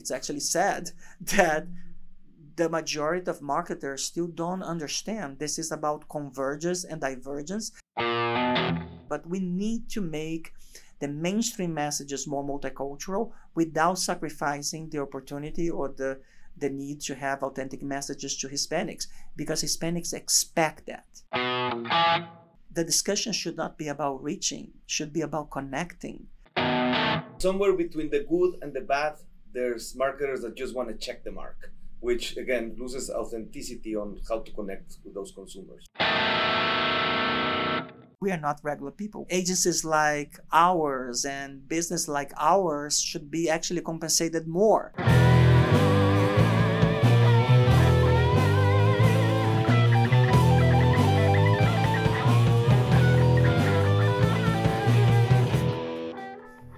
it's 0.00 0.10
actually 0.10 0.40
sad 0.40 0.90
that 1.20 1.66
the 2.56 2.68
majority 2.68 3.30
of 3.30 3.40
marketers 3.40 4.04
still 4.04 4.26
don't 4.26 4.62
understand 4.62 5.38
this 5.38 5.58
is 5.58 5.70
about 5.72 6.08
convergence 6.08 6.84
and 6.84 7.00
divergence. 7.00 7.72
But 7.96 9.26
we 9.26 9.40
need 9.40 9.88
to 9.90 10.00
make 10.00 10.52
the 11.00 11.08
mainstream 11.08 11.72
messages 11.72 12.26
more 12.26 12.44
multicultural 12.44 13.32
without 13.54 13.98
sacrificing 13.98 14.90
the 14.90 14.98
opportunity 14.98 15.70
or 15.70 15.88
the 15.88 16.20
the 16.56 16.68
need 16.68 17.00
to 17.00 17.14
have 17.14 17.42
authentic 17.42 17.82
messages 17.82 18.36
to 18.36 18.48
Hispanics 18.48 19.06
because 19.36 19.62
Hispanics 19.62 20.12
expect 20.12 20.86
that. 20.86 21.06
The 22.72 22.84
discussion 22.84 23.32
should 23.32 23.56
not 23.56 23.78
be 23.78 23.88
about 23.88 24.22
reaching, 24.22 24.72
should 24.86 25.12
be 25.12 25.22
about 25.22 25.50
connecting. 25.50 26.26
Somewhere 27.38 27.72
between 27.72 28.10
the 28.10 28.26
good 28.28 28.58
and 28.62 28.74
the 28.74 28.82
bad, 28.82 29.14
there's 29.52 29.96
marketers 29.96 30.42
that 30.42 30.54
just 30.54 30.74
want 30.74 30.88
to 30.88 30.94
check 30.94 31.24
the 31.24 31.32
mark, 31.32 31.72
which 32.00 32.36
again 32.36 32.76
loses 32.78 33.10
authenticity 33.10 33.96
on 33.96 34.20
how 34.28 34.38
to 34.40 34.52
connect 34.52 34.98
with 35.04 35.14
those 35.14 35.32
consumers. 35.32 35.86
We 38.20 38.30
are 38.30 38.38
not 38.38 38.60
regular 38.62 38.92
people. 38.92 39.26
Agencies 39.30 39.84
like 39.84 40.38
ours 40.52 41.24
and 41.24 41.66
business 41.66 42.06
like 42.06 42.32
ours 42.38 43.00
should 43.00 43.30
be 43.30 43.48
actually 43.48 43.80
compensated 43.80 44.46
more. 44.46 44.92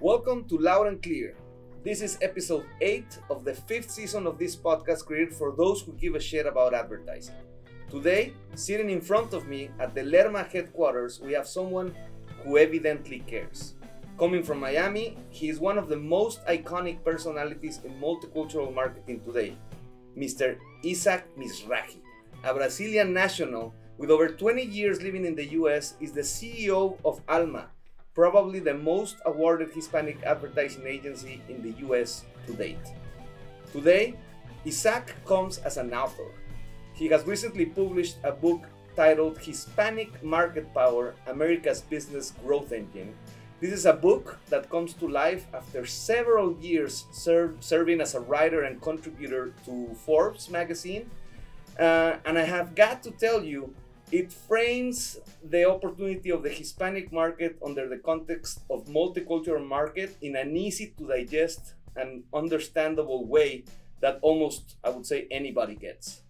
Welcome 0.01 0.49
to 0.49 0.59
Loud 0.59 0.87
and 0.87 1.03
Clear. 1.03 1.35
This 1.85 2.01
is 2.01 2.17
episode 2.23 2.65
8 2.81 3.19
of 3.29 3.45
the 3.45 3.55
fifth 3.55 3.91
season 3.91 4.29
of 4.29 4.39
this 4.39 4.55
podcast 4.55 5.05
created 5.05 5.35
for 5.35 5.51
those 5.51 5.83
who 5.83 5.91
give 5.95 6.15
a 6.15 6.21
shit 6.21 6.47
about 6.47 6.75
advertising. 6.75 7.35
Today, 7.91 8.35
sitting 8.55 8.89
in 8.89 9.01
front 9.01 9.35
of 9.35 9.49
me 9.49 9.69
at 9.81 9.93
the 9.93 10.05
Lerma 10.05 10.45
headquarters, 10.45 11.19
we 11.19 11.33
have 11.33 11.49
someone 11.49 11.93
who 12.45 12.57
evidently 12.57 13.19
cares. 13.27 13.75
Coming 14.17 14.45
from 14.45 14.61
Miami, 14.61 15.19
he 15.31 15.49
is 15.49 15.59
one 15.59 15.77
of 15.77 15.89
the 15.89 15.97
most 15.97 16.47
iconic 16.47 17.03
personalities 17.03 17.81
in 17.83 18.01
multicultural 18.01 18.73
marketing 18.73 19.21
today, 19.25 19.57
Mr. 20.17 20.59
Isaac 20.87 21.27
Mizrahi, 21.37 21.99
a 22.45 22.55
Brazilian 22.55 23.13
national 23.13 23.75
with 23.99 24.13
over 24.13 24.29
20 24.29 24.63
years 24.63 25.03
living 25.03 25.25
in 25.27 25.35
the 25.35 25.51
US, 25.59 25.95
is 26.01 26.13
the 26.13 26.21
CEO 26.21 26.97
of 27.05 27.21
Alma, 27.29 27.71
probably 28.15 28.61
the 28.61 28.75
most 28.75 29.17
awarded 29.25 29.71
Hispanic 29.73 30.23
advertising 30.23 30.87
agency 30.87 31.43
in 31.49 31.63
the 31.63 31.73
US 31.89 32.25
to 32.47 32.53
date. 32.53 32.87
Today, 33.73 34.15
Isaac 34.67 35.15
comes 35.27 35.59
as 35.59 35.77
an 35.77 35.93
author. 35.95 36.31
He 36.93 37.09
has 37.09 37.27
recently 37.27 37.67
published 37.67 38.19
a 38.23 38.33
book 38.33 38.67
titled 38.95 39.39
Hispanic 39.39 40.23
Market 40.23 40.73
Power 40.75 41.15
America's 41.27 41.81
Business 41.81 42.33
Growth 42.45 42.73
Engine. 42.73 43.15
This 43.61 43.73
is 43.73 43.87
a 43.87 43.93
book 43.93 44.39
that 44.51 44.69
comes 44.69 44.93
to 44.95 45.09
life 45.09 45.47
after 45.55 45.87
several 45.87 46.59
years 46.61 47.07
ser- 47.13 47.55
serving 47.61 48.01
as 48.01 48.15
a 48.15 48.21
writer 48.21 48.65
and 48.65 48.81
contributor 48.83 49.55
to 49.65 49.95
Forbes 50.05 50.51
magazine. 50.51 51.11
Uh, 51.79 52.17
and 52.27 52.39
I 52.39 52.43
have 52.43 52.75
got 52.75 53.03
to 53.05 53.11
tell 53.13 53.43
you, 53.43 53.73
it 54.13 54.31
frames 54.31 55.19
the 55.43 55.65
opportunity 55.65 56.31
of 56.31 56.43
the 56.43 56.51
Hispanic 56.51 57.11
market 57.11 57.59
under 57.65 57.89
the 57.89 57.97
context 57.97 58.61
of 58.69 58.85
multicultural 58.85 59.67
market 59.67 60.17
in 60.21 60.37
an 60.37 60.55
easy 60.55 60.93
to 60.99 61.09
digest 61.09 61.73
and 61.97 62.23
understandable 62.35 63.27
way 63.27 63.65
that 64.01 64.19
almost 64.21 64.77
I 64.85 64.91
would 64.91 65.07
say 65.07 65.27
anybody 65.31 65.77
gets. 65.77 66.23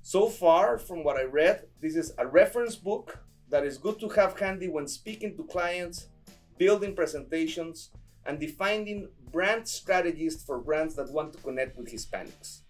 So 0.00 0.28
far 0.28 0.78
from 0.78 1.04
what 1.04 1.18
I 1.18 1.24
read, 1.24 1.66
this 1.82 1.96
is 1.96 2.12
a 2.16 2.26
reference 2.26 2.76
book 2.76 3.18
that 3.50 3.64
is 3.64 3.76
good 3.76 4.00
to 4.00 4.08
have 4.08 4.40
handy 4.40 4.68
when 4.68 4.88
speaking 4.88 5.36
to 5.36 5.44
clients, 5.44 6.08
building 6.56 6.96
presentations, 6.96 7.90
and 8.24 8.40
defining 8.40 9.08
brand 9.30 9.68
strategies 9.68 10.42
for 10.42 10.58
brands 10.58 10.94
that 10.94 11.12
want 11.12 11.34
to 11.34 11.42
connect 11.42 11.76
with 11.76 11.92
Hispanics. 11.92 12.61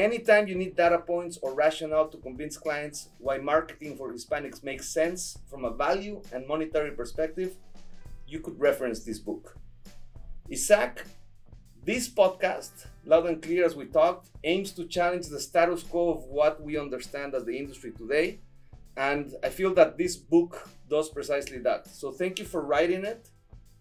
Anytime 0.00 0.48
you 0.48 0.54
need 0.54 0.76
data 0.76 0.98
points 0.98 1.38
or 1.42 1.52
rationale 1.52 2.08
to 2.08 2.16
convince 2.16 2.56
clients 2.56 3.10
why 3.18 3.36
marketing 3.36 3.98
for 3.98 4.10
Hispanics 4.10 4.64
makes 4.64 4.88
sense 4.88 5.36
from 5.50 5.66
a 5.66 5.70
value 5.70 6.22
and 6.32 6.48
monetary 6.48 6.92
perspective, 6.92 7.56
you 8.26 8.40
could 8.40 8.58
reference 8.58 9.04
this 9.04 9.18
book. 9.18 9.58
Isaac, 10.50 11.04
this 11.84 12.08
podcast, 12.08 12.86
loud 13.04 13.26
and 13.26 13.42
clear 13.42 13.62
as 13.66 13.76
we 13.76 13.84
talked, 13.84 14.30
aims 14.42 14.72
to 14.72 14.86
challenge 14.86 15.26
the 15.26 15.38
status 15.38 15.82
quo 15.82 16.14
of 16.14 16.24
what 16.24 16.62
we 16.62 16.78
understand 16.78 17.34
as 17.34 17.44
the 17.44 17.58
industry 17.58 17.92
today. 17.92 18.38
And 18.96 19.34
I 19.44 19.50
feel 19.50 19.74
that 19.74 19.98
this 19.98 20.16
book 20.16 20.66
does 20.88 21.10
precisely 21.10 21.58
that. 21.58 21.86
So 21.86 22.10
thank 22.10 22.38
you 22.38 22.46
for 22.46 22.62
writing 22.62 23.04
it 23.04 23.28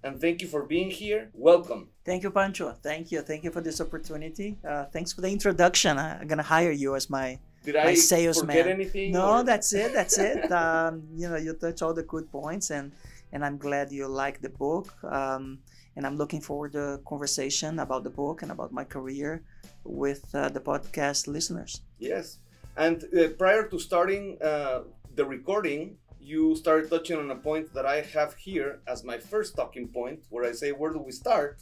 and 0.04 0.20
thank 0.20 0.42
you 0.42 0.48
for 0.48 0.64
being 0.64 0.90
here. 0.90 1.30
Welcome. 1.34 1.90
Thank 2.06 2.24
you, 2.24 2.32
Pancho. 2.32 2.72
Thank 2.82 3.12
you. 3.12 3.22
Thank 3.22 3.44
you 3.44 3.52
for 3.52 3.62
this 3.62 3.80
opportunity. 3.82 4.58
Uh, 4.68 4.86
thanks 4.86 5.12
for 5.14 5.22
the 5.22 5.30
introduction. 5.30 5.98
I'm 5.98 6.28
gonna 6.28 6.44
hire 6.44 6.72
you 6.72 6.96
as 6.96 7.10
my 7.10 7.40
Did 7.66 7.76
my 7.76 7.92
I 7.92 7.94
salesman. 7.96 8.48
forget 8.48 8.68
anything? 8.68 9.12
No, 9.12 9.40
or- 9.40 9.44
that's 9.44 9.74
it. 9.74 9.94
That's 9.94 10.18
it. 10.18 10.52
Um, 10.62 11.04
you 11.16 11.28
know, 11.30 11.36
you 11.38 11.54
touch 11.54 11.82
all 11.82 11.94
the 11.94 12.04
good 12.04 12.32
points, 12.32 12.70
and 12.72 12.92
and 13.34 13.44
I'm 13.46 13.58
glad 13.58 13.92
you 13.92 14.08
like 14.08 14.42
the 14.42 14.50
book. 14.50 14.94
Um, 15.04 15.60
and 15.96 16.06
I'm 16.08 16.16
looking 16.16 16.40
forward 16.42 16.72
to 16.74 17.02
conversation 17.06 17.80
about 17.80 18.04
the 18.04 18.10
book 18.10 18.42
and 18.42 18.52
about 18.52 18.72
my 18.72 18.86
career 18.86 19.44
with 19.84 20.24
uh, 20.34 20.48
the 20.50 20.62
podcast 20.62 21.28
listeners. 21.28 21.82
Yes. 22.00 22.40
And 22.78 23.04
uh, 23.04 23.30
prior 23.38 23.68
to 23.68 23.78
starting 23.80 24.38
uh, 24.42 24.84
the 25.16 25.26
recording, 25.26 25.98
you 26.30 26.56
started 26.56 26.90
touching 26.90 27.18
on 27.18 27.32
a 27.32 27.36
point 27.36 27.74
that 27.74 27.86
I 27.86 28.02
have 28.02 28.36
here 28.36 28.80
as 28.88 29.04
my 29.04 29.18
first 29.18 29.56
talking 29.56 29.88
point, 29.88 30.20
where 30.30 30.46
I 30.46 30.52
say, 30.52 30.72
Where 30.72 30.92
do 30.92 31.00
we 31.00 31.12
start? 31.12 31.60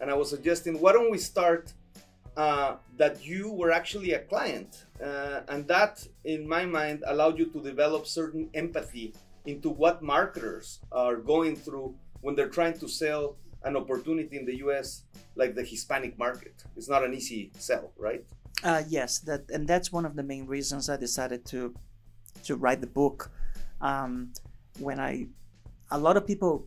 And 0.00 0.10
I 0.10 0.14
was 0.14 0.30
suggesting, 0.30 0.80
Why 0.80 0.92
don't 0.92 1.10
we 1.10 1.18
start 1.18 1.72
uh, 2.36 2.76
that 2.98 3.24
you 3.24 3.50
were 3.50 3.72
actually 3.72 4.12
a 4.12 4.20
client? 4.20 4.84
Uh, 5.02 5.40
and 5.48 5.66
that, 5.68 6.06
in 6.24 6.46
my 6.46 6.64
mind, 6.64 7.02
allowed 7.06 7.38
you 7.38 7.46
to 7.46 7.60
develop 7.62 8.06
certain 8.06 8.50
empathy 8.54 9.14
into 9.46 9.70
what 9.70 10.02
marketers 10.02 10.80
are 10.92 11.16
going 11.16 11.56
through 11.56 11.94
when 12.20 12.34
they're 12.34 12.54
trying 12.60 12.78
to 12.78 12.88
sell 12.88 13.36
an 13.64 13.76
opportunity 13.76 14.36
in 14.36 14.44
the 14.44 14.56
US 14.66 15.02
like 15.34 15.54
the 15.54 15.64
Hispanic 15.64 16.18
market. 16.18 16.64
It's 16.76 16.88
not 16.88 17.04
an 17.04 17.14
easy 17.14 17.50
sell, 17.58 17.92
right? 17.96 18.24
Uh, 18.62 18.82
yes, 18.88 19.18
that 19.20 19.50
and 19.50 19.66
that's 19.66 19.90
one 19.90 20.04
of 20.04 20.16
the 20.16 20.22
main 20.22 20.46
reasons 20.46 20.90
I 20.90 20.96
decided 20.96 21.46
to 21.46 21.74
to 22.44 22.56
write 22.56 22.80
the 22.80 22.86
book. 22.86 23.30
Um, 23.80 24.32
when 24.78 25.00
I, 25.00 25.26
a 25.90 25.98
lot 25.98 26.16
of 26.16 26.26
people, 26.26 26.66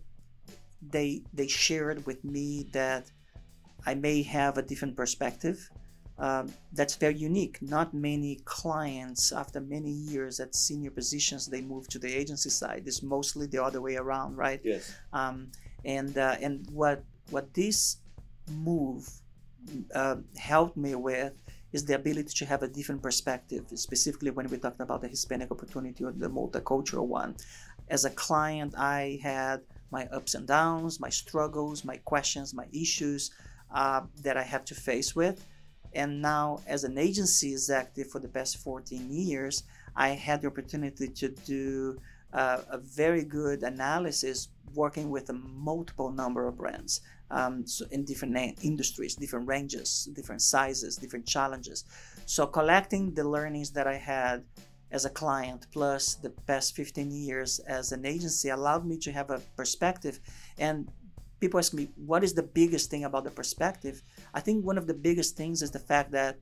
they 0.92 1.24
they 1.34 1.48
shared 1.48 2.06
with 2.06 2.24
me 2.24 2.68
that 2.74 3.10
I 3.86 3.94
may 3.94 4.22
have 4.24 4.58
a 4.58 4.62
different 4.62 4.96
perspective. 4.96 5.70
Um, 6.20 6.54
that's 6.74 6.96
very 6.96 7.16
unique. 7.16 7.60
Not 7.62 7.94
many 7.94 8.40
clients, 8.46 9.32
after 9.32 9.60
many 9.60 9.90
years 9.90 10.40
at 10.40 10.56
senior 10.56 10.92
positions, 10.92 11.48
they 11.48 11.62
move 11.62 11.88
to 11.90 12.00
the 12.00 12.14
agency 12.14 12.50
side. 12.50 12.84
It's 12.86 13.02
mostly 13.02 13.48
the 13.48 13.64
other 13.64 13.82
way 13.82 13.96
around, 13.96 14.38
right? 14.38 14.62
Yes. 14.64 14.94
um, 15.12 15.52
and 15.86 16.18
uh, 16.18 16.36
and 16.42 16.68
what 16.72 17.04
what 17.30 17.54
this 17.54 17.98
move 18.52 19.10
uh, 19.96 20.18
helped 20.38 20.78
me 20.78 20.96
with 20.96 21.34
is 21.74 21.84
the 21.86 21.96
ability 21.96 22.34
to 22.36 22.46
have 22.46 22.64
a 22.64 22.68
different 22.68 23.02
perspective, 23.02 23.66
specifically 23.76 24.32
when 24.32 24.48
we 24.48 24.58
talked 24.58 24.80
about 24.80 25.02
the 25.02 25.08
Hispanic 25.08 25.52
opportunity 25.52 26.04
or 26.04 26.12
the 26.12 26.30
multicultural 26.30 27.08
one. 27.08 27.36
As 27.90 28.06
a 28.06 28.12
client, 28.12 28.76
I 28.78 29.20
had 29.22 29.62
my 29.92 30.06
ups 30.08 30.36
and 30.36 30.48
downs, 30.48 31.00
my 31.00 31.10
struggles, 31.10 31.84
my 31.84 31.98
questions, 31.98 32.54
my 32.54 32.68
issues 32.72 33.32
uh, 33.74 34.02
that 34.22 34.38
I 34.38 34.44
have 34.44 34.64
to 34.66 34.76
face 34.76 35.16
with. 35.16 35.44
And 35.94 36.22
now, 36.22 36.62
as 36.68 36.84
an 36.84 36.98
agency 36.98 37.52
executive 37.52 38.12
for 38.12 38.20
the 38.20 38.28
past 38.28 38.58
14 38.58 39.12
years, 39.12 39.64
I 39.96 40.10
had 40.10 40.42
the 40.42 40.48
opportunity 40.48 41.08
to 41.08 41.30
do 41.30 42.00
uh, 42.34 42.62
a 42.70 42.78
very 42.78 43.24
good 43.24 43.62
analysis 43.64 44.50
working 44.74 45.12
with 45.12 45.30
a 45.30 45.34
multiple 45.34 46.12
number 46.12 46.48
of 46.48 46.58
brands 46.58 47.02
um, 47.32 47.66
so 47.66 47.86
in 47.92 48.06
different 48.06 48.36
industries, 48.62 49.16
different 49.16 49.48
ranges, 49.48 50.10
different 50.14 50.42
sizes, 50.42 50.96
different 50.98 51.26
challenges. 51.26 51.86
So 52.26 52.46
collecting 52.46 53.14
the 53.14 53.28
learnings 53.28 53.72
that 53.72 53.88
I 53.88 53.96
had 53.96 54.44
as 54.94 55.06
a 55.06 55.10
client 55.10 55.66
plus 55.72 56.14
the 56.16 56.30
past 56.30 56.76
15 56.76 57.12
years 57.12 57.60
as 57.60 57.92
an 57.92 58.06
agency 58.06 58.50
allowed 58.50 58.86
me 58.86 58.98
to 59.00 59.12
have 59.12 59.32
a 59.32 59.40
perspective 59.58 60.20
and 60.60 60.88
people 61.40 61.60
ask 61.60 61.74
me 61.74 61.90
what 61.96 62.24
is 62.24 62.36
the 62.36 62.44
biggest 62.44 62.92
thing 62.92 63.04
about 63.04 63.24
the 63.24 63.32
perspective 63.32 64.04
i 64.36 64.40
think 64.40 64.64
one 64.64 64.78
of 64.78 64.86
the 64.86 64.94
biggest 64.94 65.36
things 65.36 65.64
is 65.64 65.72
the 65.72 65.80
fact 65.80 66.12
that 66.12 66.38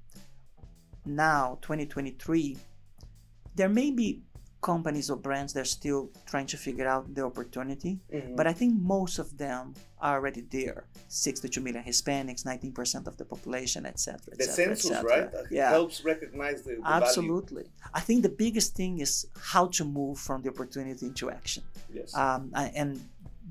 now 1.06 1.58
2023 1.62 2.58
there 3.56 3.70
may 3.70 3.90
be 3.90 4.22
companies 4.62 5.10
or 5.10 5.18
brands 5.18 5.54
they're 5.54 5.74
still 5.80 6.10
trying 6.26 6.46
to 6.46 6.58
figure 6.58 6.88
out 6.88 7.04
the 7.16 7.24
opportunity 7.32 8.00
Mhm. 8.14 8.36
but 8.38 8.46
i 8.48 8.54
think 8.54 8.72
most 8.98 9.16
of 9.20 9.38
them 9.38 9.74
are 10.00 10.16
already 10.18 10.42
there 10.58 10.86
62 11.08 11.60
million 11.62 11.84
hispanics 11.84 12.44
19% 12.46 13.08
of 13.08 13.18
the 13.18 13.26
population 13.26 13.86
etc 13.86 14.20
the 14.38 14.44
census, 14.46 15.04
right? 15.04 15.30
Uh, 15.34 15.44
yeah 15.50 15.70
Helps 15.70 16.04
recognize 16.06 16.62
the, 16.64 16.76
the 16.76 16.82
value. 16.82 17.04
absolutely 17.06 17.66
i 17.94 18.00
think 18.00 18.22
the 18.22 18.36
biggest 18.46 18.76
thing 18.76 19.00
is 19.00 19.28
how 19.54 19.66
to 19.78 19.84
move 19.84 20.18
from 20.20 20.42
the 20.44 20.50
opportunity 20.50 21.06
into 21.12 21.30
action 21.32 21.64
Yes. 21.94 22.14
um, 22.16 22.52
and 22.82 22.90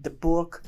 the 0.02 0.10
book 0.28 0.62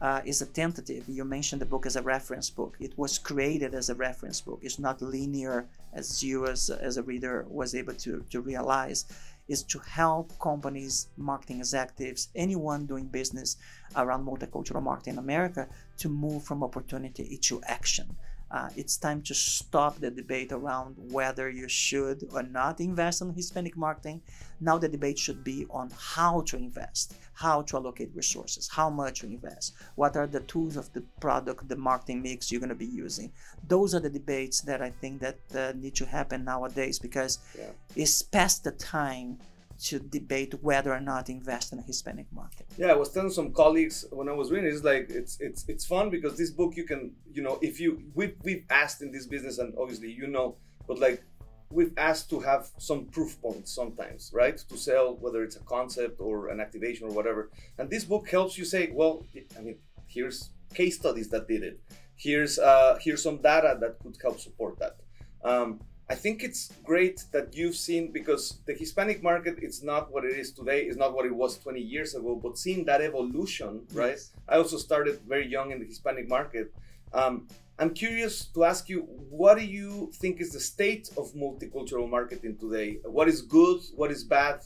uh, 0.00 0.20
is 0.26 0.42
a 0.42 0.46
tentative. 0.62 1.02
You 1.08 1.24
mentioned 1.24 1.60
the 1.62 1.70
book 1.74 1.86
as 1.86 1.96
a 1.96 2.02
reference 2.02 2.50
book. 2.50 2.76
It 2.78 2.92
was 2.98 3.12
created 3.18 3.74
as 3.74 3.88
a 3.88 3.94
reference 3.94 4.42
book. 4.42 4.58
It's 4.62 4.78
not 4.78 5.00
linear, 5.00 5.66
as 5.94 6.22
you 6.22 6.46
as, 6.46 6.68
as 6.68 6.98
a 6.98 7.02
reader 7.02 7.46
was 7.48 7.74
able 7.74 7.94
to, 8.04 8.22
to 8.32 8.40
realize. 8.42 9.06
Is 9.48 9.62
to 9.64 9.78
help 9.78 10.38
companies, 10.40 11.08
marketing 11.16 11.58
executives, 11.58 12.28
anyone 12.34 12.86
doing 12.86 13.06
business 13.06 13.56
around 13.94 14.26
multicultural 14.26 14.82
marketing 14.82 15.14
in 15.14 15.18
America 15.18 15.68
to 15.98 16.08
move 16.08 16.42
from 16.42 16.64
opportunity 16.64 17.22
into 17.22 17.62
action. 17.62 18.16
Uh, 18.48 18.68
it's 18.76 18.96
time 18.96 19.20
to 19.22 19.34
stop 19.34 19.98
the 19.98 20.10
debate 20.10 20.52
around 20.52 20.94
whether 21.10 21.50
you 21.50 21.68
should 21.68 22.28
or 22.32 22.44
not 22.44 22.80
invest 22.80 23.20
in 23.20 23.34
Hispanic 23.34 23.76
marketing. 23.76 24.22
Now 24.60 24.78
the 24.78 24.88
debate 24.88 25.18
should 25.18 25.42
be 25.42 25.66
on 25.68 25.90
how 25.98 26.42
to 26.42 26.56
invest, 26.56 27.14
how 27.34 27.62
to 27.62 27.76
allocate 27.76 28.10
resources, 28.14 28.68
how 28.68 28.88
much 28.88 29.20
to 29.20 29.26
invest, 29.26 29.74
what 29.96 30.16
are 30.16 30.28
the 30.28 30.40
tools 30.40 30.76
of 30.76 30.92
the 30.92 31.02
product, 31.20 31.68
the 31.68 31.76
marketing 31.76 32.22
mix 32.22 32.52
you're 32.52 32.60
going 32.60 32.68
to 32.68 32.74
be 32.76 32.86
using. 32.86 33.32
Those 33.66 33.94
are 33.94 34.00
the 34.00 34.10
debates 34.10 34.60
that 34.62 34.80
I 34.80 34.90
think 34.90 35.20
that 35.20 35.38
uh, 35.54 35.72
need 35.76 35.96
to 35.96 36.06
happen 36.06 36.44
nowadays 36.44 36.98
because 36.98 37.38
Yeah. 37.58 37.70
it's 37.96 38.22
past 38.22 38.62
the 38.64 38.70
time 38.72 39.38
to 39.84 39.98
debate 39.98 40.54
whether 40.62 40.92
or 40.92 41.00
not 41.00 41.28
invest 41.28 41.72
in 41.72 41.78
a 41.78 41.82
Hispanic 41.82 42.26
market. 42.32 42.66
Yeah, 42.76 42.88
I 42.88 42.96
was 42.96 43.12
telling 43.12 43.30
some 43.30 43.52
colleagues 43.52 44.04
when 44.10 44.28
I 44.28 44.32
was 44.32 44.50
reading, 44.50 44.70
it's 44.70 44.84
like 44.84 45.06
it's 45.10 45.38
it's 45.40 45.64
it's 45.68 45.84
fun 45.84 46.10
because 46.10 46.36
this 46.36 46.50
book 46.50 46.76
you 46.76 46.84
can 46.84 47.12
you 47.32 47.42
know 47.42 47.58
if 47.62 47.80
you 47.80 48.02
we've 48.14 48.34
we've 48.42 48.64
asked 48.70 49.02
in 49.02 49.12
this 49.12 49.26
business 49.26 49.58
and 49.58 49.74
obviously 49.78 50.10
you 50.10 50.26
know, 50.26 50.56
but 50.86 50.98
like 50.98 51.22
we've 51.70 51.92
asked 51.96 52.30
to 52.30 52.40
have 52.40 52.68
some 52.78 53.06
proof 53.06 53.40
points 53.40 53.72
sometimes, 53.72 54.30
right? 54.32 54.56
To 54.56 54.76
sell 54.76 55.16
whether 55.16 55.42
it's 55.42 55.56
a 55.56 55.60
concept 55.60 56.20
or 56.20 56.48
an 56.48 56.60
activation 56.60 57.08
or 57.08 57.10
whatever. 57.10 57.50
And 57.78 57.90
this 57.90 58.04
book 58.04 58.28
helps 58.28 58.56
you 58.56 58.64
say, 58.64 58.90
well, 58.92 59.24
I 59.58 59.60
mean, 59.60 59.78
here's 60.06 60.50
case 60.74 60.96
studies 60.96 61.28
that 61.30 61.48
did 61.48 61.62
it. 61.62 61.80
Here's 62.16 62.58
uh 62.58 62.98
here's 63.00 63.22
some 63.22 63.38
data 63.38 63.76
that 63.80 63.98
could 63.98 64.16
help 64.22 64.40
support 64.40 64.78
that. 64.78 64.96
Um, 65.44 65.80
I 66.08 66.14
think 66.14 66.44
it's 66.44 66.72
great 66.84 67.24
that 67.32 67.56
you've 67.56 67.74
seen 67.74 68.12
because 68.12 68.60
the 68.66 68.74
Hispanic 68.74 69.24
market 69.24 69.58
it's 69.60 69.82
not 69.82 70.12
what 70.12 70.24
it 70.24 70.36
is 70.38 70.52
today, 70.52 70.82
it's 70.82 70.96
not 70.96 71.14
what 71.14 71.26
it 71.26 71.34
was 71.34 71.58
20 71.58 71.80
years 71.80 72.14
ago, 72.14 72.38
but 72.40 72.56
seeing 72.56 72.84
that 72.84 73.00
evolution, 73.00 73.82
right? 73.92 74.18
I 74.48 74.56
also 74.56 74.76
started 74.76 75.18
very 75.26 75.48
young 75.48 75.72
in 75.72 75.80
the 75.80 75.84
Hispanic 75.84 76.28
market. 76.28 76.72
Um, 77.12 77.48
I'm 77.78 77.92
curious 77.92 78.46
to 78.54 78.64
ask 78.64 78.88
you, 78.88 79.00
what 79.30 79.58
do 79.58 79.64
you 79.64 80.12
think 80.14 80.40
is 80.40 80.52
the 80.52 80.60
state 80.60 81.10
of 81.18 81.32
multicultural 81.34 82.08
marketing 82.08 82.56
today? 82.58 83.00
What 83.04 83.28
is 83.28 83.42
good? 83.42 83.80
What 83.96 84.12
is 84.12 84.22
bad? 84.22 84.60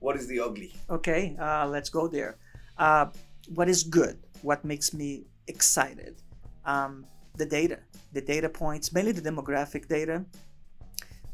What 0.00 0.16
is 0.16 0.26
the 0.26 0.40
ugly? 0.40 0.74
Okay, 0.90 1.36
uh, 1.38 1.68
let's 1.68 1.88
go 1.88 2.08
there. 2.08 2.36
Uh, 2.76 3.06
what 3.54 3.68
is 3.68 3.84
good? 3.84 4.18
What 4.42 4.64
makes 4.64 4.92
me 4.92 5.24
excited? 5.46 6.16
Um, 6.64 7.06
the 7.36 7.46
data, 7.46 7.78
the 8.12 8.20
data 8.20 8.48
points, 8.48 8.92
mainly 8.92 9.12
the 9.12 9.22
demographic 9.22 9.86
data, 9.86 10.24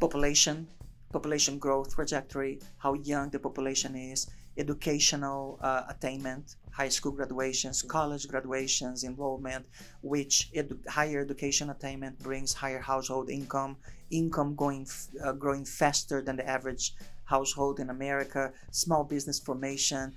population, 0.00 0.66
population 1.12 1.58
growth 1.58 1.94
trajectory, 1.94 2.60
how 2.78 2.94
young 2.94 3.30
the 3.30 3.38
population 3.38 3.94
is, 3.96 4.26
educational 4.58 5.58
uh, 5.62 5.82
attainment, 5.88 6.56
high 6.70 6.88
school 6.88 7.12
graduations, 7.12 7.82
college 7.82 8.26
graduations, 8.28 9.04
enrollment, 9.04 9.66
which 10.02 10.50
edu- 10.54 10.86
higher 10.88 11.20
education 11.20 11.70
attainment 11.70 12.18
brings 12.20 12.52
higher 12.52 12.80
household 12.80 13.30
income, 13.30 13.76
income 14.10 14.54
going 14.54 14.82
f- 14.82 15.08
uh, 15.24 15.32
growing 15.32 15.64
faster 15.64 16.22
than 16.22 16.36
the 16.36 16.48
average 16.48 16.94
household 17.24 17.80
in 17.80 17.90
America, 17.90 18.52
small 18.70 19.04
business 19.04 19.38
formation, 19.38 20.12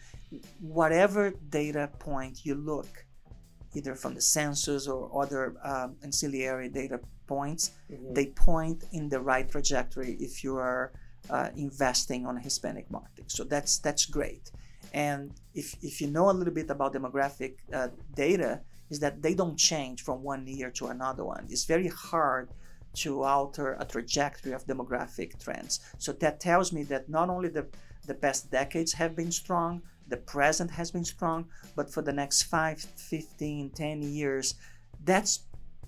whatever 0.60 1.32
data 1.50 1.90
point 2.00 2.46
you 2.46 2.56
look, 2.56 3.06
either 3.74 3.96
from 3.96 4.14
the 4.14 4.22
census 4.22 4.88
or 4.88 5.22
other 5.22 5.56
um, 5.64 5.96
ancillary 6.04 6.70
data 6.70 7.00
points, 7.36 7.64
they 8.18 8.28
point 8.50 8.80
in 8.98 9.04
the 9.14 9.22
right 9.32 9.48
trajectory 9.56 10.12
if 10.28 10.34
you 10.44 10.54
are 10.58 10.92
uh, 11.30 11.50
investing 11.68 12.22
on 12.30 12.34
Hispanic 12.48 12.86
marketing. 12.98 13.30
So 13.38 13.44
that's 13.54 13.74
that's 13.86 14.06
great. 14.20 14.46
And 14.94 15.22
if, 15.54 15.68
if 15.90 16.02
you 16.02 16.08
know 16.16 16.30
a 16.34 16.36
little 16.40 16.56
bit 16.62 16.70
about 16.76 16.94
demographic 16.94 17.54
uh, 17.80 17.90
data, 18.26 18.52
is 18.90 19.00
that 19.00 19.22
they 19.22 19.36
don't 19.42 19.58
change 19.72 19.98
from 20.08 20.18
one 20.24 20.44
year 20.48 20.72
to 20.80 20.88
another 20.88 21.24
one. 21.24 21.46
It's 21.54 21.66
very 21.66 21.90
hard 22.12 22.50
to 23.04 23.24
alter 23.24 23.78
a 23.80 23.86
trajectory 23.86 24.54
of 24.54 24.66
demographic 24.66 25.30
trends. 25.44 25.80
So 26.00 26.12
that 26.14 26.40
tells 26.40 26.74
me 26.74 26.84
that 26.92 27.08
not 27.08 27.30
only 27.30 27.50
the, 27.50 27.66
the 28.08 28.16
past 28.16 28.50
decades 28.50 28.94
have 28.94 29.16
been 29.16 29.32
strong, 29.32 29.84
the 30.08 30.18
present 30.18 30.72
has 30.72 30.90
been 30.92 31.06
strong, 31.06 31.46
but 31.76 31.94
for 31.94 32.02
the 32.02 32.14
next 32.22 32.44
5, 32.44 32.80
15, 32.80 33.70
10 33.70 34.02
years, 34.02 34.56
that's 35.06 35.34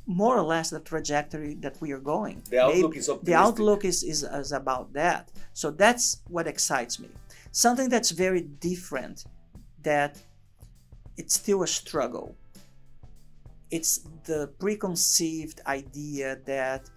more 0.06 0.38
or 0.38 0.42
less 0.42 0.69
the 0.69 0.80
trajectory 0.80 1.56
that 1.56 1.80
we 1.81 1.92
are 1.92 2.00
going. 2.00 2.42
The 2.50 2.63
outlook 2.63 2.92
Maybe- 2.92 3.00
is 3.00 3.09
the 3.24 3.33
outlook 3.33 3.86
is, 3.86 4.03
is, 4.03 4.24
is 4.24 4.51
about 4.51 4.94
that. 4.94 5.31
So 5.53 5.71
that's 5.71 6.21
what 6.27 6.48
excites 6.48 7.00
me. 7.00 7.09
Something 7.51 7.89
that's 7.89 8.12
very 8.12 8.42
different 8.42 9.25
that 9.83 10.21
it's 11.18 11.36
still 11.36 11.63
a 11.63 11.68
struggle. 11.68 12.36
It's 13.69 14.01
the 14.25 14.48
preconceived 14.59 15.62
idea 15.65 16.39
that 16.45 16.89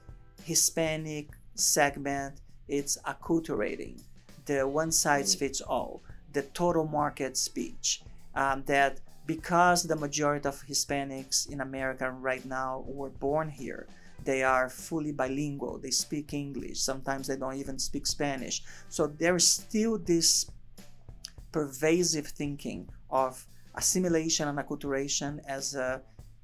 Hispanic 0.45 1.31
segment 1.55 2.41
it's 2.69 2.97
acculturating, 3.07 4.01
the 4.47 4.67
one 4.67 4.91
size 4.91 5.35
fits 5.35 5.61
all, 5.61 6.03
the 6.33 6.43
total 6.43 6.87
market 6.87 7.37
speech, 7.37 8.03
um, 8.35 8.65
that 8.65 9.01
because 9.27 9.85
the 9.85 9.97
majority 9.97 10.49
of 10.49 10.63
Hispanics 10.67 11.49
in 11.49 11.61
America 11.61 12.11
right 12.11 12.45
now 12.45 12.85
were 12.87 13.11
born 13.11 13.49
here, 13.49 13.87
they 14.25 14.43
are 14.43 14.69
fully 14.69 15.13
bilingual. 15.13 15.79
They 15.79 15.91
speak 15.91 16.33
English. 16.33 16.81
Sometimes 16.81 17.27
they 17.27 17.37
don't 17.37 17.57
even 17.57 17.79
speak 17.79 18.07
Spanish. 18.07 18.63
So 18.89 19.07
there 19.07 19.37
is 19.37 19.51
still 19.51 19.99
this 19.99 20.51
pervasive 21.53 22.27
thinking 22.27 22.89
of 23.11 23.47
assimilation 23.75 24.49
and 24.49 24.59
acculturation 24.59 25.41
as 25.47 25.75
a 25.75 26.03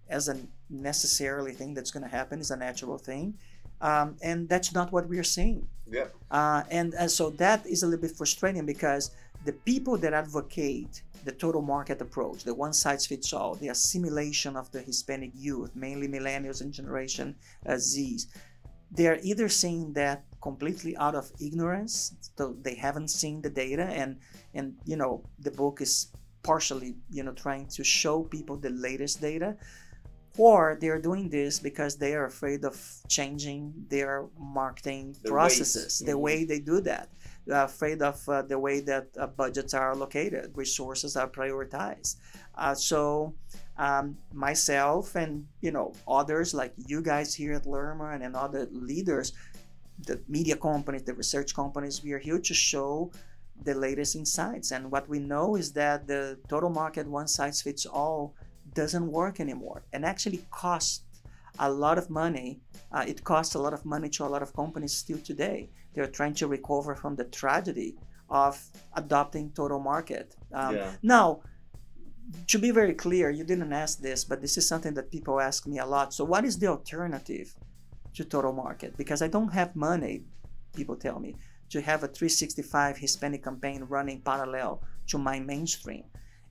as 0.09 0.29
a 0.29 0.37
necessarily 0.69 1.53
thing 1.53 1.73
that's 1.73 1.93
going 1.93 2.03
to 2.03 2.09
happen 2.09 2.41
is 2.41 2.51
a 2.51 2.57
natural 2.57 2.99
thing, 2.99 3.39
um, 3.81 4.17
and 4.23 4.49
that's 4.49 4.73
not 4.73 4.93
what 4.93 5.09
we 5.09 5.19
are 5.19 5.25
seeing. 5.25 5.67
Yeah. 5.91 6.07
Uh, 6.31 6.63
and, 6.71 6.95
and 6.95 7.11
so 7.11 7.31
that 7.31 7.67
is 7.67 7.83
a 7.83 7.87
little 7.87 8.01
bit 8.01 8.17
frustrating 8.17 8.65
because 8.65 9.11
the 9.45 9.53
people 9.53 9.97
that 9.99 10.13
advocate 10.13 11.03
the 11.25 11.33
total 11.33 11.63
market 11.63 12.01
approach, 12.01 12.45
the 12.45 12.55
one 12.55 12.73
size 12.73 13.07
fits 13.07 13.33
all, 13.33 13.55
the 13.57 13.69
assimilation 13.69 14.57
of 14.57 14.71
the 14.73 14.81
Hispanic 14.81 15.33
youth, 15.35 15.71
mainly 15.75 16.09
millennials 16.09 16.61
and 16.61 16.73
Generation 16.73 17.35
uh, 17.67 17.73
Zs, 17.73 18.27
they're 18.91 19.19
either 19.23 19.49
seeing 19.49 19.93
that 19.93 20.25
completely 20.43 20.97
out 20.97 21.15
of 21.15 21.31
ignorance, 21.41 22.15
so 22.37 22.57
they 22.63 22.75
haven't 22.75 23.09
seen 23.09 23.41
the 23.41 23.51
data, 23.51 23.85
and 23.85 24.17
and 24.55 24.75
you 24.85 24.97
know 24.97 25.23
the 25.39 25.51
book 25.51 25.81
is 25.81 26.09
partially 26.43 26.97
you 27.11 27.23
know 27.23 27.33
trying 27.33 27.67
to 27.67 27.85
show 27.85 28.23
people 28.23 28.57
the 28.57 28.71
latest 28.71 29.21
data, 29.21 29.57
or 30.41 30.79
they're 30.81 31.03
doing 31.11 31.29
this 31.29 31.59
because 31.61 31.97
they 31.97 32.15
are 32.15 32.25
afraid 32.25 32.65
of 32.65 32.77
changing 33.09 33.61
their 33.89 34.25
marketing 34.39 35.15
Their 35.23 35.33
processes, 35.33 36.01
ways. 36.01 36.07
the 36.11 36.17
way 36.17 36.45
they 36.45 36.61
do 36.61 36.81
that. 36.81 37.09
They're 37.47 37.65
afraid 37.65 38.01
of 38.01 38.17
uh, 38.29 38.43
the 38.43 38.59
way 38.59 38.81
that 38.81 39.09
uh, 39.19 39.27
budgets 39.27 39.75
are 39.75 39.91
allocated, 39.93 40.53
resources 40.55 41.17
are 41.17 41.29
prioritized. 41.29 42.17
Uh, 42.55 42.75
so 42.75 43.35
um, 43.77 44.17
myself 44.33 45.15
and 45.15 45.47
you 45.61 45.73
know 45.77 45.93
others 46.09 46.55
like 46.55 46.73
you 46.87 47.01
guys 47.03 47.35
here 47.35 47.55
at 47.55 47.67
Lerma 47.67 48.11
and, 48.15 48.23
and 48.23 48.35
other 48.35 48.67
leaders, 48.73 49.33
the 50.07 50.21
media 50.29 50.57
companies, 50.57 51.03
the 51.03 51.15
research 51.15 51.55
companies, 51.55 52.03
we 52.03 52.13
are 52.13 52.19
here 52.19 52.39
to 52.39 52.55
show 52.55 53.11
the 53.63 53.75
latest 53.75 54.17
insights. 54.17 54.71
And 54.71 54.91
what 54.91 55.07
we 55.07 55.19
know 55.19 55.57
is 55.57 55.73
that 55.73 56.07
the 56.07 56.39
total 56.49 56.71
market 56.71 57.07
one 57.07 57.29
size 57.29 57.61
fits 57.61 57.85
all 57.85 58.35
doesn't 58.75 59.07
work 59.11 59.41
anymore 59.41 59.83
and 59.93 60.05
actually 60.05 60.45
costs 60.51 61.03
a 61.59 61.71
lot 61.71 61.99
of 61.99 62.11
money. 62.11 62.61
Uh, 62.93 63.05
it 63.07 63.23
costs 63.25 63.55
a 63.55 63.59
lot 63.59 63.73
of 63.73 63.85
money 63.85 64.09
to 64.09 64.25
a 64.25 64.31
lot 64.35 64.43
of 64.43 64.55
companies 64.55 64.93
still 64.93 65.19
today. 65.19 65.69
They're 65.95 66.07
trying 66.07 66.35
to 66.35 66.47
recover 66.47 66.95
from 66.95 67.17
the 67.17 67.25
tragedy 67.25 67.97
of 68.29 68.63
adopting 68.95 69.51
total 69.53 69.81
market. 69.81 70.37
Um, 70.53 70.77
Yeah. 70.77 70.93
Now, 71.03 71.41
to 72.47 72.59
be 72.59 72.71
very 72.71 72.95
clear, 72.95 73.31
you 73.31 73.45
didn't 73.45 73.73
ask 73.73 74.01
this, 74.01 74.25
but 74.25 74.41
this 74.41 74.57
is 74.57 74.69
something 74.69 74.95
that 74.95 75.11
people 75.11 75.41
ask 75.41 75.67
me 75.67 75.79
a 75.79 75.87
lot. 75.87 76.15
So, 76.15 76.25
what 76.25 76.45
is 76.45 76.59
the 76.59 76.69
alternative 76.69 77.55
to 78.15 78.25
total 78.25 78.53
market? 78.53 78.97
Because 78.97 79.21
I 79.23 79.29
don't 79.29 79.53
have 79.53 79.75
money, 79.75 80.23
people 80.75 80.97
tell 80.97 81.19
me, 81.19 81.37
to 81.71 81.81
have 81.81 82.03
a 82.05 82.09
365 82.09 82.99
Hispanic 82.99 83.43
campaign 83.45 83.85
running 83.89 84.21
parallel 84.21 84.83
to 85.09 85.19
my 85.19 85.41
mainstream? 85.41 86.05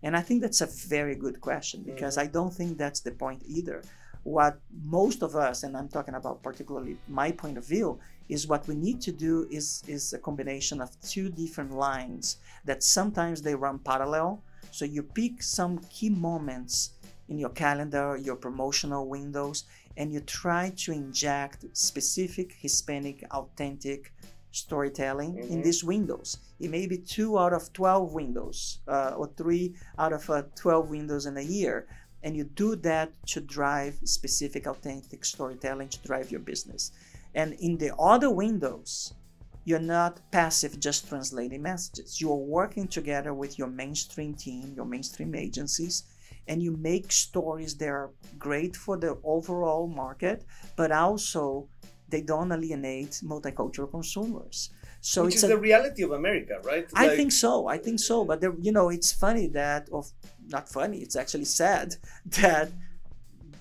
And 0.03 0.15
I 0.15 0.21
think 0.21 0.41
that's 0.41 0.61
a 0.61 0.65
very 0.65 1.15
good 1.15 1.41
question 1.41 1.83
because 1.83 2.17
I 2.17 2.27
don't 2.27 2.53
think 2.53 2.77
that's 2.77 3.01
the 3.01 3.11
point 3.11 3.43
either. 3.45 3.83
What 4.23 4.59
most 4.83 5.23
of 5.23 5.35
us, 5.35 5.63
and 5.63 5.75
I'm 5.75 5.89
talking 5.89 6.15
about 6.15 6.43
particularly 6.43 6.97
my 7.07 7.31
point 7.31 7.57
of 7.57 7.65
view, 7.65 7.99
is 8.27 8.47
what 8.47 8.67
we 8.67 8.75
need 8.75 9.01
to 9.01 9.11
do 9.11 9.47
is, 9.49 9.83
is 9.87 10.13
a 10.13 10.19
combination 10.19 10.81
of 10.81 10.89
two 11.01 11.29
different 11.29 11.71
lines 11.71 12.37
that 12.65 12.83
sometimes 12.83 13.41
they 13.41 13.55
run 13.55 13.79
parallel. 13.79 14.41
So 14.71 14.85
you 14.85 15.03
pick 15.03 15.41
some 15.41 15.79
key 15.89 16.09
moments 16.09 16.91
in 17.27 17.39
your 17.39 17.49
calendar, 17.49 18.17
your 18.17 18.35
promotional 18.35 19.07
windows, 19.07 19.65
and 19.97 20.13
you 20.13 20.19
try 20.21 20.71
to 20.77 20.91
inject 20.91 21.65
specific 21.73 22.53
Hispanic, 22.59 23.25
authentic 23.31 24.13
storytelling 24.51 25.37
in 25.37 25.59
Mhm. 25.59 25.63
these 25.63 25.83
windows. 25.83 26.37
It 26.59 26.69
may 26.69 26.87
be 26.87 26.97
two 26.97 27.37
out 27.37 27.53
of 27.53 27.71
12 27.73 28.13
windows 28.13 28.79
uh, 28.87 29.13
or 29.17 29.27
three 29.37 29.75
out 29.97 30.13
of 30.13 30.29
uh, 30.29 30.43
12 30.55 30.89
windows 30.89 31.25
in 31.25 31.37
a 31.37 31.41
year. 31.41 31.87
And 32.23 32.35
you 32.35 32.43
do 32.43 32.75
that 32.77 33.13
to 33.27 33.39
drive 33.39 33.99
specific, 34.03 34.67
authentic 34.67 35.23
storytelling 35.23 35.89
to 35.89 35.99
drive 35.99 36.31
your 36.31 36.41
business. 36.41 36.91
And 37.33 37.53
in 37.53 37.77
the 37.77 37.95
other 37.95 38.29
windows, 38.29 39.13
you're 39.63 39.79
not 39.79 40.19
passive 40.31 40.79
just 40.79 41.07
translating 41.07 41.61
messages. 41.61 42.19
You're 42.19 42.35
working 42.35 42.87
together 42.87 43.33
with 43.33 43.57
your 43.59 43.67
mainstream 43.69 44.33
team, 44.33 44.73
your 44.75 44.85
mainstream 44.85 45.35
agencies, 45.35 46.03
and 46.47 46.61
you 46.61 46.71
make 46.75 47.11
stories 47.11 47.75
that 47.75 47.87
are 47.89 48.09
great 48.37 48.75
for 48.75 48.97
the 48.97 49.17
overall 49.23 49.87
market, 49.87 50.43
but 50.75 50.91
also 50.91 51.69
they 52.09 52.21
don't 52.21 52.51
alienate 52.51 53.11
multicultural 53.23 53.89
consumers. 53.91 54.69
So 55.01 55.25
Which 55.25 55.35
it's 55.35 55.43
is 55.43 55.43
a, 55.43 55.47
the 55.49 55.57
reality 55.57 56.03
of 56.03 56.11
America, 56.11 56.59
right? 56.63 56.87
I 56.95 57.07
Like, 57.07 57.15
think 57.15 57.31
so. 57.31 57.67
I 57.67 57.77
think 57.77 57.99
so. 57.99 58.25
But 58.25 58.41
there, 58.41 58.53
you 58.59 58.71
know, 58.71 58.89
it's 58.89 59.11
funny 59.11 59.47
that, 59.47 59.89
of 59.91 60.11
not 60.47 60.69
funny. 60.69 60.99
It's 60.99 61.15
actually 61.15 61.45
sad 61.45 61.95
that 62.41 62.71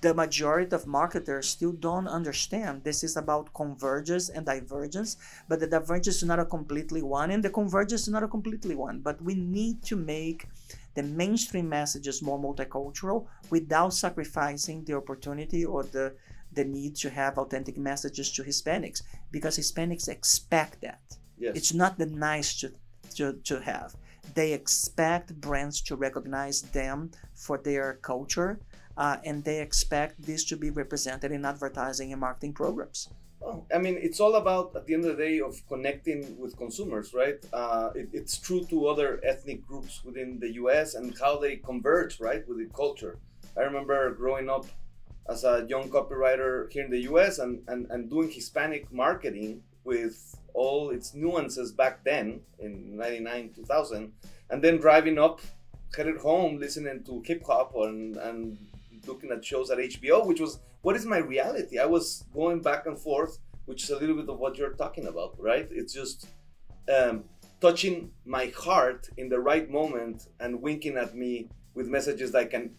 the 0.01 0.13
majority 0.13 0.73
of 0.75 0.87
marketers 0.87 1.49
still 1.49 1.73
don't 1.73 2.07
understand 2.07 2.83
this 2.83 3.03
is 3.03 3.17
about 3.17 3.53
convergence 3.53 4.29
and 4.29 4.45
divergence. 4.45 5.17
But 5.47 5.59
the 5.59 5.67
divergence 5.67 6.17
is 6.17 6.23
not 6.23 6.39
a 6.39 6.45
completely 6.45 7.01
one, 7.01 7.31
and 7.31 7.43
the 7.43 7.49
convergence 7.49 8.03
is 8.03 8.09
not 8.09 8.23
a 8.23 8.27
completely 8.27 8.75
one. 8.75 9.01
But 9.01 9.21
we 9.21 9.35
need 9.35 9.83
to 9.85 9.95
make 9.97 10.47
the 10.95 11.03
mainstream 11.03 11.69
messages 11.69 12.21
more 12.21 12.39
multicultural 12.39 13.27
without 13.49 13.93
sacrificing 13.93 14.83
the 14.85 14.93
opportunity 14.95 15.65
or 15.65 15.83
the 15.83 16.15
the 16.53 16.65
need 16.65 16.95
to 16.97 17.09
have 17.09 17.37
authentic 17.37 17.77
messages 17.77 18.31
to 18.33 18.43
Hispanics 18.43 19.01
because 19.31 19.57
Hispanics 19.57 20.07
expect 20.07 20.81
that. 20.81 21.01
yes. 21.37 21.55
It's 21.55 21.73
not 21.73 21.97
the 21.97 22.05
nice 22.05 22.59
to, 22.61 22.71
to, 23.15 23.33
to 23.33 23.61
have. 23.61 23.95
They 24.33 24.53
expect 24.53 25.39
brands 25.39 25.81
to 25.81 25.95
recognize 25.95 26.61
them 26.61 27.11
for 27.35 27.57
their 27.57 27.99
culture, 28.01 28.59
uh, 28.97 29.17
and 29.23 29.43
they 29.43 29.61
expect 29.61 30.21
this 30.21 30.43
to 30.45 30.57
be 30.57 30.69
represented 30.69 31.31
in 31.31 31.45
advertising 31.45 32.11
and 32.11 32.21
marketing 32.21 32.53
programs. 32.53 33.09
Well, 33.39 33.65
I 33.73 33.77
mean, 33.77 33.97
it's 33.99 34.19
all 34.19 34.35
about 34.35 34.75
at 34.75 34.85
the 34.85 34.93
end 34.93 35.05
of 35.05 35.15
the 35.15 35.23
day 35.23 35.39
of 35.39 35.65
connecting 35.67 36.37
with 36.37 36.57
consumers, 36.57 37.13
right? 37.13 37.37
Uh, 37.53 37.91
it, 37.95 38.09
it's 38.11 38.37
true 38.37 38.65
to 38.65 38.87
other 38.87 39.21
ethnic 39.23 39.65
groups 39.65 40.03
within 40.03 40.39
the 40.39 40.53
U.S. 40.55 40.95
and 40.95 41.17
how 41.17 41.37
they 41.37 41.55
converge, 41.55 42.19
right, 42.19 42.45
with 42.47 42.57
the 42.57 42.65
culture. 42.75 43.17
I 43.57 43.61
remember 43.61 44.11
growing 44.11 44.49
up 44.49 44.65
as 45.27 45.43
a 45.43 45.65
young 45.67 45.89
copywriter 45.89 46.71
here 46.71 46.85
in 46.85 46.91
the 46.91 47.01
U.S. 47.01 47.39
and, 47.39 47.61
and, 47.67 47.87
and 47.91 48.09
doing 48.09 48.29
Hispanic 48.31 48.91
marketing 48.91 49.61
with 49.83 50.35
all 50.53 50.89
its 50.89 51.13
nuances 51.13 51.71
back 51.71 52.03
then 52.03 52.41
in 52.59 52.97
99 52.97 53.51
2000 53.55 54.11
and 54.49 54.63
then 54.63 54.77
driving 54.77 55.17
up 55.17 55.39
headed 55.95 56.17
home 56.17 56.59
listening 56.59 57.03
to 57.03 57.21
hip 57.25 57.43
hop 57.45 57.73
and, 57.75 58.17
and 58.17 58.57
looking 59.07 59.31
at 59.31 59.43
shows 59.43 59.71
at 59.71 59.77
hbo 59.77 60.25
which 60.25 60.39
was 60.39 60.59
what 60.81 60.95
is 60.95 61.05
my 61.05 61.17
reality 61.17 61.79
i 61.79 61.85
was 61.85 62.25
going 62.33 62.61
back 62.61 62.85
and 62.85 62.99
forth 62.99 63.39
which 63.65 63.83
is 63.83 63.89
a 63.89 63.97
little 63.97 64.15
bit 64.15 64.29
of 64.29 64.37
what 64.37 64.57
you're 64.57 64.73
talking 64.73 65.07
about 65.07 65.35
right 65.39 65.67
it's 65.71 65.93
just 65.93 66.27
um, 66.95 67.23
touching 67.61 68.11
my 68.25 68.47
heart 68.47 69.09
in 69.17 69.29
the 69.29 69.39
right 69.39 69.69
moment 69.69 70.27
and 70.39 70.61
winking 70.61 70.97
at 70.97 71.15
me 71.15 71.49
with 71.73 71.87
messages 71.87 72.31
that 72.31 72.39
i 72.39 72.45
can 72.45 72.71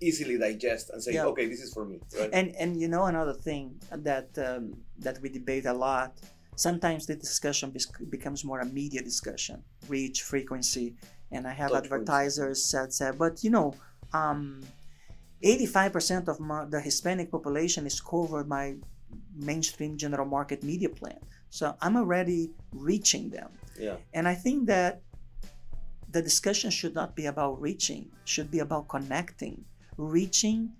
easily 0.00 0.38
digest 0.38 0.90
and 0.90 1.02
say 1.02 1.12
Yeah. 1.14 1.26
okay 1.26 1.46
this 1.46 1.60
is 1.60 1.72
for 1.72 1.84
me 1.84 2.00
right 2.18 2.30
And 2.32 2.54
and 2.62 2.70
you 2.80 2.88
know 2.88 3.04
another 3.06 3.34
thing 3.34 3.64
that 3.90 4.28
um, 4.38 4.74
that 5.04 5.16
we 5.22 5.28
debate 5.28 5.66
a 5.66 5.72
lot. 5.72 6.12
Sometimes 6.56 7.06
the 7.06 7.14
discussion 7.14 7.72
becomes 8.10 8.44
more 8.44 8.58
a 8.58 8.66
media 8.66 9.00
discussion, 9.00 9.62
reach, 9.86 10.22
frequency, 10.22 10.96
and 11.30 11.46
I 11.46 11.52
have 11.52 11.70
Touch 11.70 11.84
advertisers 11.84 12.60
that 12.72 12.92
say, 12.92 13.12
but 13.16 13.44
you 13.44 13.50
know, 13.50 13.74
um, 14.12 14.60
85% 15.44 16.26
of 16.26 16.40
my, 16.40 16.64
the 16.64 16.80
Hispanic 16.80 17.30
population 17.30 17.86
is 17.86 18.00
covered 18.00 18.48
by 18.48 18.74
mainstream 19.36 19.96
general 19.96 20.26
market 20.26 20.64
media 20.64 20.88
plan. 20.88 21.18
So 21.50 21.76
I'm 21.80 21.96
already 21.96 22.50
reaching 22.72 23.30
them. 23.30 23.50
yeah 23.78 23.96
And 24.12 24.26
I 24.26 24.34
think 24.34 24.66
that 24.66 25.02
the 26.10 26.22
discussion 26.22 26.70
should 26.70 26.94
not 26.94 27.14
be 27.14 27.26
about 27.26 27.60
reaching, 27.60 28.10
should 28.24 28.50
be 28.50 28.58
about 28.58 28.88
connecting. 28.88 29.64
Reaching 29.98 30.70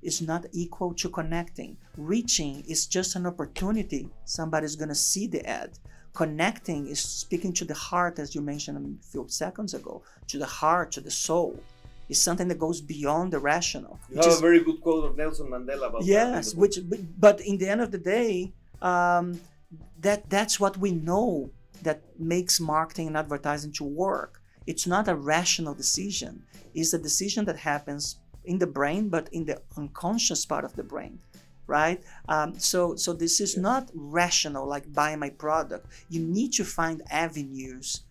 is 0.00 0.22
not 0.22 0.46
equal 0.52 0.94
to 0.94 1.08
connecting. 1.10 1.76
Reaching 1.96 2.64
is 2.68 2.86
just 2.86 3.16
an 3.16 3.26
opportunity. 3.26 4.08
Somebody's 4.24 4.76
going 4.76 4.88
to 4.88 4.94
see 4.94 5.26
the 5.26 5.44
ad. 5.46 5.78
Connecting 6.14 6.86
is 6.86 7.00
speaking 7.00 7.52
to 7.54 7.64
the 7.64 7.74
heart, 7.74 8.18
as 8.18 8.34
you 8.34 8.40
mentioned 8.40 8.78
a 8.78 9.06
few 9.10 9.26
seconds 9.28 9.74
ago, 9.74 10.02
to 10.28 10.38
the 10.38 10.46
heart, 10.46 10.92
to 10.92 11.00
the 11.00 11.10
soul. 11.10 11.60
It's 12.08 12.18
something 12.20 12.48
that 12.48 12.58
goes 12.58 12.80
beyond 12.80 13.32
the 13.32 13.38
rational. 13.38 13.98
you 14.08 14.16
which 14.16 14.24
have 14.24 14.32
is- 14.34 14.38
a 14.38 14.42
very 14.42 14.60
good 14.64 14.80
quote 14.80 15.04
of 15.04 15.16
nelson 15.16 15.46
mandela 15.48 15.86
about 15.88 16.00
that 16.00 16.06
yes 16.18 16.52
the 16.52 16.58
which 16.60 16.76
but 17.18 17.40
in 17.40 17.56
the 17.58 17.68
end 17.68 17.80
of 17.80 17.90
the 17.92 17.98
day 17.98 18.52
um, 18.82 19.40
that 20.00 20.28
that's 20.28 20.58
what 20.58 20.76
we 20.84 20.90
know 20.90 21.50
that 21.82 22.02
makes 22.18 22.58
marketing 22.58 23.06
and 23.08 23.16
advertising 23.16 23.70
to 23.80 23.84
work 23.84 24.42
it's 24.66 24.86
not 24.88 25.06
a 25.06 25.14
rational 25.14 25.72
decision 25.74 26.42
it's 26.74 26.92
a 26.92 26.98
decision 26.98 27.44
that 27.44 27.58
happens 27.58 28.16
in 28.44 28.58
the 28.58 28.66
brain 28.66 29.08
but 29.08 29.28
in 29.32 29.44
the 29.44 29.60
unconscious 29.76 30.44
part 30.44 30.64
of 30.64 30.74
the 30.76 30.82
brain 30.82 31.18
right 31.66 32.02
um, 32.28 32.58
so 32.58 32.96
so 32.96 33.12
this 33.12 33.40
is 33.40 33.54
Yes. 33.54 33.62
not 33.62 33.90
rational 33.94 34.66
like 34.66 34.92
buy 34.92 35.14
my 35.16 35.30
product 35.30 35.86
you 36.08 36.20
need 36.20 36.52
to 36.52 36.64
find 36.64 37.02
avenues 37.10 38.02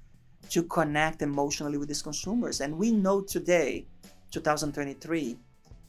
to 0.50 0.64
connect 0.64 1.22
emotionally 1.22 1.78
with 1.78 1.88
these 1.88 2.02
consumers 2.02 2.62
and 2.62 2.78
we 2.78 2.92
know 2.92 3.22
today 3.22 3.86
2023 4.32 5.38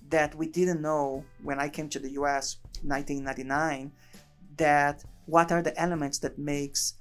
that 0.08 0.34
we 0.34 0.46
didn't 0.48 0.82
know 0.82 1.24
when 1.42 1.60
I 1.60 1.68
came 1.68 1.88
to 1.90 1.98
the 1.98 2.10
US 2.12 2.56
1999 2.82 3.92
that 4.56 5.04
what 5.26 5.52
are 5.52 5.62
the 5.62 5.78
elements 5.80 6.18
that 6.18 6.38
makes 6.38 6.94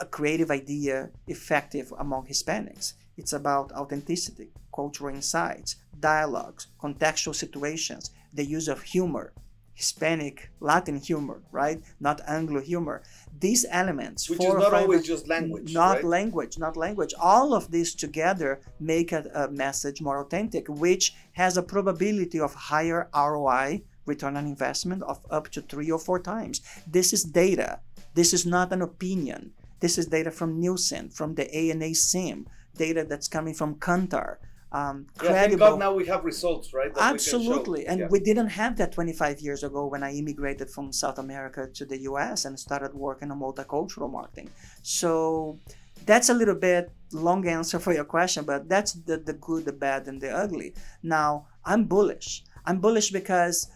a 0.00 0.06
creative 0.06 0.50
idea 0.50 1.10
effective 1.28 1.92
among 1.98 2.26
Hispanics. 2.26 2.94
It's 3.16 3.32
about 3.32 3.72
authenticity, 3.72 4.50
cultural 4.74 5.14
insights, 5.14 5.76
dialogues, 6.00 6.68
contextual 6.80 7.34
situations, 7.34 8.10
the 8.32 8.44
use 8.44 8.68
of 8.68 8.82
humor, 8.82 9.32
Hispanic, 9.74 10.50
Latin 10.60 10.96
humor, 10.96 11.42
right? 11.50 11.82
Not 11.98 12.20
Anglo 12.28 12.60
humor. 12.60 13.02
These 13.40 13.64
elements, 13.70 14.28
which 14.28 14.38
is 14.38 14.54
not 14.54 14.74
always 14.74 15.06
just 15.06 15.28
language 15.28 15.72
not 15.72 15.96
right? 15.96 16.04
language 16.04 16.58
not 16.58 16.76
language 16.76 17.14
all 17.18 17.54
of 17.54 17.70
these 17.70 17.94
together 17.94 18.60
make 18.78 19.10
a, 19.12 19.22
a 19.34 19.50
message 19.50 20.00
more 20.00 20.20
authentic 20.20 20.68
which 20.68 21.14
has 21.32 21.56
a 21.56 21.62
probability 21.62 22.38
of 22.38 22.54
higher 22.54 23.08
roi 23.14 23.82
return 24.06 24.36
on 24.36 24.46
investment 24.46 25.02
of 25.04 25.18
up 25.30 25.48
to 25.48 25.60
three 25.62 25.90
or 25.90 25.98
four 25.98 26.20
times 26.20 26.60
this 26.86 27.12
is 27.12 27.24
data 27.24 27.80
this 28.14 28.32
is 28.32 28.44
not 28.44 28.72
an 28.72 28.82
opinion 28.82 29.52
this 29.80 29.98
is 29.98 30.06
data 30.06 30.30
from 30.30 30.60
nielsen 30.60 31.08
from 31.08 31.34
the 31.34 31.46
ana 31.54 31.94
sim 31.94 32.46
data 32.76 33.04
that's 33.08 33.28
coming 33.28 33.54
from 33.54 33.74
kantar 33.76 34.36
um, 34.72 35.06
yeah, 35.22 35.32
thank 35.32 35.58
God 35.58 35.78
now 35.78 35.92
we 35.92 36.06
have 36.06 36.24
results, 36.24 36.72
right? 36.72 36.90
Absolutely. 36.98 37.86
And 37.86 38.00
Yeah. 38.00 38.08
we 38.08 38.20
didn't 38.20 38.48
have 38.48 38.76
that 38.78 38.90
25 38.92 39.40
years 39.40 39.62
ago 39.62 39.86
when 39.86 40.02
I 40.02 40.12
immigrated 40.14 40.70
from 40.70 40.92
South 40.92 41.18
America 41.18 41.68
to 41.74 41.84
the 41.84 41.98
US 42.10 42.46
and 42.46 42.58
started 42.58 42.94
working 42.94 43.30
on 43.30 43.38
multicultural 43.38 44.10
marketing. 44.10 44.48
So 44.82 45.58
that's 46.06 46.30
a 46.30 46.34
little 46.34 46.54
bit 46.54 46.90
long 47.12 47.46
answer 47.46 47.78
for 47.78 47.92
your 47.92 48.04
question, 48.04 48.44
but 48.44 48.66
that's 48.66 48.94
the, 48.94 49.18
the 49.18 49.34
good, 49.34 49.66
the 49.66 49.74
bad, 49.74 50.08
and 50.08 50.20
the 50.22 50.30
ugly. 50.30 50.74
Now, 51.02 51.46
I'm 51.66 51.84
bullish. 51.84 52.42
I'm 52.64 52.80
bullish 52.80 53.10
because 53.10 53.68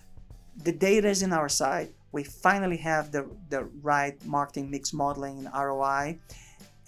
the 0.56 0.72
data 0.72 1.08
is 1.08 1.22
in 1.22 1.32
our 1.32 1.50
side. 1.50 1.90
We 2.10 2.24
finally 2.24 2.78
have 2.78 3.12
the, 3.12 3.28
the 3.50 3.64
right 3.82 4.16
marketing 4.24 4.70
mix 4.70 4.94
modeling 4.94 5.38
and 5.40 5.50
ROI. 5.54 6.20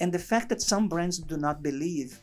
And 0.01 0.13
the 0.15 0.19
fact 0.19 0.49
that 0.49 0.63
some 0.63 0.89
brands 0.89 1.19
do 1.19 1.37
not 1.37 1.63
believe 1.63 2.23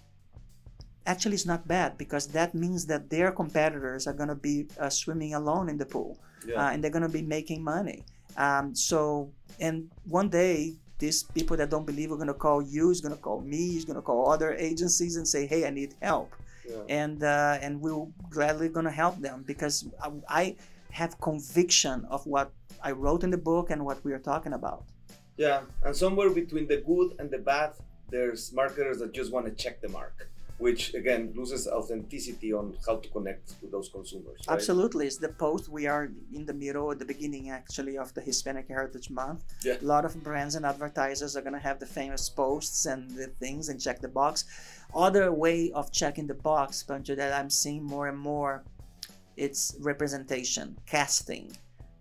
actually 1.05 1.35
is 1.35 1.45
not 1.45 1.67
bad 1.67 1.97
because 1.97 2.27
that 2.27 2.53
means 2.55 2.85
that 2.87 3.09
their 3.09 3.31
competitors 3.31 4.07
are 4.07 4.13
going 4.13 4.29
to 4.29 4.35
be 4.35 4.67
uh, 4.79 4.89
swimming 4.89 5.33
alone 5.33 5.69
in 5.69 5.77
the 5.77 5.85
pool 5.85 6.17
Yeah. 6.45 6.55
uh, 6.61 6.69
and 6.71 6.83
they're 6.83 6.91
going 6.99 7.09
to 7.11 7.17
be 7.21 7.21
making 7.21 7.63
money. 7.63 8.03
Um, 8.37 8.75
so, 8.75 9.29
and 9.59 9.89
one 10.19 10.29
day 10.29 10.73
these 10.99 11.23
people 11.23 11.55
that 11.57 11.69
don't 11.69 11.85
believe 11.85 12.11
are 12.11 12.15
going 12.23 12.27
to 12.27 12.33
call 12.47 12.61
you, 12.61 12.89
is 12.89 13.01
going 13.01 13.15
to 13.15 13.21
call 13.21 13.41
me, 13.41 13.77
is 13.77 13.85
going 13.85 13.95
to 13.95 14.01
call 14.01 14.31
other 14.31 14.53
agencies 14.53 15.15
and 15.17 15.27
say, 15.27 15.45
"Hey, 15.45 15.61
I 15.67 15.69
need 15.69 15.91
help," 16.01 16.29
Yeah. 16.69 16.83
and 17.01 17.17
uh, 17.23 17.57
and 17.65 17.81
we're 17.83 18.07
gladly 18.29 18.69
going 18.69 18.85
to 18.85 18.91
help 19.03 19.15
them 19.27 19.43
because 19.51 19.75
I, 20.01 20.09
I 20.41 20.43
have 20.91 21.11
conviction 21.19 22.05
of 22.09 22.25
what 22.33 22.47
I 22.81 22.91
wrote 22.91 23.23
in 23.27 23.31
the 23.31 23.37
book 23.51 23.69
and 23.71 23.79
what 23.87 23.97
we 24.05 24.11
are 24.13 24.23
talking 24.31 24.53
about. 24.53 24.83
Yeah, 25.37 25.61
and 25.83 25.93
somewhere 25.95 26.29
between 26.29 26.65
the 26.67 26.77
good 26.91 27.09
and 27.19 27.27
the 27.29 27.39
bad, 27.39 27.71
there's 28.09 28.53
marketers 28.53 28.97
that 28.99 29.11
just 29.13 29.31
want 29.35 29.45
to 29.47 29.51
check 29.63 29.81
the 29.81 29.89
mark, 29.89 30.15
which 30.57 30.93
again 30.93 31.33
loses 31.35 31.67
authenticity 31.67 32.53
on 32.53 32.75
how 32.85 32.95
to 32.97 33.09
connect 33.09 33.59
to 33.59 33.67
those 33.67 33.89
consumers. 33.89 34.39
right? 34.47 34.55
Absolutely, 34.55 35.05
it's 35.07 35.17
the 35.17 35.29
post. 35.29 35.67
We 35.67 35.85
are 35.87 36.09
in 36.33 36.45
the 36.45 36.53
middle, 36.53 36.91
at 36.91 36.99
the 36.99 37.05
beginning 37.05 37.49
actually 37.49 37.97
of 37.97 38.13
the 38.13 38.21
Hispanic 38.21 38.67
Heritage 38.69 39.09
Month. 39.09 39.43
Yeah. 39.63 39.77
A 39.81 39.85
lot 39.85 40.05
of 40.05 40.23
brands 40.23 40.55
and 40.55 40.65
advertisers 40.65 41.35
are 41.35 41.41
gonna 41.41 41.59
have 41.59 41.79
the 41.79 41.85
famous 41.85 42.29
posts 42.29 42.85
and 42.85 43.11
the 43.11 43.27
things 43.39 43.69
and 43.69 43.81
check 43.81 43.99
the 43.99 44.07
box. 44.07 44.45
Other 44.95 45.31
way 45.31 45.71
of 45.73 45.91
checking 45.91 46.27
the 46.27 46.35
box, 46.35 46.83
Pancho, 46.83 47.15
that 47.15 47.33
I'm 47.33 47.49
seeing 47.49 47.83
more 47.83 48.07
and 48.07 48.17
more, 48.17 48.63
it's 49.35 49.75
representation, 49.81 50.77
casting. 50.85 51.51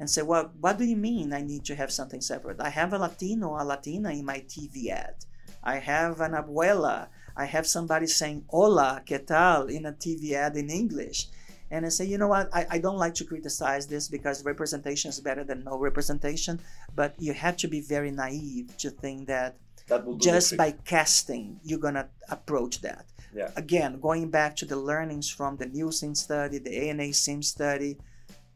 And 0.00 0.11
say, 0.11 0.23
well, 0.23 0.50
what 0.61 0.76
do 0.76 0.84
you 0.84 0.96
mean 0.96 1.32
I 1.32 1.40
need 1.40 1.64
to 1.66 1.75
have 1.76 1.92
something 1.92 2.20
separate? 2.20 2.61
I 2.61 2.68
have 2.68 2.92
a 2.92 2.99
Latino, 2.99 3.54
a 3.61 3.64
Latina 3.64 4.11
in 4.11 4.25
my 4.25 4.40
TV 4.40 4.90
ad. 4.90 5.14
I 5.62 5.78
have 5.78 6.20
an 6.20 6.32
abuela. 6.32 7.08
I 7.37 7.47
have 7.47 7.67
somebody 7.67 8.07
saying 8.07 8.45
hola, 8.49 9.03
¿qué 9.05 9.25
tal? 9.26 9.69
in 9.69 9.87
a 9.87 9.93
TV 9.93 10.33
ad 10.33 10.57
in 10.57 10.71
English. 10.71 11.29
And 11.71 11.85
I 11.85 11.88
say, 11.88 12.05
you 12.05 12.19
know 12.19 12.29
what? 12.29 12.49
I, 12.55 12.67
I 12.71 12.79
don't 12.79 12.99
like 12.99 13.14
to 13.14 13.25
criticize 13.25 13.87
this 13.87 14.07
because 14.09 14.45
representation 14.45 15.09
is 15.09 15.19
better 15.21 15.43
than 15.43 15.64
no 15.64 15.76
representation. 15.79 16.61
But 16.95 17.14
you 17.19 17.33
have 17.33 17.57
to 17.59 17.69
be 17.69 17.81
very 17.81 18.11
naive 18.11 18.76
to 18.79 18.91
think 18.91 19.26
that 19.26 19.57
That 19.88 20.05
will 20.05 20.14
do 20.14 20.26
the 20.26 20.33
just 20.33 20.57
by 20.57 20.73
casting, 20.85 21.59
you're 21.64 21.81
going 21.81 21.95
to 21.95 22.09
approach 22.31 22.81
that. 22.83 23.07
Yeah. 23.35 23.50
Again, 23.57 23.99
going 24.00 24.31
back 24.31 24.55
to 24.57 24.67
the 24.67 24.76
learnings 24.76 25.29
from 25.29 25.57
the 25.57 25.67
Nielsen 25.67 26.14
study, 26.14 26.59
the 26.59 26.88
ANA 26.91 27.12
SIM 27.12 27.43
study, 27.43 27.99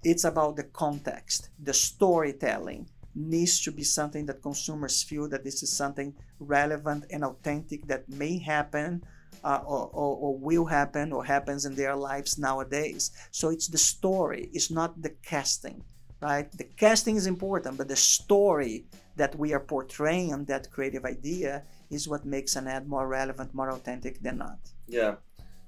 it's 0.05 0.25
about 0.25 0.57
the 0.57 0.63
context. 0.63 1.49
The 1.59 1.75
storytelling 1.75 2.89
needs 3.15 3.61
to 3.63 3.73
be 3.73 3.83
something 3.83 4.27
that 4.27 4.43
consumers 4.43 5.03
feel 5.03 5.29
that 5.29 5.43
this 5.43 5.63
is 5.63 5.73
something 5.73 6.15
relevant 6.41 7.05
and 7.11 7.25
authentic 7.25 7.87
that 7.87 8.09
may 8.09 8.39
happen 8.39 9.03
uh, 9.45 9.61
or, 9.65 9.91
or, 9.93 10.17
or 10.17 10.39
will 10.39 10.65
happen 10.65 11.13
or 11.13 11.25
happens 11.25 11.65
in 11.65 11.75
their 11.75 11.97
lives 11.97 12.39
nowadays. 12.39 13.11
So 13.31 13.51
it's 13.51 13.69
the 13.69 13.79
story, 13.79 14.51
it's 14.53 14.71
not 14.71 15.01
the 15.01 15.11
casting, 15.23 15.83
right? 16.21 16.51
The 16.53 16.65
casting 16.65 17.17
is 17.17 17.27
important, 17.27 17.79
but 17.79 17.89
the 17.89 17.97
story 17.97 18.85
that 19.17 19.37
we 19.37 19.53
are 19.53 19.61
portraying 19.61 20.33
on 20.33 20.45
that 20.47 20.71
creative 20.71 21.05
idea 21.05 21.63
is 21.91 22.09
what 22.09 22.25
makes 22.25 22.57
an 22.57 22.67
ad 22.67 22.89
more 22.89 23.07
relevant, 23.09 23.55
more 23.55 23.71
authentic 23.71 24.21
than 24.23 24.39
not. 24.39 24.59
Yeah. 24.87 25.17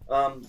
Um, 0.09 0.47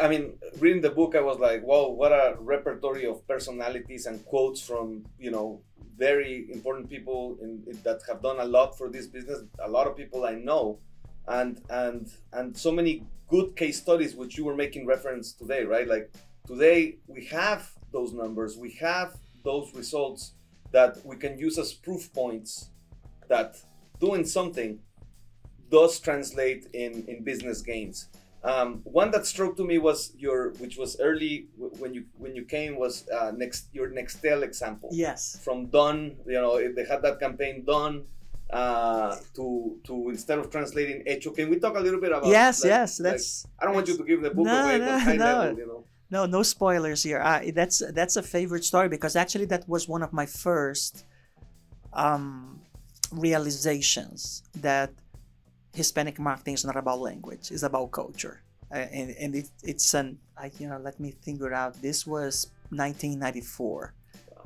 I 0.00 0.08
mean, 0.08 0.38
reading 0.58 0.82
the 0.82 0.90
book, 0.90 1.14
I 1.16 1.20
was 1.20 1.38
like, 1.38 1.62
wow, 1.64 1.88
what 1.88 2.12
a 2.12 2.36
repertory 2.38 3.06
of 3.06 3.26
personalities 3.26 4.06
and 4.06 4.24
quotes 4.24 4.60
from, 4.60 5.04
you 5.18 5.30
know, 5.30 5.62
very 5.96 6.48
important 6.52 6.88
people 6.88 7.36
in, 7.42 7.64
that 7.82 8.00
have 8.08 8.22
done 8.22 8.38
a 8.38 8.44
lot 8.44 8.76
for 8.78 8.88
this 8.88 9.06
business. 9.06 9.42
A 9.62 9.68
lot 9.68 9.86
of 9.86 9.96
people 9.96 10.24
I 10.24 10.34
know, 10.34 10.78
and 11.26 11.60
and 11.68 12.10
and 12.32 12.56
so 12.56 12.70
many 12.72 13.04
good 13.28 13.54
case 13.56 13.78
studies 13.78 14.14
which 14.14 14.36
you 14.38 14.44
were 14.44 14.56
making 14.56 14.86
reference 14.86 15.32
today, 15.32 15.64
right? 15.64 15.86
Like 15.86 16.10
today 16.46 16.98
we 17.06 17.24
have 17.26 17.70
those 17.92 18.12
numbers, 18.12 18.56
we 18.56 18.72
have 18.80 19.16
those 19.44 19.74
results 19.74 20.34
that 20.72 21.04
we 21.04 21.16
can 21.16 21.38
use 21.38 21.58
as 21.58 21.72
proof 21.72 22.12
points 22.12 22.70
that 23.28 23.56
doing 23.98 24.24
something 24.24 24.78
does 25.70 26.00
translate 26.00 26.66
in 26.72 27.04
in 27.08 27.24
business 27.24 27.60
gains. 27.60 28.08
Um, 28.42 28.80
one 28.84 29.10
that 29.10 29.26
struck 29.26 29.54
to 29.56 29.64
me 29.64 29.76
was 29.78 30.12
your, 30.16 30.50
which 30.62 30.78
was 30.78 30.98
early 30.98 31.48
when 31.78 31.92
you 31.92 32.04
when 32.16 32.34
you 32.34 32.44
came 32.44 32.76
was 32.76 33.06
uh, 33.10 33.32
next 33.36 33.66
your 33.72 33.90
Nextel 33.90 34.42
example 34.42 34.88
Yes. 34.92 35.38
from 35.44 35.66
done. 35.66 36.16
You 36.26 36.40
know, 36.40 36.56
if 36.56 36.74
they 36.74 36.84
had 36.86 37.02
that 37.02 37.20
campaign 37.20 37.64
done 37.66 38.04
uh, 38.48 39.16
to 39.36 39.76
to 39.84 40.08
instead 40.08 40.38
of 40.38 40.50
translating 40.50 41.02
hecho. 41.06 41.30
Can 41.32 41.50
we 41.50 41.58
talk 41.58 41.76
a 41.76 41.80
little 41.80 42.00
bit 42.00 42.12
about? 42.12 42.26
Yes, 42.26 42.64
like- 42.64 42.70
yes. 42.70 42.98
like, 43.00 43.12
That's 43.12 43.46
I 43.60 43.66
don't 43.66 43.74
want 43.74 43.88
you 43.88 43.96
to 43.98 44.04
give 44.04 44.22
the 44.22 44.30
book 44.30 44.46
No, 44.46 44.62
away, 44.64 44.78
no, 44.78 44.98
no. 44.98 45.14
level, 45.16 45.58
you 45.58 45.66
know. 45.66 45.84
No, 46.10 46.26
no 46.26 46.42
spoilers 46.42 47.02
here. 47.04 47.20
Uh, 47.20 47.42
that's 47.54 47.82
that's 47.92 48.16
a 48.16 48.22
favorite 48.22 48.64
story 48.64 48.88
because 48.88 49.14
actually 49.16 49.44
that 49.52 49.68
was 49.68 49.86
one 49.86 50.02
of 50.02 50.12
my 50.12 50.24
first 50.26 51.04
um, 51.92 52.60
realizations 53.12 54.42
that 54.54 54.90
Hispanic 55.72 56.18
marketing 56.18 56.54
is 56.54 56.64
not 56.64 56.76
about 56.76 57.00
language; 57.00 57.50
it's 57.50 57.62
about 57.62 57.90
culture. 57.92 58.42
Uh, 58.72 58.78
and 58.78 59.10
and 59.18 59.34
it, 59.34 59.50
it's 59.62 59.94
an 59.94 60.18
I 60.36 60.50
you 60.58 60.68
know 60.68 60.78
let 60.78 60.98
me 61.00 61.10
figure 61.10 61.52
out. 61.52 61.80
This 61.82 62.06
was 62.06 62.50
1994. 62.70 63.94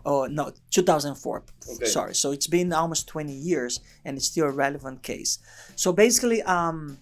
Oh 0.06 0.26
no, 0.26 0.52
2004. 0.70 1.42
Okay. 1.74 1.87
Sorry. 1.87 2.14
So 2.14 2.32
it's 2.32 2.46
been 2.46 2.72
almost 2.72 3.08
20 3.08 3.32
years, 3.32 3.80
and 4.04 4.16
it's 4.16 4.26
still 4.26 4.46
a 4.46 4.50
relevant 4.50 5.02
case. 5.02 5.38
So 5.76 5.92
basically, 5.92 6.42
um, 6.42 6.98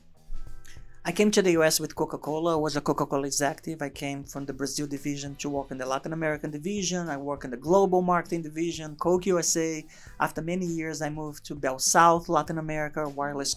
I 1.04 1.10
came 1.10 1.32
to 1.32 1.42
the 1.42 1.50
US 1.62 1.80
with 1.80 1.96
Coca 1.96 2.16
Cola. 2.16 2.52
I 2.52 2.60
was 2.60 2.76
a 2.76 2.80
Coca 2.80 3.06
Cola 3.06 3.26
executive. 3.26 3.82
I 3.82 3.88
came 3.88 4.22
from 4.22 4.46
the 4.46 4.52
Brazil 4.52 4.86
division 4.86 5.34
to 5.36 5.48
work 5.48 5.72
in 5.72 5.78
the 5.78 5.86
Latin 5.86 6.12
American 6.12 6.52
division. 6.52 7.08
I 7.08 7.16
work 7.16 7.44
in 7.44 7.50
the 7.50 7.56
global 7.56 8.02
marketing 8.02 8.42
division, 8.42 8.94
Coke 8.94 9.26
USA. 9.26 9.84
After 10.20 10.42
many 10.42 10.66
years, 10.66 11.02
I 11.02 11.10
moved 11.10 11.44
to 11.46 11.56
Bell 11.56 11.80
South, 11.80 12.28
Latin 12.28 12.58
America, 12.58 13.08
wireless 13.08 13.56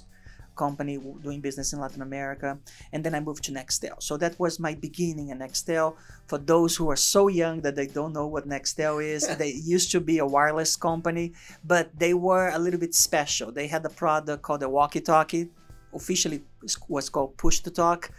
company 0.55 0.97
doing 1.21 1.41
business 1.41 1.73
in 1.73 1.79
Latin 1.79 2.01
America. 2.01 2.57
And 2.91 3.03
then 3.03 3.15
I 3.15 3.19
moved 3.19 3.43
to 3.45 3.51
Nextel. 3.51 4.01
So 4.01 4.17
that 4.17 4.39
was 4.39 4.59
my 4.59 4.73
beginning 4.75 5.29
in 5.29 5.39
Nextel. 5.39 5.95
For 6.27 6.37
those 6.37 6.75
who 6.75 6.89
are 6.89 6.95
so 6.95 7.27
young 7.27 7.61
that 7.61 7.75
they 7.75 7.87
don't 7.87 8.13
know 8.13 8.27
what 8.27 8.47
Nextel 8.47 9.03
is, 9.03 9.27
they 9.37 9.53
used 9.53 9.91
to 9.91 9.99
be 9.99 10.19
a 10.19 10.25
wireless 10.25 10.75
company, 10.75 11.33
but 11.63 11.89
they 11.97 12.13
were 12.13 12.49
a 12.49 12.59
little 12.59 12.79
bit 12.79 12.95
special. 12.95 13.51
They 13.51 13.67
had 13.67 13.85
a 13.85 13.89
product 13.89 14.43
called 14.43 14.61
the 14.61 14.69
walkie 14.69 15.01
talkie 15.01 15.49
officially 15.95 16.43
was 16.89 17.09
called 17.09 17.37
push 17.37 17.59
to 17.61 17.71
talk 17.71 18.11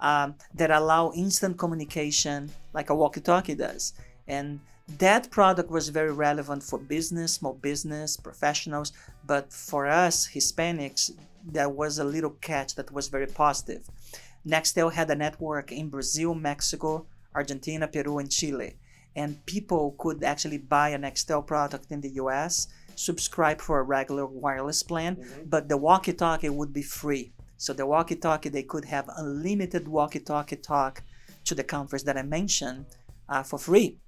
um, 0.00 0.34
that 0.54 0.70
allow 0.70 1.12
instant 1.12 1.58
communication 1.58 2.50
like 2.72 2.90
a 2.90 2.94
walkie-talkie 2.94 3.54
does 3.54 3.92
and 4.28 4.60
that 4.98 5.30
product 5.30 5.70
was 5.70 5.88
very 5.88 6.12
relevant 6.12 6.62
for 6.62 6.78
business 6.78 7.34
small 7.34 7.54
business 7.54 8.16
professionals 8.16 8.92
but 9.26 9.52
for 9.52 9.86
us 9.86 10.28
hispanics 10.28 11.10
there 11.44 11.68
was 11.68 11.98
a 11.98 12.04
little 12.04 12.30
catch 12.40 12.74
that 12.74 12.90
was 12.92 13.08
very 13.08 13.26
positive 13.26 13.82
nextel 14.46 14.92
had 14.92 15.10
a 15.10 15.14
network 15.14 15.70
in 15.72 15.88
brazil 15.88 16.34
mexico 16.34 17.06
argentina 17.34 17.86
peru 17.88 18.18
and 18.18 18.30
chile 18.30 18.76
and 19.16 19.44
people 19.46 19.94
could 19.98 20.22
actually 20.24 20.58
buy 20.58 20.88
a 20.90 20.98
nextel 20.98 21.46
product 21.46 21.90
in 21.90 22.00
the 22.00 22.10
us 22.10 22.68
subscribe 22.96 23.60
for 23.60 23.78
a 23.78 23.82
regular 23.82 24.26
wireless 24.26 24.82
plan 24.82 25.16
Mhm. 25.16 25.50
but 25.50 25.68
the 25.68 25.76
walkie-talkie 25.76 26.48
would 26.48 26.72
be 26.72 26.82
free. 26.82 27.32
So 27.56 27.72
the 27.72 27.86
walkie-talkie 27.86 28.50
they 28.50 28.62
could 28.62 28.84
have 28.86 29.08
unlimited 29.16 29.88
walkie-talkie 29.88 30.56
talk 30.56 31.02
to 31.44 31.54
the 31.54 31.64
countries 31.64 32.04
that 32.04 32.16
I 32.16 32.22
mentioned 32.22 32.86
uh, 33.28 33.42
for 33.42 33.58
free. 33.58 33.98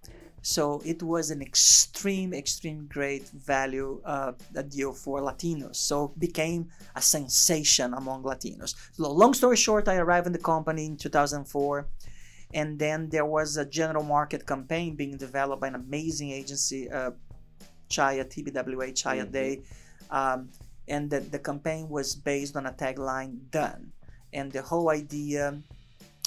So 0.46 0.80
it 0.84 1.02
was 1.02 1.32
an 1.32 1.42
extreme, 1.42 2.32
extreme 2.32 2.86
great 2.86 3.26
value 3.30 4.00
uh, 4.04 4.30
deal 4.68 4.92
for 4.92 5.20
Latinos. 5.20 5.74
So 5.74 6.14
became 6.18 6.68
a 6.94 7.02
sensation 7.02 7.92
among 7.94 8.22
Latinos. 8.22 8.76
So 8.92 9.10
long 9.10 9.34
story 9.34 9.56
short, 9.56 9.88
I 9.88 9.96
arrived 9.96 10.28
in 10.28 10.32
the 10.32 10.38
company 10.38 10.86
in 10.86 10.96
2004 10.98 11.88
and 12.54 12.78
then 12.78 13.08
there 13.08 13.26
was 13.26 13.56
a 13.56 13.64
general 13.66 14.04
market 14.04 14.46
campaign 14.46 14.94
being 14.94 15.16
developed 15.16 15.62
by 15.62 15.66
an 15.66 15.74
amazing 15.74 16.30
agency, 16.30 16.88
uh, 16.90 17.10
Chiat 17.90 18.30
TBWA 18.30 18.92
Chiat 18.92 19.26
Mhm. 19.26 19.32
Day, 19.32 19.62
um, 20.10 20.50
and 20.86 21.10
the, 21.10 21.18
the 21.18 21.40
campaign 21.40 21.88
was 21.88 22.14
based 22.14 22.56
on 22.56 22.66
a 22.66 22.72
tagline 22.72 23.50
"Done," 23.50 23.90
and 24.32 24.52
the 24.52 24.62
whole 24.62 24.90
idea 24.90 25.60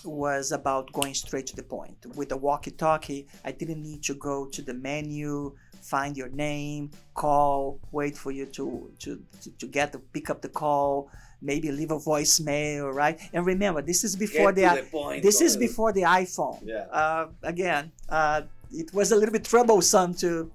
was 0.05 0.51
about 0.51 0.91
going 0.93 1.13
straight 1.13 1.47
to 1.47 1.55
the 1.55 1.63
point. 1.63 1.97
With 2.15 2.29
the 2.29 2.38
walkie-talkie, 2.38 3.27
I 3.45 3.51
didn't 3.51 3.81
need 3.81 4.03
to 4.03 4.13
go 4.13 4.45
to 4.45 4.62
the 4.62 4.73
menu, 4.73 5.55
find 5.81 6.15
your 6.17 6.29
name, 6.29 6.91
call, 7.13 7.79
wait 7.91 8.17
for 8.17 8.31
you 8.31 8.45
to 8.47 8.91
to 8.99 9.21
to, 9.57 9.67
get 9.67 9.91
to 9.93 9.99
pick 9.99 10.29
up 10.29 10.41
the 10.41 10.49
call, 10.49 11.09
maybe 11.41 11.71
leave 11.71 11.91
a 11.91 11.99
voicemail, 11.99 12.93
right? 12.93 13.19
And 13.33 13.45
remember, 13.45 13.81
this 13.81 14.03
is 14.03 14.15
before 14.15 14.51
Get 14.51 14.75
the 14.75 14.81
the 14.83 14.89
point. 14.89 15.23
this 15.23 15.41
is 15.41 15.57
before 15.57 15.91
the 15.93 16.03
iPhone. 16.03 16.59
Yeah. 16.63 16.85
Uh, 16.91 17.27
again, 17.43 17.91
uh, 18.09 18.41
it 18.71 18.93
was 18.93 19.12
a 19.12 19.15
little 19.15 19.33
bit 19.33 19.45
troublesome 19.45 20.13
to 20.15 20.51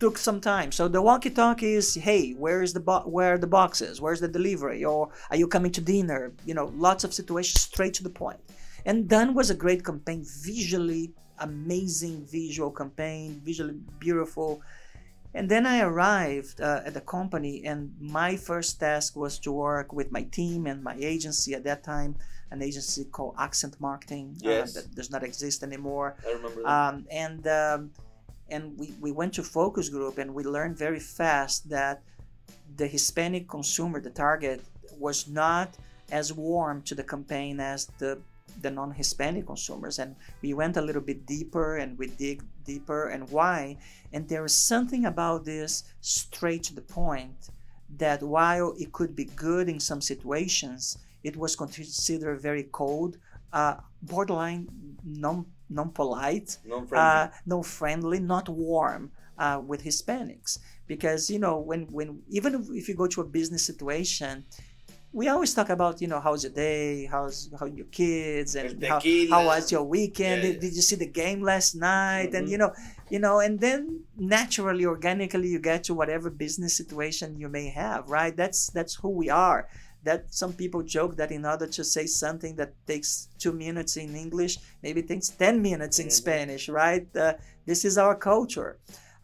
took 0.00 0.18
some 0.18 0.40
time. 0.40 0.72
So 0.72 0.88
the 0.88 1.00
walkie-talkie 1.00 1.74
is, 1.74 1.94
hey, 1.94 2.32
where 2.32 2.62
is 2.62 2.72
the 2.72 2.80
bo- 2.80 3.06
where 3.16 3.34
are 3.34 3.38
the 3.38 3.46
boxes? 3.46 4.00
Where's 4.00 4.20
the 4.20 4.28
delivery? 4.28 4.84
Or 4.84 5.10
are 5.30 5.36
you 5.36 5.46
coming 5.46 5.72
to 5.72 5.80
dinner? 5.80 6.32
You 6.44 6.54
know, 6.54 6.72
lots 6.74 7.04
of 7.04 7.14
situations 7.14 7.60
straight 7.60 7.94
to 7.94 8.02
the 8.02 8.10
point. 8.10 8.40
And 8.86 9.08
Done 9.08 9.34
was 9.34 9.50
a 9.50 9.54
great 9.54 9.84
campaign, 9.84 10.24
visually 10.24 11.12
amazing 11.38 12.26
visual 12.26 12.70
campaign, 12.70 13.40
visually 13.44 13.74
beautiful. 13.98 14.60
And 15.34 15.48
then 15.48 15.66
I 15.66 15.80
arrived 15.80 16.60
uh, 16.60 16.82
at 16.86 16.94
the 16.94 17.00
company, 17.00 17.64
and 17.64 17.92
my 18.00 18.36
first 18.36 18.78
task 18.78 19.16
was 19.16 19.38
to 19.40 19.50
work 19.50 19.92
with 19.92 20.12
my 20.12 20.22
team 20.22 20.66
and 20.66 20.82
my 20.82 20.94
agency 20.98 21.54
at 21.54 21.64
that 21.64 21.82
time, 21.82 22.14
an 22.52 22.62
agency 22.62 23.04
called 23.04 23.34
Accent 23.38 23.74
Marketing 23.80 24.36
Yes. 24.38 24.76
uh, 24.76 24.80
that 24.80 24.94
does 24.94 25.10
not 25.10 25.24
exist 25.24 25.64
anymore. 25.64 26.14
I 26.24 26.32
remember 26.32 26.62
that. 26.62 26.70
Um, 26.70 27.06
and 27.10 27.46
um, 27.48 27.90
and 28.50 28.78
we, 28.78 28.94
we 29.00 29.10
went 29.10 29.32
to 29.34 29.42
focus 29.42 29.88
group, 29.88 30.18
and 30.18 30.32
we 30.34 30.44
learned 30.44 30.76
very 30.76 31.00
fast 31.00 31.68
that 31.70 32.02
the 32.76 32.86
Hispanic 32.86 33.48
consumer, 33.48 34.00
the 34.00 34.10
target, 34.10 34.62
was 35.00 35.26
not 35.26 35.74
as 36.12 36.32
warm 36.32 36.82
to 36.82 36.94
the 36.94 37.02
campaign 37.02 37.58
as 37.58 37.86
the 37.98 38.18
the 38.62 38.70
non-Hispanic 38.70 39.46
consumers, 39.46 39.98
and 39.98 40.16
we 40.42 40.54
went 40.54 40.76
a 40.76 40.82
little 40.82 41.02
bit 41.02 41.26
deeper 41.26 41.76
and 41.76 41.98
we 41.98 42.06
dig 42.08 42.42
deeper 42.64 43.08
and 43.08 43.28
why. 43.30 43.76
And 44.12 44.28
there 44.28 44.44
is 44.44 44.54
something 44.54 45.04
about 45.06 45.44
this 45.44 45.84
straight 46.00 46.62
to 46.64 46.74
the 46.74 46.82
point 46.82 47.50
that 47.98 48.22
while 48.22 48.74
it 48.78 48.92
could 48.92 49.14
be 49.14 49.24
good 49.24 49.68
in 49.68 49.78
some 49.80 50.00
situations, 50.00 50.98
it 51.22 51.36
was 51.36 51.56
considered 51.56 52.40
very 52.40 52.64
cold, 52.72 53.18
uh, 53.52 53.76
borderline 54.02 54.68
non 55.04 55.46
non 55.70 55.90
polite, 55.90 56.58
Non-friendly. 56.66 56.98
uh, 56.98 57.28
no 57.46 57.62
friendly, 57.62 58.20
not 58.20 58.48
warm 58.48 59.10
uh, 59.38 59.60
with 59.66 59.82
Hispanics. 59.84 60.58
Because 60.86 61.30
you 61.30 61.38
know 61.38 61.58
when 61.58 61.86
when 61.86 62.22
even 62.28 62.66
if 62.74 62.88
you 62.88 62.94
go 62.94 63.06
to 63.06 63.20
a 63.22 63.24
business 63.24 63.64
situation, 63.64 64.44
we 65.14 65.28
always 65.28 65.54
talk 65.54 65.70
about 65.70 66.00
you 66.02 66.08
know 66.08 66.20
how's 66.20 66.42
your 66.44 66.52
day, 66.52 67.06
how's 67.06 67.48
how 67.58 67.66
your 67.66 67.86
kids, 67.86 68.56
and 68.56 68.82
how, 68.82 69.00
how 69.30 69.46
was 69.46 69.70
your 69.72 69.84
weekend? 69.84 70.42
Yeah, 70.42 70.48
Did, 70.48 70.54
yeah. 70.56 70.60
did 70.60 70.76
you 70.76 70.82
see 70.82 70.96
the 70.96 71.06
game 71.22 71.40
last 71.42 71.74
night? 71.76 72.30
And 72.34 72.46
Mhm. 72.46 72.50
you 72.52 72.58
know, 72.58 72.72
you 73.10 73.20
know, 73.20 73.38
and 73.46 73.60
then 73.60 73.80
naturally, 74.18 74.84
organically, 74.84 75.48
you 75.48 75.60
get 75.60 75.84
to 75.84 75.94
whatever 75.94 76.30
business 76.30 76.76
situation 76.76 77.38
you 77.38 77.48
may 77.48 77.68
have, 77.68 78.02
right? 78.10 78.34
That's 78.36 78.60
that's 78.76 78.94
who 78.96 79.10
we 79.10 79.28
are. 79.30 79.68
That 80.02 80.34
some 80.34 80.52
people 80.52 80.82
joke 80.82 81.16
that 81.20 81.30
in 81.30 81.46
order 81.46 81.66
to 81.78 81.82
say 81.84 82.06
something 82.06 82.56
that 82.56 82.72
takes 82.86 83.28
two 83.38 83.52
minutes 83.52 83.96
in 83.96 84.14
English, 84.16 84.58
maybe 84.82 85.00
takes 85.02 85.28
ten 85.44 85.62
minutes 85.62 85.96
in 85.98 86.08
Mhm. 86.08 86.12
Spanish, 86.22 86.68
right? 86.68 87.06
Uh, 87.16 87.34
this 87.66 87.84
is 87.84 87.96
our 87.96 88.16
culture. 88.16 88.72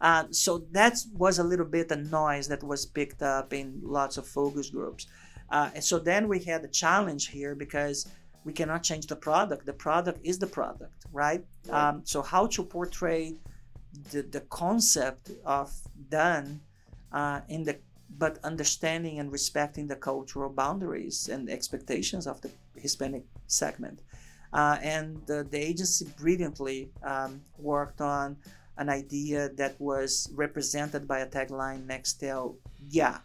Uh, 0.09 0.23
so 0.31 0.51
that 0.71 0.95
was 1.13 1.37
a 1.37 1.43
little 1.43 1.65
bit 1.77 1.91
a 1.91 1.95
noise 1.95 2.47
that 2.47 2.63
was 2.63 2.87
picked 2.87 3.21
up 3.21 3.53
in 3.53 3.79
lots 3.83 4.17
of 4.17 4.25
focus 4.25 4.71
groups. 4.71 5.05
Uh, 5.51 5.69
and 5.75 5.83
so 5.83 5.99
then 5.99 6.27
we 6.27 6.39
had 6.39 6.63
a 6.63 6.67
challenge 6.67 7.27
here 7.27 7.53
because 7.55 8.07
we 8.45 8.53
cannot 8.53 8.83
change 8.83 9.05
the 9.07 9.15
product. 9.15 9.65
The 9.65 9.73
product 9.73 10.19
is 10.23 10.39
the 10.39 10.47
product, 10.47 11.05
right? 11.11 11.43
Right. 11.67 11.89
Um, 11.89 12.01
so 12.05 12.21
how 12.21 12.47
to 12.47 12.63
portray 12.63 13.35
the, 14.11 14.23
the 14.23 14.41
concept 14.41 15.31
of 15.45 15.71
done 16.09 16.61
uh, 17.11 17.41
in 17.49 17.63
the 17.63 17.77
but 18.17 18.39
understanding 18.43 19.19
and 19.19 19.31
respecting 19.31 19.87
the 19.87 19.95
cultural 19.95 20.49
boundaries 20.49 21.29
and 21.29 21.49
expectations 21.49 22.27
of 22.27 22.41
the 22.41 22.51
Hispanic 22.75 23.23
segment. 23.47 24.01
Uh, 24.53 24.77
and 24.81 25.21
the, 25.27 25.47
the 25.49 25.57
agency 25.57 26.05
brilliantly 26.17 26.91
um, 27.03 27.41
worked 27.57 28.01
on 28.01 28.35
an 28.77 28.89
idea 28.89 29.49
that 29.55 29.79
was 29.79 30.29
represented 30.35 31.07
by 31.07 31.19
a 31.19 31.25
tagline 31.25 31.85
Nextel, 31.85 32.55
yeah, 32.89 33.19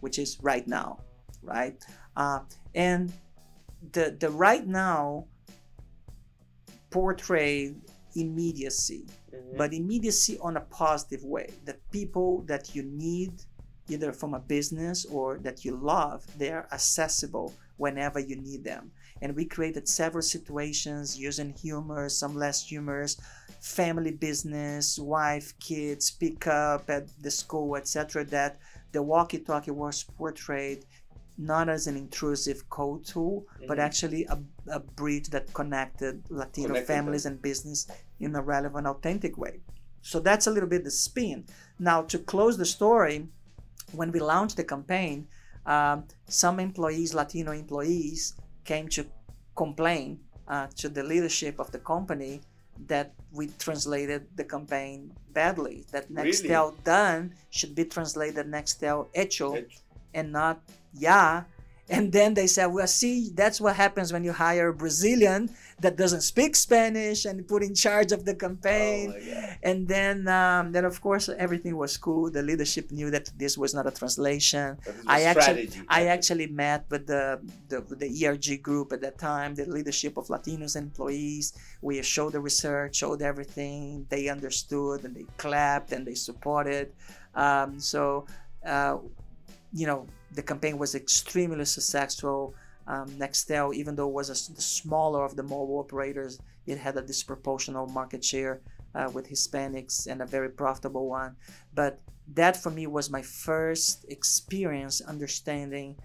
which 0.00 0.18
is 0.18 0.36
right 0.42 0.66
now, 0.66 0.98
right? 1.44 1.82
Uh, 2.16 2.40
and 2.74 3.12
the 3.92 4.16
the 4.18 4.30
right 4.30 4.66
now 4.66 5.26
portray 6.90 7.74
immediacy, 8.14 9.06
Mhm. 9.32 9.56
but 9.56 9.74
immediacy 9.74 10.38
on 10.38 10.56
a 10.56 10.60
positive 10.60 11.24
way. 11.24 11.50
The 11.64 11.76
people 11.90 12.42
that 12.42 12.74
you 12.74 12.82
need, 12.84 13.32
either 13.88 14.12
from 14.12 14.34
a 14.34 14.38
business 14.38 15.04
or 15.04 15.38
that 15.38 15.64
you 15.64 15.76
love, 15.76 16.24
they 16.38 16.50
are 16.50 16.68
accessible 16.72 17.52
whenever 17.76 18.20
you 18.20 18.36
need 18.36 18.62
them. 18.64 18.92
And 19.20 19.34
we 19.34 19.44
created 19.44 19.88
several 19.88 20.22
situations 20.22 21.18
using 21.18 21.52
humor, 21.52 22.08
some 22.08 22.36
less 22.36 22.62
humorous, 22.62 23.16
family 23.60 24.12
business, 24.12 24.98
wife, 24.98 25.58
kids, 25.58 26.10
pick 26.10 26.46
up 26.46 26.88
at 26.88 27.08
the 27.22 27.30
school, 27.30 27.76
etc. 27.76 28.24
That 28.24 28.60
the 28.92 29.02
walkie-talkie 29.02 29.70
was 29.72 30.04
portrayed 30.04 30.84
not 31.36 31.68
as 31.68 31.86
an 31.86 31.96
intrusive 31.96 32.68
code 32.70 33.04
tool, 33.04 33.46
but 33.66 33.78
Mhm. 33.78 33.82
actually 33.82 34.24
a, 34.26 34.38
a 34.68 34.80
bridge 34.80 35.28
that 35.30 35.52
connected 35.52 36.22
Latino 36.30 36.68
Connected 36.68 36.86
families 36.86 37.26
and 37.26 37.42
business 37.42 37.86
in 38.20 38.34
a 38.36 38.42
relevant, 38.42 38.86
authentic 38.86 39.36
way. 39.36 39.60
So 40.02 40.20
that's 40.20 40.46
a 40.46 40.50
little 40.50 40.68
bit 40.68 40.84
the 40.84 40.90
spin. 40.90 41.46
Now, 41.78 42.02
to 42.02 42.18
close 42.18 42.56
the 42.58 42.66
story, 42.66 43.28
when 43.92 44.12
we 44.12 44.20
launched 44.20 44.56
the 44.56 44.64
campaign, 44.64 45.26
um, 45.66 46.06
some 46.28 46.60
employees, 46.60 47.14
Latino 47.14 47.52
employees, 47.52 48.34
came 48.64 48.88
to 48.90 49.06
complain 49.56 50.20
uh, 50.46 50.66
to 50.76 50.88
the 50.88 51.02
leadership 51.02 51.58
of 51.58 51.70
the 51.72 51.78
company 51.78 52.42
that 52.86 53.14
we 53.32 53.46
translated 53.58 54.26
the 54.36 54.44
campaign 54.44 55.10
badly. 55.32 55.86
That 55.90 56.10
Really? 56.10 56.32
Nextel 56.32 56.74
done 56.84 57.34
should 57.50 57.74
be 57.74 57.84
translated 57.86 58.46
Nextel 58.46 59.08
hecho 59.14 59.54
It- 59.54 59.80
and 60.12 60.32
not 60.32 60.60
yeah. 60.94 61.44
And 61.88 62.10
then 62.12 62.32
they 62.32 62.46
said, 62.46 62.66
well, 62.66 62.86
see, 62.86 63.30
that's 63.34 63.60
what 63.60 63.76
happens 63.76 64.10
when 64.10 64.24
you 64.24 64.32
hire 64.32 64.68
a 64.68 64.74
Brazilian 64.74 65.50
that 65.80 65.96
doesn't 65.96 66.22
speak 66.22 66.56
Spanish 66.56 67.26
and 67.26 67.46
put 67.46 67.62
in 67.62 67.74
charge 67.74 68.10
of 68.10 68.24
the 68.24 68.32
oh 68.32 68.36
campaign. 68.36 69.12
God. 69.12 69.58
and 69.62 69.86
then, 69.86 70.26
um, 70.26 70.72
then 70.72 70.86
of 70.86 71.02
course, 71.02 71.28
everything 71.28 71.76
was 71.76 71.98
cool. 71.98 72.30
The 72.30 72.42
leadership 72.42 72.90
knew 72.90 73.10
that 73.10 73.30
this 73.36 73.58
was 73.58 73.74
not 73.74 73.86
a 73.86 73.90
translation. 73.90 74.78
I 75.06 75.24
actually, 75.24 75.66
strategy. 75.66 75.80
I 75.88 76.06
actually 76.06 76.46
met 76.46 76.86
with 76.88 77.06
the, 77.06 77.40
the 77.68 77.82
the 77.82 78.26
ERG 78.26 78.62
group 78.62 78.92
at 78.92 79.02
that 79.02 79.18
time, 79.18 79.54
the 79.54 79.66
leadership 79.66 80.16
of 80.16 80.28
Latinos 80.28 80.76
employees. 80.76 81.52
We 81.82 82.00
showed 82.02 82.32
the 82.32 82.40
research, 82.40 82.96
showed 82.96 83.20
everything. 83.20 84.06
They 84.08 84.28
understood 84.28 85.04
and 85.04 85.14
they 85.14 85.26
clapped 85.36 85.92
and 85.92 86.06
they 86.06 86.14
supported. 86.14 86.92
Um, 87.34 87.78
so, 87.78 88.24
uh, 88.64 88.98
you 89.74 89.86
know, 89.86 90.06
the 90.32 90.42
campaign 90.42 90.78
was 90.78 90.94
extremely 90.94 91.64
successful. 91.64 92.54
Um, 92.86 93.08
Nextel, 93.18 93.74
even 93.74 93.96
though 93.96 94.08
it 94.08 94.14
was 94.14 94.28
a 94.28 94.52
the 94.52 94.62
smaller 94.62 95.24
of 95.24 95.36
the 95.36 95.42
mobile 95.42 95.78
operators, 95.78 96.38
it 96.66 96.78
had 96.78 96.96
a 96.96 97.02
disproportional 97.02 97.90
market 97.90 98.24
share 98.24 98.60
uh, 98.94 99.10
with 99.12 99.28
Hispanics 99.28 100.06
and 100.06 100.22
a 100.22 100.26
very 100.26 100.50
profitable 100.50 101.08
one. 101.08 101.34
But 101.74 101.98
that 102.34 102.56
for 102.56 102.70
me 102.70 102.86
was 102.86 103.10
my 103.10 103.22
first 103.22 104.04
experience 104.08 105.00
understanding 105.00 105.96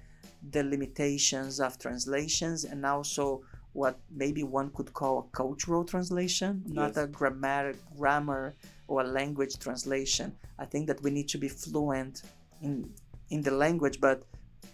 the 0.52 0.64
limitations 0.64 1.60
of 1.60 1.78
translations 1.78 2.64
and 2.64 2.86
also 2.86 3.42
what 3.74 4.00
maybe 4.10 4.44
one 4.44 4.72
could 4.72 4.94
call 4.94 5.20
a 5.20 5.36
cultural 5.36 5.84
translation, 5.84 6.64
not 6.66 6.98
a 6.98 7.06
grammatic 7.08 7.78
grammar 7.98 8.54
or 8.88 9.02
a 9.02 9.08
language 9.08 9.60
translation. 9.60 10.36
I 10.58 10.66
think 10.66 10.88
that 10.88 11.04
we 11.04 11.12
need 11.12 11.28
to 11.30 11.38
be 11.38 11.50
fluent 11.50 12.24
in 12.62 12.92
in 13.30 13.42
the 13.42 13.52
language, 13.52 14.00
but 14.00 14.24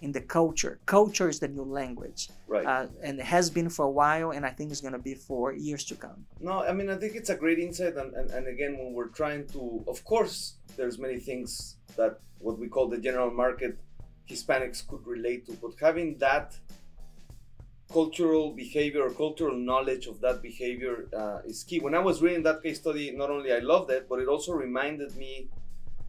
in 0.02 0.12
the 0.12 0.22
culture. 0.22 0.80
Culture 0.86 1.30
is 1.30 1.40
the 1.40 1.48
new 1.48 1.64
language, 1.64 2.30
right. 2.48 2.66
uh, 2.66 2.88
and 3.02 3.20
it 3.20 3.26
has 3.26 3.50
been 3.50 3.70
for 3.70 3.86
a 3.86 3.90
while, 3.90 4.32
and 4.32 4.46
I 4.46 4.50
think 4.50 4.72
it's 4.72 4.82
going 4.82 4.94
to 4.94 5.00
be 5.00 5.16
for 5.16 5.54
years 5.54 5.84
to 5.86 5.96
come. 5.96 6.26
No, 6.40 6.64
I 6.64 6.74
mean 6.74 6.90
I 6.90 6.96
think 6.96 7.16
it's 7.16 7.30
a 7.30 7.36
great 7.36 7.60
insight, 7.60 7.96
and, 7.96 8.14
and, 8.14 8.30
and 8.32 8.48
again, 8.48 8.78
when 8.78 8.94
we're 8.94 9.14
trying 9.22 9.48
to, 9.48 9.84
of 9.88 10.04
course, 10.04 10.56
there's 10.78 11.00
many 11.00 11.20
things 11.20 11.78
that 11.96 12.20
what 12.40 12.60
we 12.60 12.68
call 12.68 12.88
the 12.88 12.98
general 12.98 13.32
market 13.32 13.80
Hispanics 14.30 14.86
could 14.88 15.06
relate 15.06 15.46
to, 15.48 15.54
but 15.54 15.72
having 15.80 16.18
that 16.18 16.58
cultural 17.92 18.52
behavior 18.52 19.04
or 19.04 19.12
cultural 19.12 19.56
knowledge 19.56 20.08
of 20.08 20.20
that 20.22 20.42
behavior 20.42 21.08
uh, 21.16 21.40
is 21.46 21.64
key. 21.64 21.80
When 21.80 21.94
I 21.94 22.00
was 22.00 22.22
reading 22.22 22.44
that 22.44 22.64
case 22.64 22.80
study, 22.80 23.12
not 23.12 23.30
only 23.30 23.54
I 23.54 23.60
loved 23.60 23.92
it, 23.92 24.08
but 24.10 24.20
it 24.20 24.28
also 24.28 24.54
reminded 24.54 25.16
me 25.16 25.50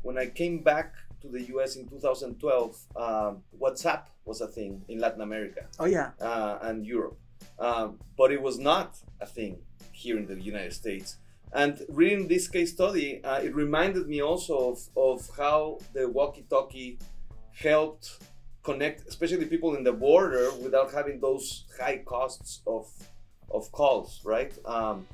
when 0.03 0.17
I 0.19 0.27
came 0.27 0.63
back 0.63 0.95
to 1.27 1.33
the 1.33 1.45
U.S. 1.55 1.77
in 1.77 1.87
2012, 1.89 2.79
um, 2.97 3.43
WhatsApp 3.61 4.05
was 4.25 4.41
a 4.41 4.49
thing 4.49 4.85
in 4.89 4.99
Latin 4.99 5.21
America 5.21 5.67
Oh 5.79 5.87
yeah, 5.87 6.11
uh, 6.21 6.59
and 6.63 6.87
Europe. 6.87 7.19
Um, 7.59 7.99
but 8.17 8.33
it 8.33 8.41
was 8.41 8.59
not 8.59 8.97
a 9.21 9.27
thing 9.27 9.59
here 9.93 10.19
in 10.19 10.27
the 10.27 10.41
United 10.41 10.73
States. 10.73 11.17
And 11.53 11.81
reading 11.89 12.29
this 12.29 12.49
case 12.49 12.73
study, 12.73 13.23
uh, 13.25 13.39
it 13.39 13.55
reminded 13.55 14.09
me 14.09 14.21
also 14.21 14.73
of, 14.73 14.79
of 14.97 15.31
how 15.37 15.79
the 15.95 16.09
walkie 16.09 16.45
talkie 16.51 16.99
helped 17.55 18.19
connect, 18.63 19.09
especially 19.09 19.47
people 19.47 19.75
in 19.77 19.85
the 19.85 19.93
border, 19.93 20.51
without 20.63 20.93
having 20.93 21.21
those 21.21 21.65
high 21.81 21.99
costs 21.99 22.61
of, 22.67 22.87
of 23.51 23.71
calls, 23.73 24.21
right? 24.25 24.53
Um, 24.67 25.07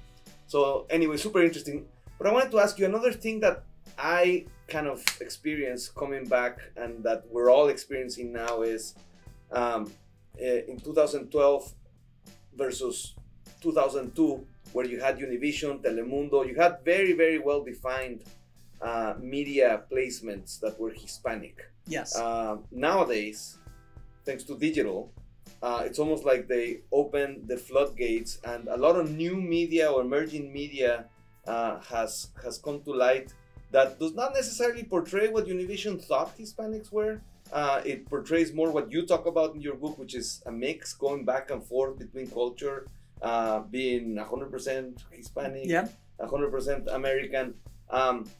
so, 0.47 0.87
anyway, 0.91 1.17
super 1.17 1.43
interesting. 1.43 1.87
But 2.19 2.27
I 2.27 2.33
wanted 2.33 2.51
to 2.53 2.59
ask 2.61 2.79
you 2.79 2.87
another 2.87 3.13
thing 3.13 3.41
that 3.41 3.65
I 3.99 4.47
kind 4.73 4.87
of 4.87 5.01
experience 5.21 5.83
coming 6.03 6.25
back 6.25 6.55
and 6.77 7.05
that 7.05 7.21
we're 7.31 7.51
all 7.55 7.69
experiencing 7.69 8.33
now 8.33 8.63
is 8.63 8.95
um, 9.53 9.93
eh, 10.41 10.63
in 10.67 10.81
2012 10.81 11.75
versus 12.57 13.15
2002, 13.61 14.47
where 14.73 14.87
you 14.87 14.99
had 14.99 15.19
Univision, 15.19 15.83
Telemundo, 15.85 16.39
you 16.49 16.55
had 16.55 16.79
very, 16.85 17.13
very 17.13 17.39
well 17.39 17.63
defined 17.63 18.25
uh, 18.81 19.15
media 19.21 19.83
placements 19.93 20.59
that 20.61 20.75
were 20.81 20.91
Hispanic. 20.91 21.57
Yes. 21.87 22.17
Uh, 22.17 22.57
nowadays, 22.71 23.59
thanks 24.25 24.43
to 24.45 24.57
digital, 24.57 25.13
uh, 25.63 25.83
it's 25.85 25.99
almost 25.99 26.25
like 26.25 26.49
they 26.49 26.81
open 26.91 27.45
the 27.47 27.57
floodgates, 27.57 28.39
and 28.45 28.69
a 28.69 28.77
lot 28.77 28.97
of 28.97 29.13
new 29.13 29.37
media 29.37 29.91
or 29.93 30.01
emerging 30.01 30.53
media 30.53 31.05
uh, 31.47 31.79
has 31.81 32.29
has 32.43 32.59
come 32.59 32.83
to 32.83 32.93
light 32.93 33.33
that 33.73 33.99
does 33.99 34.15
not 34.15 34.35
necessarily 34.35 34.85
portray 34.85 35.29
what 35.29 35.47
Univision 35.47 36.03
thought 36.03 36.37
Hispanics 36.39 36.93
were. 36.93 37.21
Uh, 37.53 37.83
it 37.85 38.09
portrays 38.09 38.53
more 38.53 38.71
what 38.71 38.91
you 38.91 39.05
talk 39.05 39.27
about 39.27 39.55
in 39.55 39.61
your 39.61 39.75
book, 39.75 39.99
which 39.99 40.15
is 40.15 40.43
a 40.47 40.53
mix 40.53 40.95
going 40.95 41.25
back 41.25 41.51
and 41.51 41.63
forth 41.65 41.99
between 41.99 42.27
culture, 42.31 42.87
uh, 43.21 43.61
being 43.61 44.15
100% 44.17 44.99
Hispanic, 45.11 45.67
yeah. 45.67 45.89
100% 46.21 46.95
American. 46.95 47.55
Um, 47.91 48.31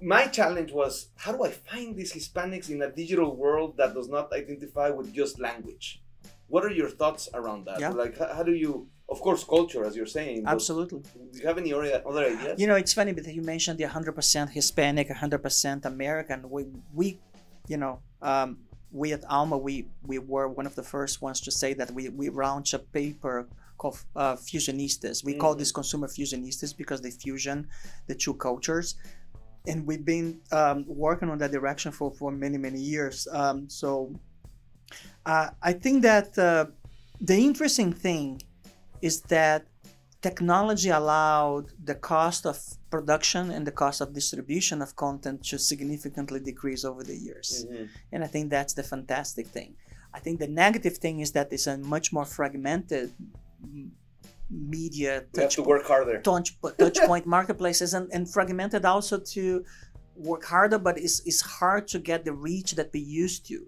my 0.00 0.26
challenge 0.26 0.72
was 0.72 1.08
how 1.16 1.32
do 1.32 1.44
I 1.44 1.50
find 1.50 1.96
these 1.96 2.12
Hispanics 2.12 2.70
in 2.70 2.82
a 2.82 2.90
digital 2.90 3.36
world 3.36 3.76
that 3.76 3.94
does 3.94 4.08
not 4.08 4.32
identify 4.32 4.90
with 4.90 5.12
just 5.12 5.38
language? 5.40 6.02
What 6.48 6.64
are 6.64 6.70
your 6.70 6.88
thoughts 6.88 7.28
around 7.34 7.66
that? 7.66 7.80
Yeah. 7.80 7.90
Like, 7.90 8.18
how 8.18 8.42
do 8.42 8.52
you, 8.52 8.88
of 9.10 9.20
course, 9.20 9.42
culture, 9.44 9.84
as 9.84 9.96
you're 9.96 10.06
saying. 10.06 10.44
Absolutely. 10.46 11.00
Do 11.32 11.38
you 11.40 11.46
have 11.46 11.58
any 11.58 11.72
other 11.72 12.02
other 12.06 12.24
ideas? 12.26 12.60
You 12.60 12.66
know, 12.68 12.76
it's 12.76 12.94
funny 12.94 13.12
because 13.12 13.34
you 13.34 13.42
mentioned 13.42 13.78
the 13.78 13.84
100% 13.84 14.50
Hispanic, 14.50 15.08
100% 15.08 15.84
American. 15.84 16.48
We, 16.48 16.66
we 16.94 17.18
you 17.66 17.76
know, 17.76 18.00
um, 18.22 18.58
we 18.92 19.12
at 19.12 19.24
Alma, 19.28 19.56
we, 19.56 19.86
we 20.04 20.18
were 20.18 20.48
one 20.48 20.66
of 20.66 20.74
the 20.74 20.82
first 20.82 21.22
ones 21.22 21.40
to 21.42 21.50
say 21.50 21.74
that 21.74 21.90
we, 21.92 22.08
we 22.08 22.28
launched 22.28 22.74
a 22.74 22.78
paper 22.78 23.48
called 23.78 23.98
uh, 24.16 24.36
Fusionistas. 24.36 25.24
We 25.24 25.34
call 25.34 25.54
Mhm. 25.54 25.58
this 25.58 25.72
consumer 25.72 26.08
fusionistas 26.08 26.76
because 26.76 27.00
they 27.00 27.10
fusion 27.10 27.68
the 28.06 28.14
two 28.14 28.34
cultures. 28.34 28.96
And 29.66 29.86
we've 29.86 30.04
been 30.04 30.40
um, 30.52 30.84
working 30.86 31.28
on 31.30 31.38
that 31.38 31.52
direction 31.52 31.92
for, 31.92 32.10
for 32.10 32.30
many, 32.32 32.58
many 32.58 32.80
years. 32.80 33.28
Um, 33.30 33.68
so 33.68 34.12
uh, 35.26 35.50
I 35.62 35.72
think 35.72 36.02
that 36.02 36.36
uh, 36.38 36.66
the 37.20 37.36
interesting 37.36 37.92
thing 37.92 38.42
is 39.02 39.20
that 39.22 39.66
technology 40.22 40.90
allowed 40.90 41.66
the 41.84 41.94
cost 41.94 42.44
of 42.44 42.58
production 42.90 43.50
and 43.50 43.66
the 43.66 43.72
cost 43.72 44.00
of 44.00 44.12
distribution 44.12 44.82
of 44.82 44.94
content 44.96 45.42
to 45.44 45.58
significantly 45.58 46.40
decrease 46.40 46.84
over 46.84 47.02
the 47.02 47.16
years. 47.16 47.64
Mhm. 47.64 47.88
And 48.12 48.24
I 48.24 48.26
think 48.26 48.50
that's 48.50 48.74
the 48.74 48.82
fantastic 48.82 49.46
thing. 49.46 49.74
I 50.12 50.20
think 50.20 50.38
the 50.40 50.48
negative 50.48 50.98
thing 50.98 51.20
is 51.20 51.32
that 51.32 51.52
it's 51.52 51.66
a 51.66 51.78
much 51.78 52.12
more 52.12 52.24
fragmented 52.26 53.12
media 54.50 55.24
We 55.32 55.42
touch 55.42 55.54
to 55.56 55.62
work 55.62 55.84
harder. 55.86 56.20
touch, 56.20 56.58
touch 56.78 56.98
point 57.10 57.26
marketplaces 57.26 57.94
and, 57.94 58.10
and 58.12 58.28
fragmented 58.28 58.84
also 58.84 59.18
to 59.18 59.64
work 60.16 60.44
harder, 60.44 60.78
but 60.78 60.98
it's, 60.98 61.20
it's 61.24 61.40
hard 61.40 61.86
to 61.88 61.98
get 61.98 62.24
the 62.24 62.32
reach 62.32 62.72
that 62.72 62.90
we 62.92 63.00
used 63.00 63.46
to, 63.46 63.66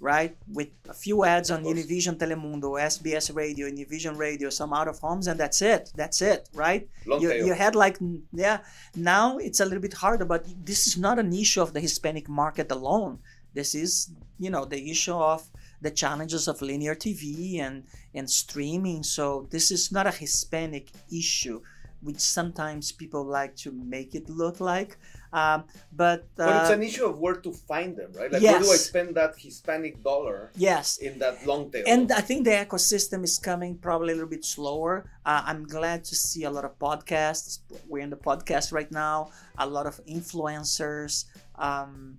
right? 0.00 0.36
With 0.48 0.68
a 0.88 0.94
few 0.94 1.24
ads 1.24 1.50
on 1.50 1.64
Univision 1.64 2.16
Telemundo, 2.16 2.70
SBS 2.80 3.34
Radio, 3.36 3.68
Univision 3.68 4.16
Radio, 4.16 4.48
some 4.50 4.72
out 4.72 4.88
of 4.88 4.98
homes, 4.98 5.26
and 5.26 5.38
that's 5.38 5.60
it. 5.62 5.92
That's 5.94 6.22
it, 6.22 6.48
right? 6.54 6.88
Long 7.06 7.20
You, 7.20 7.28
tail. 7.28 7.46
you 7.46 7.52
had 7.54 7.74
like, 7.74 7.98
yeah, 8.32 8.58
now 8.96 9.38
it's 9.38 9.60
a 9.60 9.64
little 9.64 9.80
bit 9.80 9.94
harder, 9.94 10.24
but 10.24 10.46
this 10.64 10.86
is 10.86 10.96
not 10.98 11.18
an 11.18 11.32
issue 11.32 11.60
of 11.62 11.72
the 11.74 11.80
Hispanic 11.80 12.28
market 12.28 12.70
alone. 12.72 13.18
This 13.52 13.74
is, 13.74 14.10
you 14.38 14.50
know, 14.50 14.64
the 14.64 14.90
issue 14.90 15.14
of 15.14 15.48
the 15.82 15.90
challenges 15.90 16.48
of 16.48 16.62
linear 16.62 16.94
TV 16.94 17.60
and, 17.60 17.84
and 18.14 18.28
streaming. 18.30 19.02
So 19.02 19.48
this 19.50 19.70
is 19.70 19.92
not 19.92 20.06
a 20.06 20.10
Hispanic 20.10 20.90
issue, 21.12 21.60
which 22.02 22.20
sometimes 22.20 22.92
people 22.92 23.24
like 23.24 23.56
to 23.56 23.72
make 23.72 24.14
it 24.14 24.28
look 24.28 24.60
like. 24.60 24.96
Um, 25.32 25.64
but, 25.92 26.26
uh, 26.38 26.46
but 26.46 26.62
it's 26.62 26.70
an 26.70 26.82
issue 26.82 27.06
of 27.06 27.18
where 27.18 27.34
to 27.34 27.52
find 27.52 27.96
them, 27.96 28.12
right? 28.14 28.32
Like, 28.32 28.42
where 28.42 28.60
do 28.60 28.70
I 28.70 28.76
spend 28.76 29.14
that 29.14 29.34
Hispanic 29.38 30.02
dollar 30.02 30.50
yes, 30.56 30.98
in 30.98 31.18
that 31.20 31.46
long 31.46 31.70
tail? 31.70 31.84
and 31.86 32.10
I 32.10 32.20
think 32.20 32.44
the 32.44 32.50
ecosystem 32.50 33.22
is 33.22 33.38
coming 33.38 33.78
probably 33.78 34.12
a 34.12 34.16
little 34.16 34.30
bit 34.30 34.44
slower. 34.44 35.08
Uh, 35.24 35.42
I'm 35.46 35.66
glad 35.66 36.04
to 36.04 36.14
see 36.16 36.44
a 36.44 36.50
lot 36.50 36.64
of 36.64 36.78
podcasts. 36.78 37.60
We're 37.88 38.02
in 38.02 38.10
the 38.10 38.16
podcast 38.16 38.72
right 38.72 38.90
now. 38.90 39.30
A 39.58 39.66
lot 39.66 39.86
of 39.86 40.00
influencers. 40.06 41.26
Um, 41.56 42.18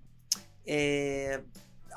eh, 0.65 1.37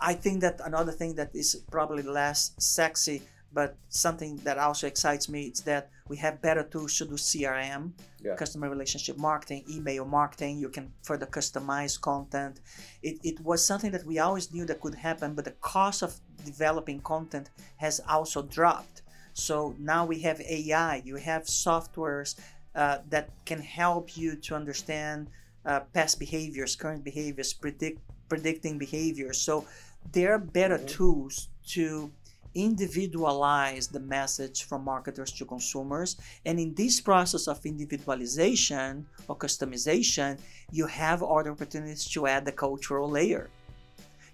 I 0.00 0.14
think 0.14 0.40
that 0.40 0.61
another 0.64 0.92
thing 0.92 1.14
that 1.14 1.31
is 1.35 1.62
probably 1.70 2.03
less 2.03 2.53
sexy, 2.59 3.22
but 3.54 3.76
something 3.88 4.36
that 4.44 4.58
also 4.58 4.86
excites 4.86 5.28
me, 5.28 5.42
is 5.54 5.60
that 5.60 5.88
we 6.08 6.16
have 6.16 6.42
better 6.42 6.64
tools 6.64 6.98
to 6.98 7.04
do 7.06 7.14
CRM, 7.16 7.92
Yeah. 8.20 8.34
customer 8.36 8.68
relationship 8.68 9.16
marketing, 9.16 9.64
email 9.70 10.04
marketing. 10.04 10.58
You 10.58 10.68
can 10.68 10.92
further 11.02 11.26
customize 11.26 11.94
content. 12.00 12.60
It, 13.02 13.16
it 13.22 13.40
was 13.40 13.64
something 13.64 13.92
that 13.92 14.04
we 14.04 14.18
always 14.18 14.52
knew 14.52 14.66
that 14.66 14.80
could 14.80 14.96
happen, 14.96 15.34
but 15.34 15.44
the 15.44 15.56
cost 15.74 16.02
of 16.02 16.10
developing 16.44 17.00
content 17.00 17.50
has 17.76 18.00
also 18.08 18.42
dropped. 18.42 19.02
So 19.34 19.74
now 19.78 20.04
we 20.04 20.20
have 20.20 20.40
AI, 20.40 20.96
you 21.04 21.16
have 21.16 21.42
softwares 21.44 22.30
uh, 22.74 22.98
that 23.10 23.30
can 23.44 23.60
help 23.60 24.16
you 24.16 24.36
to 24.36 24.54
understand 24.56 25.28
uh, 25.64 25.80
past 25.94 26.18
behaviors, 26.18 26.76
current 26.76 27.04
behaviors, 27.04 27.52
predict 27.54 28.00
predicting 28.28 28.78
behaviors. 28.78 29.38
So 29.40 29.64
there 30.12 30.32
are 30.34 30.38
better 30.38 30.78
Mhm. 30.78 30.88
tools 30.88 31.48
to 31.74 32.10
individualize 32.54 33.88
the 33.88 34.00
message 34.00 34.64
from 34.64 34.84
marketers 34.84 35.32
to 35.32 35.44
consumers. 35.44 36.16
And 36.46 36.58
in 36.58 36.74
this 36.74 37.00
process 37.00 37.48
of 37.48 37.64
individualization 37.64 39.06
or 39.28 39.36
customization, 39.36 40.38
you 40.70 40.86
have 40.86 41.22
other 41.22 41.50
opportunities 41.50 42.04
to 42.10 42.26
add 42.26 42.44
the 42.44 42.52
cultural 42.52 43.08
layer. 43.10 43.50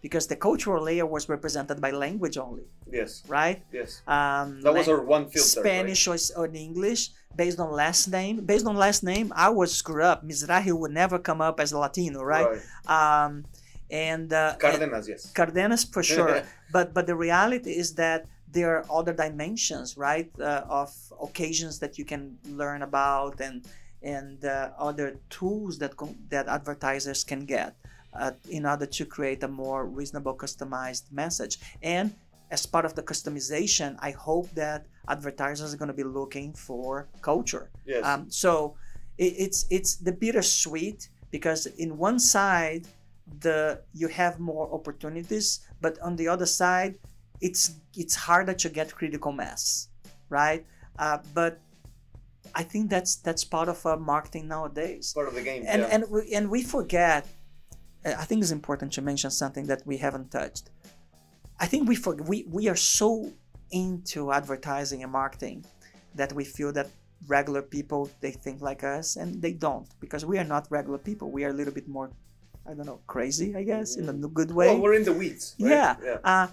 Because 0.03 0.27
the 0.27 0.37
cultural 0.37 0.83
layer 0.83 1.05
was 1.05 1.29
represented 1.29 1.79
by 1.79 1.91
language 1.91 2.39
only, 2.39 2.63
yes, 2.91 3.23
right? 3.29 3.63
yes. 3.71 4.01
Um, 4.09 4.63
That 4.63 4.73
was 4.73 4.89
our 4.89 5.03
one 5.03 5.29
filter. 5.29 5.61
Spanish 5.61 6.09
or, 6.09 6.17
or 6.37 6.49
English 6.55 7.11
based 7.37 7.61
on 7.61 7.71
last 7.71 8.09
name. 8.09 8.41
Based 8.47 8.65
on 8.67 8.77
last 8.77 9.03
name, 9.03 9.31
I 9.37 9.51
would 9.51 9.69
screw 9.69 10.03
up. 10.03 10.27
Mizrahi 10.27 10.73
would 10.73 10.93
never 10.93 11.19
come 11.19 11.43
up 11.43 11.61
as 11.61 11.75
Latino, 11.75 12.23
right? 12.23 12.49
Um, 12.87 13.45
and, 13.91 14.33
uh, 14.33 14.53
and 14.53 14.61
Cardenas, 14.61 15.07
yes. 15.09 15.31
Cardenas 15.33 15.85
for 15.85 16.03
sure. 16.15 16.45
But 16.73 16.95
but 16.95 17.07
the 17.07 17.15
reality 17.15 17.71
is 17.71 17.95
that 17.95 18.27
there 18.53 18.77
are 18.77 18.85
other 18.91 19.13
dimensions, 19.13 19.97
right, 19.97 20.31
uh, 20.41 20.65
of 20.69 20.93
occasions 21.23 21.79
that 21.79 21.99
you 21.99 22.05
can 22.05 22.39
learn 22.49 22.83
about 22.83 23.41
and 23.41 23.67
and 24.03 24.45
uh, 24.45 24.71
other 24.79 25.17
tools 25.29 25.79
that 25.79 25.97
con- 25.97 26.19
that 26.31 26.49
advertisers 26.49 27.23
can 27.25 27.45
get 27.45 27.75
uh, 28.15 28.33
in 28.51 28.67
order 28.67 28.87
to 28.87 29.05
create 29.05 29.43
a 29.43 29.49
more 29.49 29.87
reasonable, 29.87 30.35
customized 30.35 31.05
message. 31.13 31.59
And 31.83 32.15
as 32.51 32.67
part 32.67 32.85
of 32.85 32.95
the 32.95 33.03
customization, 33.03 33.97
I 34.01 34.11
hope 34.11 34.51
that 34.55 34.87
advertisers 35.09 35.73
are 35.73 35.77
going 35.77 35.89
to 35.89 35.95
be 35.95 36.05
looking 36.05 36.53
for 36.53 37.07
culture. 37.23 37.71
yes. 37.87 38.05
Um, 38.05 38.31
so 38.31 38.75
it, 39.19 39.35
it's 39.45 39.67
it's 39.71 39.97
the 39.97 40.13
bittersweet 40.13 41.09
because 41.31 41.67
in 41.67 41.97
one 41.97 42.19
side 42.19 42.87
the 43.41 43.83
you 43.93 44.09
have 44.09 44.41
more 44.41 44.73
opportunities, 44.73 45.61
but 45.81 45.99
on 46.01 46.17
the 46.17 46.29
other 46.29 46.47
side 46.47 46.99
it's 47.41 47.77
it's 47.97 48.15
harder 48.15 48.55
to 48.55 48.69
get 48.69 48.95
critical 48.95 49.33
mass, 49.33 49.89
right? 50.29 50.67
Uh, 50.99 51.19
but 51.35 51.61
I 52.55 52.63
think 52.63 52.91
that's 52.91 53.17
that's 53.17 53.45
part 53.45 53.69
of 53.69 53.85
uh, 53.87 53.97
marketing 53.97 54.49
nowadays 54.49 55.13
part 55.13 55.29
of 55.29 55.35
the 55.35 55.43
game. 55.43 55.65
and 55.67 55.83
yeah. 55.83 55.89
and 55.93 56.05
we, 56.11 56.35
and 56.35 56.51
we 56.51 56.63
forget 56.63 57.27
uh, 58.05 58.15
i 58.19 58.25
think 58.25 58.43
it's 58.43 58.51
important 58.51 58.93
to 58.93 59.03
mention 59.03 59.31
something 59.31 59.67
that 59.67 59.83
we 59.87 59.97
haven't 59.97 60.31
touched 60.31 60.71
i 61.61 61.67
think 61.67 61.89
we 61.89 61.95
for, 61.95 62.15
we 62.17 62.45
we 62.49 62.69
are 62.69 62.77
so 62.77 63.31
into 63.71 64.33
advertising 64.33 65.03
and 65.03 65.13
marketing 65.13 65.65
that 66.15 66.33
we 66.33 66.45
feel 66.45 66.73
that 66.73 66.89
regular 67.29 67.63
people 67.63 68.11
they 68.21 68.31
think 68.31 68.61
like 68.61 68.83
us 68.83 69.17
and 69.17 69.41
they 69.43 69.53
don't 69.53 69.89
because 70.01 70.25
we 70.25 70.39
are 70.39 70.45
not 70.45 70.67
regular 70.71 70.99
people 70.99 71.31
we 71.31 71.45
are 71.45 71.51
a 71.51 71.53
little 71.53 71.73
bit 71.73 71.87
more 71.87 72.11
i 72.67 72.75
don't 72.75 72.87
know 72.87 73.01
crazy 73.07 73.55
i 73.57 73.63
guess 73.63 73.97
in 73.97 74.09
a 74.09 74.13
good 74.13 74.51
way 74.51 74.69
well, 74.69 74.81
we're 74.81 74.95
in 74.95 75.05
the 75.05 75.13
weeds. 75.13 75.57
Right? 75.59 75.71
yeah. 75.71 75.97
yeah. 76.03 76.19
uh, 76.25 76.47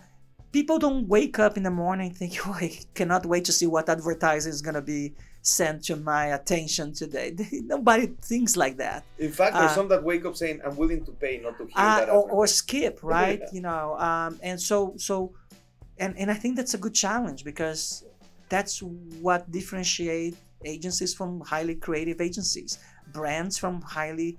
people 0.52 0.80
don't 0.80 1.08
wake 1.08 1.40
up 1.40 1.58
in 1.58 1.64
the 1.64 1.72
morning 1.72 2.12
thinking, 2.12 2.40
oh, 2.46 2.58
I 2.60 2.80
cannot 2.94 3.26
wait 3.26 3.46
to 3.46 3.52
see 3.52 3.68
what 3.68 3.90
advertising 3.90 4.52
is 4.52 4.62
going 4.62 4.76
to 4.76 4.82
be 4.82 5.14
sent 5.42 5.84
to 5.86 5.96
my 5.96 6.28
attention 6.28 6.94
today. 6.94 7.36
Nobody 7.52 8.08
thinks 8.22 8.58
like 8.58 8.78
that. 8.78 9.04
In 9.18 9.32
fact, 9.32 9.54
there's 9.56 9.72
uh, 9.72 9.76
some 9.76 9.88
that 9.90 10.04
wake 10.04 10.26
up 10.26 10.36
saying, 10.36 10.62
"I'm 10.66 10.76
willing 10.76 11.06
to 11.06 11.12
pay 11.12 11.40
not 11.44 11.58
to 11.58 11.66
hear 11.66 11.74
Uh, 11.76 12.00
that." 12.00 12.10
or, 12.10 12.30
or 12.32 12.48
skip, 12.48 13.00
right? 13.18 13.40
Yeah. 13.40 13.56
You 13.56 13.62
know, 13.62 13.98
um, 14.00 14.40
and 14.42 14.60
so, 14.60 14.94
so, 14.98 15.34
and, 16.00 16.18
and 16.18 16.30
I 16.30 16.34
think 16.34 16.56
that's 16.56 16.74
a 16.74 16.78
good 16.78 16.94
challenge 16.94 17.44
because 17.44 18.04
that's 18.50 18.82
what 19.22 19.50
differentiate 19.52 20.36
agencies 20.66 21.14
from 21.14 21.42
highly 21.42 21.76
creative 21.76 22.20
agencies, 22.20 22.80
brands 23.14 23.58
from 23.58 23.82
highly 23.82 24.38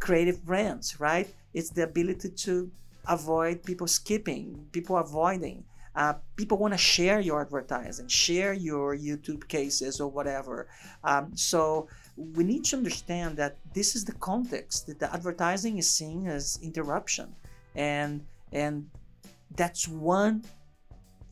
creative 0.00 0.44
brands, 0.44 0.98
right? 0.98 1.28
It's 1.54 1.70
the 1.70 1.84
ability 1.84 2.30
to 2.30 2.70
avoid 3.06 3.62
people 3.62 3.86
skipping, 3.86 4.66
people 4.72 4.96
avoiding. 4.96 5.64
Uh, 5.94 6.14
people 6.36 6.56
want 6.56 6.72
to 6.72 6.78
share 6.78 7.20
your 7.20 7.40
advertising, 7.40 8.06
share 8.06 8.52
your 8.52 8.96
YouTube 8.96 9.46
cases 9.48 10.00
or 10.00 10.08
whatever. 10.08 10.68
Um, 11.02 11.32
so 11.34 11.88
we 12.16 12.44
need 12.44 12.64
to 12.66 12.76
understand 12.76 13.36
that 13.38 13.56
this 13.74 13.96
is 13.96 14.04
the 14.04 14.12
context 14.12 14.86
that 14.86 14.98
the 14.98 15.12
advertising 15.12 15.78
is 15.78 15.90
seen 15.90 16.26
as 16.26 16.58
interruption 16.62 17.34
and 17.74 18.24
and 18.52 18.88
that's 19.56 19.88
one 19.88 20.42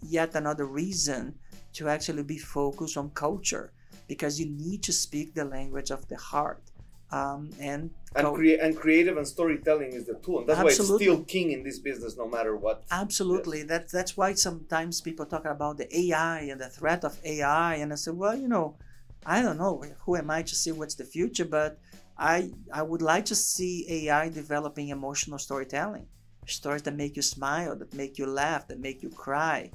yet 0.02 0.34
another 0.34 0.64
reason 0.64 1.34
to 1.72 1.88
actually 1.88 2.22
be 2.22 2.38
focused 2.38 2.96
on 2.96 3.10
culture 3.10 3.72
because 4.06 4.40
you 4.40 4.46
need 4.46 4.82
to 4.82 4.92
speak 4.92 5.34
the 5.34 5.44
language 5.44 5.90
of 5.90 6.06
the 6.08 6.16
heart 6.16 6.62
um, 7.10 7.50
and 7.60 7.90
and, 8.14 8.34
crea- 8.34 8.58
and 8.58 8.76
creative 8.76 9.16
and 9.16 9.26
storytelling 9.26 9.92
is 9.92 10.06
the 10.06 10.14
tool. 10.14 10.40
And 10.40 10.48
that's 10.48 10.60
why 10.60 10.70
it's 10.70 10.94
still 10.94 11.24
king 11.24 11.52
in 11.52 11.62
this 11.62 11.78
business, 11.78 12.16
no 12.16 12.28
matter 12.28 12.56
what. 12.56 12.84
Absolutely. 12.90 13.62
That 13.62 13.90
that's 13.90 14.16
why 14.16 14.34
sometimes 14.34 15.00
people 15.00 15.26
talk 15.26 15.44
about 15.44 15.78
the 15.78 15.88
AI 15.96 16.40
and 16.40 16.60
the 16.60 16.68
threat 16.68 17.04
of 17.04 17.18
AI, 17.24 17.76
and 17.76 17.92
I 17.92 17.96
say, 17.96 18.10
well, 18.10 18.36
you 18.36 18.48
know, 18.48 18.76
I 19.24 19.42
don't 19.42 19.58
know 19.58 19.82
who 20.00 20.16
am 20.16 20.30
I 20.30 20.42
to 20.42 20.54
see 20.54 20.72
what's 20.72 20.94
the 20.94 21.04
future, 21.04 21.44
but 21.44 21.78
I 22.16 22.50
I 22.72 22.82
would 22.82 23.02
like 23.02 23.26
to 23.26 23.34
see 23.34 23.86
AI 23.88 24.28
developing 24.28 24.88
emotional 24.88 25.38
storytelling, 25.38 26.06
stories 26.46 26.82
that 26.82 26.94
make 26.94 27.16
you 27.16 27.22
smile, 27.22 27.76
that 27.76 27.94
make 27.94 28.18
you 28.18 28.26
laugh, 28.26 28.68
that 28.68 28.80
make 28.80 29.02
you 29.02 29.10
cry, 29.10 29.70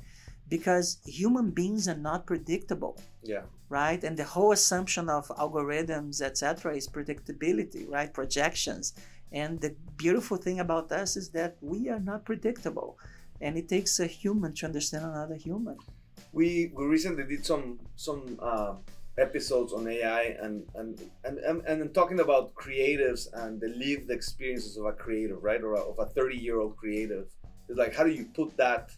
because 0.49 0.97
human 1.05 1.51
beings 1.51 1.87
are 1.87 1.97
not 1.97 2.25
predictable 2.25 2.99
Yeah. 3.23 3.43
right? 3.69 4.03
And 4.03 4.17
the 4.17 4.23
whole 4.23 4.51
assumption 4.51 5.09
of 5.09 5.27
algorithms 5.29 6.21
etc 6.21 6.75
is 6.75 6.87
predictability 6.87 7.89
right? 7.89 8.13
Projections. 8.13 8.93
And 9.31 9.59
the 9.59 9.75
beautiful 9.97 10.37
thing 10.37 10.59
about 10.59 10.91
us 10.91 11.15
is 11.17 11.29
that 11.29 11.57
we 11.61 11.89
are 11.89 11.99
not 11.99 12.25
predictable 12.25 12.97
and 13.41 13.57
it 13.57 13.67
takes 13.67 13.99
a 13.99 14.07
human 14.07 14.53
to 14.53 14.65
understand 14.65 15.05
another 15.05 15.35
human. 15.35 15.77
We 16.31 16.71
we 16.75 16.85
recently 16.85 17.25
did 17.25 17.45
some 17.45 17.79
some 17.95 18.39
uh, 18.41 18.73
episodes 19.17 19.73
on 19.73 19.87
AI 19.87 20.23
and 20.41 20.65
and, 20.75 20.99
and 21.25 21.37
and 21.39 21.61
and 21.67 21.93
talking 21.93 22.19
about 22.21 22.55
creatives 22.55 23.27
and 23.33 23.59
the 23.59 23.69
lived 23.69 24.09
experiences 24.09 24.77
of 24.77 24.85
a 24.85 24.93
creative, 24.93 25.43
right, 25.43 25.61
or 25.61 25.73
a, 25.73 25.81
of 25.81 25.99
a 25.99 26.05
thirty 26.05 26.37
year 26.37 26.59
old 26.59 26.77
creative. 26.77 27.27
It's 27.69 27.77
like 27.77 27.93
how 27.93 28.03
do 28.03 28.11
you 28.11 28.25
put 28.33 28.55
that 28.57 28.91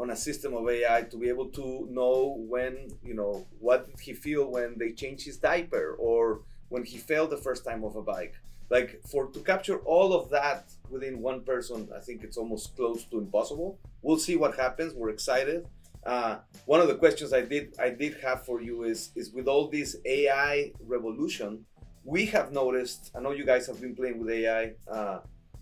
on 0.00 0.10
a 0.10 0.16
system 0.16 0.54
of 0.54 0.68
AI 0.68 1.02
to 1.02 1.16
be 1.18 1.28
able 1.28 1.48
to 1.50 1.86
know 1.90 2.36
when 2.48 2.88
you 3.04 3.14
know 3.14 3.46
what 3.58 3.86
did 3.86 4.00
he 4.00 4.14
feel 4.14 4.50
when 4.50 4.78
they 4.78 4.92
changed 4.92 5.24
his 5.26 5.36
diaper 5.36 5.94
or 5.98 6.40
when 6.70 6.84
he 6.84 6.96
fell 6.96 7.26
the 7.26 7.36
first 7.36 7.64
time 7.64 7.84
off 7.84 7.96
a 7.96 8.02
bike. 8.02 8.34
Like 8.70 9.00
for 9.10 9.26
to 9.26 9.40
capture 9.40 9.78
all 9.80 10.12
of 10.14 10.30
that 10.30 10.70
within 10.88 11.20
one 11.20 11.40
person, 11.42 11.88
I 11.94 12.00
think 12.00 12.22
it's 12.22 12.38
almost 12.38 12.76
close 12.76 13.04
to 13.10 13.18
impossible. 13.18 13.78
We'll 14.00 14.18
see 14.18 14.36
what 14.36 14.56
happens. 14.56 14.94
We're 14.94 15.10
excited. 15.10 15.66
Uh, 16.06 16.36
one 16.64 16.80
of 16.80 16.88
the 16.88 16.94
questions 16.94 17.32
I 17.32 17.42
did 17.42 17.74
I 17.78 17.90
did 17.90 18.14
have 18.22 18.46
for 18.46 18.62
you 18.62 18.84
is 18.84 19.10
is 19.16 19.32
with 19.32 19.46
all 19.48 19.68
this 19.68 19.96
AI 20.06 20.72
revolution, 20.86 21.66
we 22.04 22.24
have 22.26 22.52
noticed. 22.52 23.10
I 23.14 23.20
know 23.20 23.32
you 23.32 23.44
guys 23.44 23.66
have 23.66 23.80
been 23.80 23.94
playing 23.94 24.18
with 24.18 24.30
AI 24.30 24.72
uh, 24.90 25.18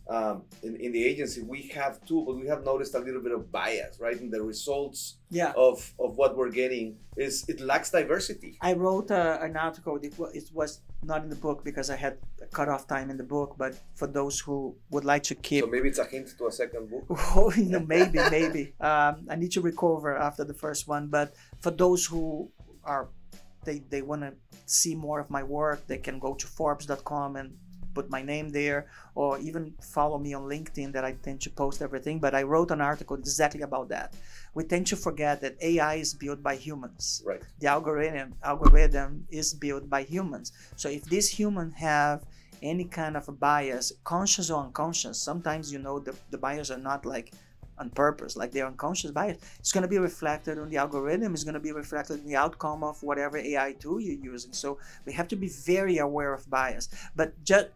um, 0.09 0.43
in 0.63 0.77
in 0.77 0.91
the 0.93 1.05
agency. 1.05 1.41
We 1.43 1.69
have 1.75 1.95
too, 2.07 2.25
but 2.27 2.37
we 2.37 2.47
have 2.49 2.65
noticed 2.65 2.95
a 2.95 2.99
little 2.99 3.21
bit 3.23 3.33
of 3.33 3.53
bias, 3.53 3.99
right, 4.01 4.19
in 4.21 4.31
the 4.31 4.43
results 4.43 5.19
yeah 5.31 5.53
of 5.57 5.77
of 5.99 6.17
what 6.17 6.37
we're 6.37 6.51
getting. 6.63 6.97
Is 7.17 7.45
it 7.49 7.61
lacks 7.61 7.91
diversity? 7.91 8.57
i 8.61 8.73
wrote 8.73 9.11
uh, 9.11 9.39
an 9.43 9.57
article 9.57 9.99
it 10.03 10.15
wa- 10.19 10.31
it 10.41 10.49
was 10.55 10.81
not 11.03 11.23
in 11.25 11.31
the 11.35 11.41
book 11.47 11.59
because 11.65 11.89
i 11.91 11.97
had 11.97 12.15
a 12.41 12.47
cutoff 12.57 12.87
time 12.95 13.09
in 13.13 13.17
the 13.23 13.29
book 13.37 13.51
but 13.63 13.73
for 14.01 14.07
those 14.19 14.37
who 14.45 14.57
would 14.93 15.05
like 15.13 15.25
to 15.31 15.35
keep 15.35 15.65
So 15.65 15.71
maybe 15.71 15.89
it's 15.93 15.99
a 15.99 16.05
hint 16.15 16.29
to 16.39 16.47
a 16.47 16.53
second 16.53 16.85
book. 16.91 17.05
Oh, 17.37 17.51
you 17.57 17.65
know, 17.73 17.85
maybe, 17.97 18.19
maybe. 18.39 18.63
Um, 18.91 19.15
I 19.33 19.37
need 19.43 19.53
to 19.57 19.61
recover 19.61 20.11
after 20.29 20.45
the 20.45 20.55
first 20.65 20.83
one. 20.95 21.05
But 21.17 21.29
for 21.65 21.73
those 21.83 22.01
who 22.11 22.51
are, 22.85 23.05
they, 23.67 23.79
they 23.93 24.03
want 24.11 24.23
to 24.23 24.33
see 24.67 24.95
more 24.95 25.19
of 25.25 25.29
my 25.31 25.43
work, 25.43 25.79
they 25.91 25.99
can 25.99 26.19
go 26.27 26.35
to 26.35 26.47
Forbes.com 26.47 27.37
and 27.41 27.49
put 27.99 28.07
my 28.17 28.23
name 28.35 28.49
there, 28.61 28.81
or 29.15 29.31
even 29.49 29.63
follow 29.97 30.19
me 30.27 30.31
on 30.39 30.45
LinkedIn. 30.55 30.89
That 30.95 31.05
I 31.11 31.13
tend 31.27 31.41
to 31.47 31.51
post 31.63 31.79
everything. 31.87 32.17
But 32.25 32.33
I 32.41 32.43
wrote 32.53 32.71
an 32.77 32.81
article 32.93 33.17
exactly 33.17 33.63
about 33.71 33.89
that. 33.95 34.09
We 34.55 34.63
tend 34.73 34.87
to 34.93 34.97
forget 35.07 35.35
that 35.45 35.55
AI 35.71 35.95
is 36.05 36.11
built 36.25 36.41
by 36.49 36.55
humans 36.67 37.23
Right. 37.31 37.43
the 37.63 37.69
algorithm 37.77 38.29
algorithm 38.53 39.11
is 39.41 39.49
built 39.65 39.85
by 39.95 40.03
humans 40.15 40.47
so 40.83 40.87
if 40.99 41.03
these 41.13 41.29
humans 41.39 41.73
have 41.77 42.19
any 42.73 42.85
kind 43.01 43.15
of 43.17 43.25
a 43.29 43.33
bias 43.49 43.87
conscious 44.15 44.51
or 44.51 44.59
unconscious 44.69 45.17
sometimes 45.31 45.65
you 45.73 45.79
know 45.87 45.97
the, 46.07 46.15
the 46.33 46.39
bias 46.47 46.69
are 46.75 46.83
not 46.91 47.01
like 47.15 47.29
on 47.79 47.89
purpose 47.91 48.33
like 48.41 48.51
they're 48.53 48.67
unconscious 48.75 49.13
bias 49.19 49.39
it's 49.61 49.73
going 49.75 49.83
to 49.89 49.89
be 49.97 49.99
reflected 50.11 50.59
on 50.59 50.69
the 50.73 50.77
algorithm 50.85 51.33
it's 51.35 51.45
going 51.49 51.55
to 51.55 51.67
be 51.69 51.75
reflected 51.85 52.17
in 52.23 52.27
the 52.33 52.35
outcome 52.45 52.83
of 52.83 53.01
whatever 53.09 53.37
ai 53.39 53.71
tool 53.83 54.01
you're 54.01 54.25
using 54.35 54.53
so 54.53 54.69
we 55.07 55.13
have 55.13 55.29
to 55.29 55.37
be 55.37 55.49
very 55.49 55.99
aware 55.99 56.33
of 56.35 56.43
bias 56.51 56.89
but 57.15 57.29
just 57.45 57.69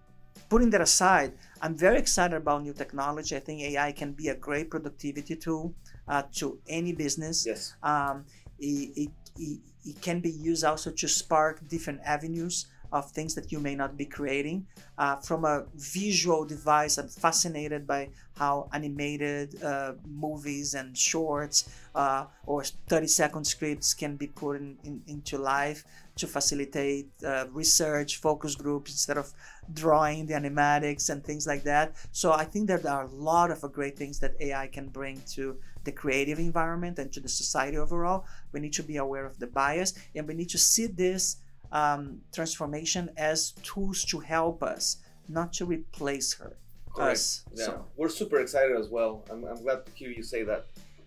putting 0.53 0.71
that 0.71 0.81
aside 0.91 1.31
i'm 1.63 1.77
very 1.87 1.99
excited 2.05 2.37
about 2.37 2.63
new 2.63 2.75
technology 2.83 3.33
i 3.37 3.41
think 3.47 3.61
ai 3.69 3.91
can 4.01 4.13
be 4.13 4.29
a 4.29 4.37
great 4.47 4.71
productivity 4.71 5.37
tool 5.37 5.75
uh, 6.09 6.23
to 6.39 6.47
any 6.69 6.93
business 6.93 7.37
Yes. 7.47 7.75
um, 7.83 8.25
it, 8.59 8.91
it, 9.03 9.11
it, 9.37 9.61
it 9.85 9.97
can 10.07 10.21
be 10.21 10.31
used 10.31 10.65
also 10.65 10.91
to 10.91 11.09
spark 11.09 11.67
different 11.69 12.01
avenues 12.05 12.67
of 12.93 13.11
things 13.11 13.35
that 13.35 13.51
you 13.51 13.59
may 13.59 13.75
not 13.75 13.97
be 13.97 14.05
creating. 14.05 14.67
Uh, 14.99 15.17
from 15.17 15.45
a 15.45 15.65
visual 15.75 16.45
device, 16.45 16.99
I'm 16.99 17.09
fascinated 17.09 17.87
by 17.87 18.11
how 18.37 18.69
animated 18.73 19.63
uh, 19.63 19.93
movies 20.07 20.75
and 20.75 20.97
shorts 20.97 21.71
uh, 21.95 22.25
or 22.47 22.65
30 22.65 23.07
second 23.07 23.45
scripts 23.47 23.95
can 23.95 24.17
be 24.17 24.27
put 24.27 24.57
in, 24.57 24.77
in, 24.85 25.03
into 25.07 25.39
life 25.39 25.85
to 26.17 26.27
facilitate 26.27 27.09
uh, 27.25 27.47
research, 27.53 28.19
focus 28.19 28.55
groups 28.55 28.91
instead 28.91 29.17
of 29.17 29.33
drawing 29.73 30.27
the 30.27 30.35
animatics 30.35 31.09
and 31.09 31.25
things 31.25 31.47
like 31.47 31.63
that. 31.65 31.95
So 32.13 32.33
I 32.33 32.45
think 32.45 32.69
that 32.69 32.83
there 32.83 32.93
are 32.93 33.05
a 33.05 33.15
lot 33.15 33.51
of 33.51 33.65
uh, 33.65 33.69
great 33.69 33.97
things 33.97 34.19
that 34.21 34.35
AI 34.41 34.67
can 34.67 34.89
bring 34.89 35.23
to 35.33 35.57
the 35.85 35.93
creative 35.93 36.39
environment 36.39 36.99
and 36.99 37.13
to 37.13 37.21
the 37.21 37.29
society 37.29 37.79
overall. 37.79 38.27
We 38.53 38.61
need 38.61 38.75
to 38.75 38.83
be 38.83 38.97
aware 38.97 39.25
of 39.25 39.39
the 39.39 39.47
bias 39.47 39.95
and 40.15 40.29
we 40.29 40.35
need 40.35 40.51
to 40.51 40.59
see 40.59 40.87
this 40.87 41.39
um, 41.73 42.21
transformation 42.33 43.11
as 43.17 43.53
tools 43.63 44.05
to 44.05 44.21
help 44.21 44.63
us, 44.63 44.99
not 45.29 45.53
to 45.55 45.65
replace 45.65 46.35
her. 46.35 46.57
Correct. 46.95 47.13
Us. 47.13 47.45
Yeah, 47.55 47.65
So, 47.65 47.87
we're 47.97 48.11
super 48.11 48.39
excited 48.41 48.77
as 48.77 48.89
well. 48.89 49.25
I'm, 49.31 49.45
I'm 49.45 49.63
glad 49.63 49.87
to 49.87 49.93
hear 49.93 50.11
you 50.11 50.23
say 50.23 50.43
that. 50.45 50.67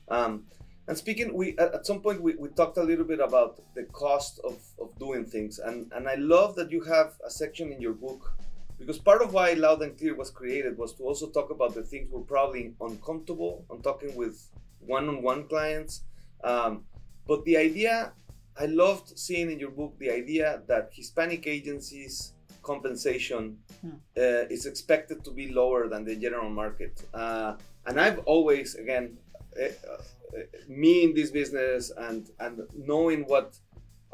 Um, 0.10 0.46
and 0.88 0.98
speaking, 0.98 1.34
we 1.34 1.58
at, 1.58 1.74
at 1.74 1.86
some 1.86 2.02
point 2.02 2.22
we, 2.22 2.36
we 2.36 2.50
talked 2.50 2.78
a 2.78 2.84
little 2.84 3.06
bit 3.06 3.20
about 3.20 3.62
the 3.76 3.84
cost 3.86 4.40
of, 4.44 4.60
of 4.80 4.98
doing 5.00 5.26
things, 5.26 5.58
and 5.58 5.92
and 5.96 6.08
I 6.08 6.16
love 6.16 6.56
that 6.56 6.72
you 6.72 6.82
have 6.84 7.14
a 7.26 7.30
section 7.30 7.72
in 7.72 7.82
your 7.82 7.94
book 7.94 8.34
because 8.78 9.00
part 9.00 9.22
of 9.22 9.34
why 9.34 9.54
Loud 9.54 9.82
and 9.82 9.98
Clear 9.98 10.16
was 10.16 10.30
created 10.30 10.78
was 10.78 10.94
to 10.94 11.04
also 11.04 11.30
talk 11.30 11.50
about 11.50 11.74
the 11.74 11.82
things 11.84 12.10
we're 12.12 12.22
probably 12.22 12.74
uncomfortable 12.82 13.66
on 13.70 13.82
talking 13.82 14.16
with 14.16 14.48
one-on-one 14.80 15.48
clients. 15.48 16.02
Um, 16.44 16.84
but 17.28 17.44
the 17.46 17.58
idea, 17.58 18.12
I 18.58 18.66
loved 18.68 19.18
seeing 19.20 19.52
in 19.52 19.60
your 19.60 19.72
book 19.72 19.94
the 20.00 20.10
idea 20.12 20.62
that 20.68 20.90
Hispanic 20.94 21.46
agencies 21.48 22.34
compensation 22.64 23.58
Hmm. 23.82 23.90
uh, 24.18 24.56
is 24.56 24.66
expected 24.66 25.24
to 25.26 25.32
be 25.32 25.46
lower 25.62 25.88
than 25.88 26.04
the 26.06 26.16
general 26.16 26.50
market. 26.50 26.94
Uh, 27.14 27.52
and 27.86 28.00
I've 28.00 28.20
always, 28.26 28.76
again, 28.76 29.18
uh, 29.62 29.66
uh, 29.66 30.02
me 30.68 31.04
in 31.06 31.14
this 31.14 31.30
business 31.32 31.92
and 32.08 32.22
and 32.40 32.56
knowing 32.92 33.20
what 33.34 33.48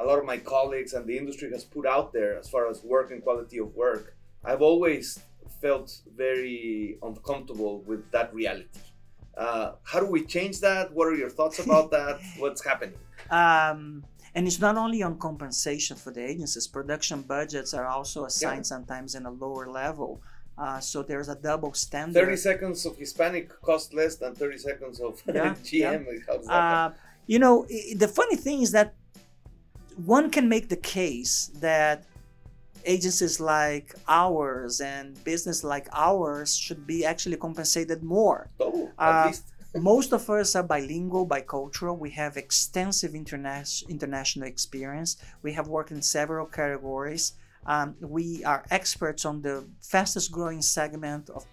a 0.01 0.03
lot 0.09 0.17
of 0.21 0.25
my 0.33 0.37
colleagues 0.55 0.91
and 0.95 1.03
the 1.09 1.17
industry 1.21 1.49
has 1.55 1.63
put 1.63 1.85
out 1.95 2.07
there 2.17 2.33
as 2.41 2.49
far 2.53 2.63
as 2.71 2.83
work 2.83 3.07
and 3.13 3.19
quality 3.27 3.57
of 3.65 3.69
work, 3.75 4.03
I've 4.49 4.61
always 4.71 5.05
felt 5.61 5.87
very 6.25 6.97
uncomfortable 7.09 7.73
with 7.89 8.01
that 8.11 8.27
reality. 8.33 8.79
Uh, 9.37 9.67
how 9.91 9.99
do 10.03 10.07
we 10.17 10.21
change 10.25 10.59
that? 10.67 10.91
What 10.93 11.05
are 11.09 11.15
your 11.23 11.29
thoughts 11.29 11.59
about 11.59 11.91
that? 11.91 12.19
What's 12.43 12.63
happening? 12.65 12.97
um, 13.29 14.03
and 14.35 14.47
it's 14.47 14.59
not 14.59 14.77
only 14.77 15.03
on 15.03 15.17
compensation 15.17 15.97
for 15.97 16.11
the 16.11 16.23
agencies, 16.25 16.67
production 16.67 17.21
budgets 17.21 17.73
are 17.73 17.85
also 17.87 18.25
assigned 18.25 18.65
sometimes 18.65 19.15
in 19.15 19.25
a 19.25 19.31
lower 19.31 19.67
level. 19.69 20.21
Uh, 20.57 20.79
so 20.79 21.01
there's 21.01 21.29
a 21.29 21.35
double 21.35 21.73
standard. 21.73 22.25
30 22.25 22.35
seconds 22.37 22.85
of 22.85 22.95
Hispanic 22.97 23.49
cost 23.61 23.93
less 23.93 24.15
than 24.17 24.35
30 24.35 24.57
seconds 24.57 24.99
of 24.99 25.21
Yeah, 25.25 25.55
GM. 25.63 26.05
That 26.27 26.47
Uh, 26.47 26.91
you 27.27 27.39
know, 27.39 27.65
i- 27.71 27.93
the 27.97 28.07
funny 28.07 28.35
thing 28.35 28.61
is 28.61 28.71
that 28.71 28.93
one 30.05 30.29
can 30.29 30.47
make 30.49 30.69
the 30.69 30.75
case 30.77 31.51
that 31.59 32.03
agencies 32.85 33.39
like 33.39 33.93
ours 34.07 34.81
and 34.81 35.21
business 35.23 35.63
like 35.63 35.87
ours 35.93 36.55
should 36.55 36.87
be 36.87 37.05
actually 37.05 37.37
compensated 37.37 38.01
more. 38.03 38.49
Oh, 38.59 38.89
at 38.97 39.15
Uh, 39.15 39.27
least. 39.27 39.43
Most 39.73 40.11
of 40.11 40.29
us 40.29 40.55
are 40.57 40.63
bilingual, 40.63 41.25
bicultural. 41.25 41.97
We 41.97 42.09
have 42.11 42.35
extensive 42.35 43.13
interna- 43.13 43.87
international 43.87 44.47
experience. 44.47 45.15
We 45.43 45.53
have 45.53 45.69
worked 45.69 45.91
in 45.91 46.01
several 46.01 46.45
categories. 46.45 47.33
Um, 47.65 47.95
we 48.01 48.43
are 48.43 48.65
experts 48.69 49.23
on 49.23 49.41
the 49.41 49.63
fastest 49.79 50.29
growing 50.31 50.61
segment 50.61 51.29
of 51.29 51.45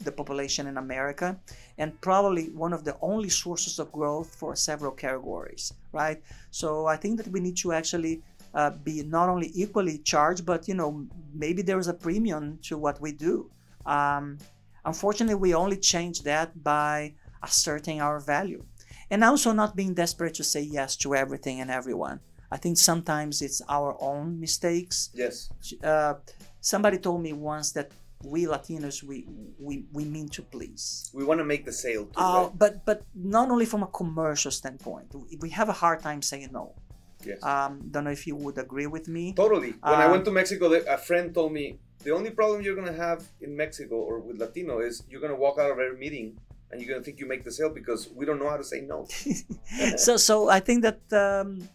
the 0.00 0.12
population 0.12 0.66
in 0.66 0.78
America 0.78 1.38
and 1.76 2.00
probably 2.00 2.48
one 2.50 2.72
of 2.72 2.84
the 2.84 2.96
only 3.02 3.28
sources 3.28 3.78
of 3.78 3.92
growth 3.92 4.34
for 4.34 4.56
several 4.56 4.92
categories, 4.92 5.72
right? 5.92 6.22
So 6.50 6.86
I 6.86 6.96
think 6.96 7.18
that 7.18 7.28
we 7.28 7.40
need 7.40 7.56
to 7.58 7.72
actually 7.72 8.22
uh, 8.54 8.70
be 8.70 9.02
not 9.02 9.28
only 9.28 9.50
equally 9.54 9.98
charged, 9.98 10.46
but 10.46 10.66
you 10.66 10.74
know 10.74 11.06
maybe 11.34 11.60
there 11.60 11.78
is 11.78 11.88
a 11.88 11.94
premium 11.94 12.58
to 12.62 12.78
what 12.78 13.00
we 13.02 13.12
do. 13.12 13.50
Um, 13.84 14.38
unfortunately, 14.86 15.34
we 15.34 15.52
only 15.52 15.76
change 15.76 16.22
that 16.22 16.62
by 16.62 17.14
asserting 17.42 18.00
our 18.00 18.18
value, 18.20 18.62
and 19.10 19.22
also 19.24 19.52
not 19.52 19.76
being 19.76 19.94
desperate 19.94 20.34
to 20.34 20.44
say 20.44 20.60
yes 20.62 20.96
to 20.96 21.14
everything 21.14 21.60
and 21.60 21.70
everyone. 21.70 22.20
I 22.50 22.56
think 22.58 22.76
sometimes 22.78 23.42
it's 23.42 23.60
our 23.68 23.96
own 24.00 24.38
mistakes. 24.40 25.10
Yes. 25.14 25.50
Uh, 25.82 26.14
somebody 26.60 26.98
told 26.98 27.22
me 27.22 27.32
once 27.32 27.72
that 27.72 27.90
we 28.24 28.46
Latinos 28.46 29.02
we 29.02 29.26
we, 29.58 29.84
we 29.92 30.04
mean 30.04 30.28
to 30.30 30.42
please. 30.42 31.10
We 31.12 31.24
want 31.24 31.38
to 31.38 31.44
make 31.44 31.64
the 31.64 31.72
sale 31.72 32.06
too. 32.06 32.18
Uh, 32.20 32.42
right? 32.44 32.58
but 32.58 32.84
but 32.86 33.02
not 33.14 33.50
only 33.50 33.66
from 33.66 33.82
a 33.82 33.88
commercial 33.88 34.50
standpoint, 34.50 35.14
we- 35.42 35.50
have 35.50 35.68
a 35.68 35.78
hard 35.82 36.00
time 36.00 36.22
saying 36.22 36.48
no. 36.52 36.74
Yes. 37.24 37.42
Um, 37.42 37.72
don't 37.90 38.04
know 38.04 38.10
if 38.10 38.26
you 38.26 38.36
would 38.36 38.58
agree 38.58 38.86
with 38.86 39.08
me. 39.08 39.32
Totally. 39.34 39.72
When 39.82 40.00
I 40.00 40.04
Um, 40.04 40.12
went 40.12 40.24
to 40.26 40.30
Mexico, 40.30 40.72
a 40.72 40.98
friend 40.98 41.34
told 41.34 41.52
me 41.52 41.78
the 42.04 42.12
only 42.12 42.30
problem 42.30 42.62
you're 42.62 42.76
gonna 42.76 42.92
have 43.06 43.26
in 43.40 43.56
Mexico 43.56 43.96
or 43.96 44.20
with 44.20 44.38
Latino 44.38 44.78
is 44.80 45.02
you're 45.10 45.20
gonna 45.20 45.34
walk 45.46 45.58
out 45.58 45.70
of 45.70 45.78
every 45.78 45.98
meeting 45.98 46.38
and 46.70 46.80
you're 46.80 46.90
gonna 46.90 47.04
think 47.04 47.20
you 47.20 47.26
make 47.26 47.44
the 47.44 47.52
sale 47.52 47.70
because 47.70 48.08
we 48.14 48.26
don't 48.26 48.38
know 48.38 48.48
how 48.48 48.56
to 48.56 48.64
say 48.64 48.80
no. 48.80 49.06
so 49.96 50.16
so 50.16 50.48
I 50.48 50.60
think 50.60 50.82
that 50.82 51.00
um, 51.12 51.68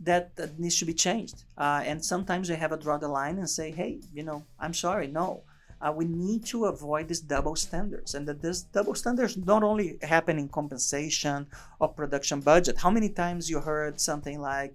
that, 0.00 0.36
that 0.36 0.58
needs 0.58 0.78
to 0.78 0.84
be 0.84 0.94
changed. 0.94 1.44
Uh, 1.56 1.82
and 1.84 2.04
sometimes 2.04 2.48
we 2.48 2.56
have 2.56 2.70
to 2.70 2.76
draw 2.76 2.98
the 2.98 3.08
line 3.08 3.38
and 3.38 3.48
say, 3.48 3.70
hey, 3.70 4.00
you 4.14 4.22
know, 4.22 4.44
I'm 4.58 4.74
sorry, 4.74 5.06
no. 5.06 5.42
Uh, 5.80 5.92
we 5.92 6.04
need 6.04 6.44
to 6.44 6.66
avoid 6.66 7.06
these 7.06 7.20
double 7.20 7.54
standards, 7.54 8.14
and 8.16 8.26
that 8.26 8.42
this 8.42 8.62
double 8.62 8.96
standards 8.96 9.36
not 9.36 9.62
only 9.62 9.96
happen 10.02 10.36
in 10.36 10.48
compensation 10.48 11.46
or 11.78 11.88
production 11.88 12.40
budget. 12.40 12.78
How 12.78 12.90
many 12.90 13.08
times 13.08 13.48
you 13.48 13.60
heard 13.60 14.00
something 14.00 14.40
like, 14.40 14.74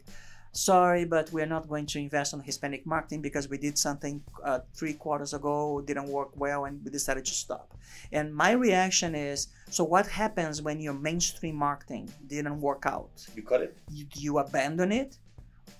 "Sorry, 0.54 1.04
but 1.04 1.32
we're 1.32 1.48
not 1.48 1.68
going 1.68 1.88
to 1.88 2.00
invest 2.00 2.34
on 2.34 2.40
Hispanic 2.40 2.86
marketing 2.86 3.22
because 3.22 3.50
we 3.50 3.58
did 3.58 3.78
something 3.78 4.24
uh, 4.44 4.60
three 4.76 4.94
quarters 4.94 5.34
ago, 5.34 5.82
didn't 5.82 6.08
work 6.08 6.30
well, 6.36 6.66
and 6.66 6.84
we 6.84 6.92
decided 6.92 7.26
to 7.26 7.34
stop." 7.34 7.76
And 8.12 8.34
my 8.34 8.52
reaction 8.52 9.16
is, 9.16 9.48
so 9.70 9.84
what 9.84 10.08
happens 10.08 10.62
when 10.62 10.80
your 10.80 10.94
mainstream 10.94 11.56
marketing 11.56 12.10
didn't 12.28 12.62
work 12.62 12.84
out? 12.86 13.26
You 13.36 13.44
cut 13.44 13.62
it. 13.62 13.78
You, 13.90 14.06
you 14.16 14.38
abandon 14.38 14.92
it? 14.92 15.18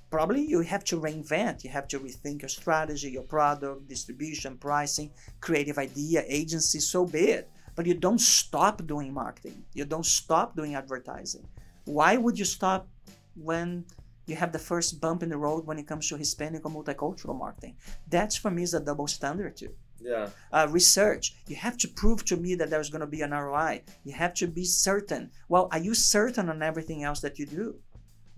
Probably 0.10 0.42
you 0.42 0.62
have 0.62 0.84
to 0.86 1.00
reinvent. 1.00 1.64
You 1.64 1.70
have 1.72 1.88
to 1.88 2.00
rethink 2.00 2.42
your 2.42 2.50
strategy, 2.50 3.12
your 3.12 3.24
product, 3.24 3.88
distribution, 3.88 4.58
pricing, 4.58 5.12
creative 5.40 5.78
idea, 5.78 6.24
agency, 6.28 6.80
so 6.80 7.06
be 7.06 7.30
it. 7.38 7.50
But 7.76 7.88
you 7.88 7.96
don't 7.96 8.22
stop 8.22 8.86
doing 8.86 9.12
marketing. 9.12 9.64
You 9.74 9.86
don't 9.86 10.06
stop 10.06 10.56
doing 10.56 10.76
advertising. 10.76 11.48
Why 11.86 12.18
would 12.18 12.38
you 12.38 12.46
stop 12.46 12.88
when 13.36 13.86
you 14.26 14.36
have 14.36 14.52
the 14.52 14.60
first 14.60 15.02
bump 15.02 15.22
in 15.24 15.30
the 15.30 15.38
road 15.38 15.66
when 15.66 15.78
it 15.80 15.88
comes 15.88 16.08
to 16.10 16.18
Hispanic 16.18 16.66
or 16.66 16.72
multicultural 16.72 17.38
marketing? 17.38 17.76
That's 18.08 18.36
for 18.36 18.50
me 18.52 18.64
is 18.64 18.74
a 18.74 18.80
double 18.80 19.08
standard 19.08 19.58
too 19.58 19.74
Yeah. 20.00 20.30
uh, 20.52 20.68
research. 20.70 21.36
You 21.48 21.56
have 21.58 21.78
to 21.80 21.88
prove 21.88 22.24
to 22.26 22.38
me 22.38 22.56
that 22.56 22.70
there's 22.70 22.90
going 22.90 23.02
to 23.02 23.08
be 23.18 23.22
an 23.22 23.32
ROI. 23.32 23.84
You 24.04 24.14
have 24.14 24.34
to 24.36 24.48
be 24.48 24.66
certain. 24.66 25.32
Well, 25.50 25.68
are 25.72 25.80
you 25.80 25.94
certain 25.94 26.50
on 26.50 26.62
everything 26.62 27.04
else 27.04 27.20
that 27.22 27.38
you 27.40 27.46
do? 27.46 27.76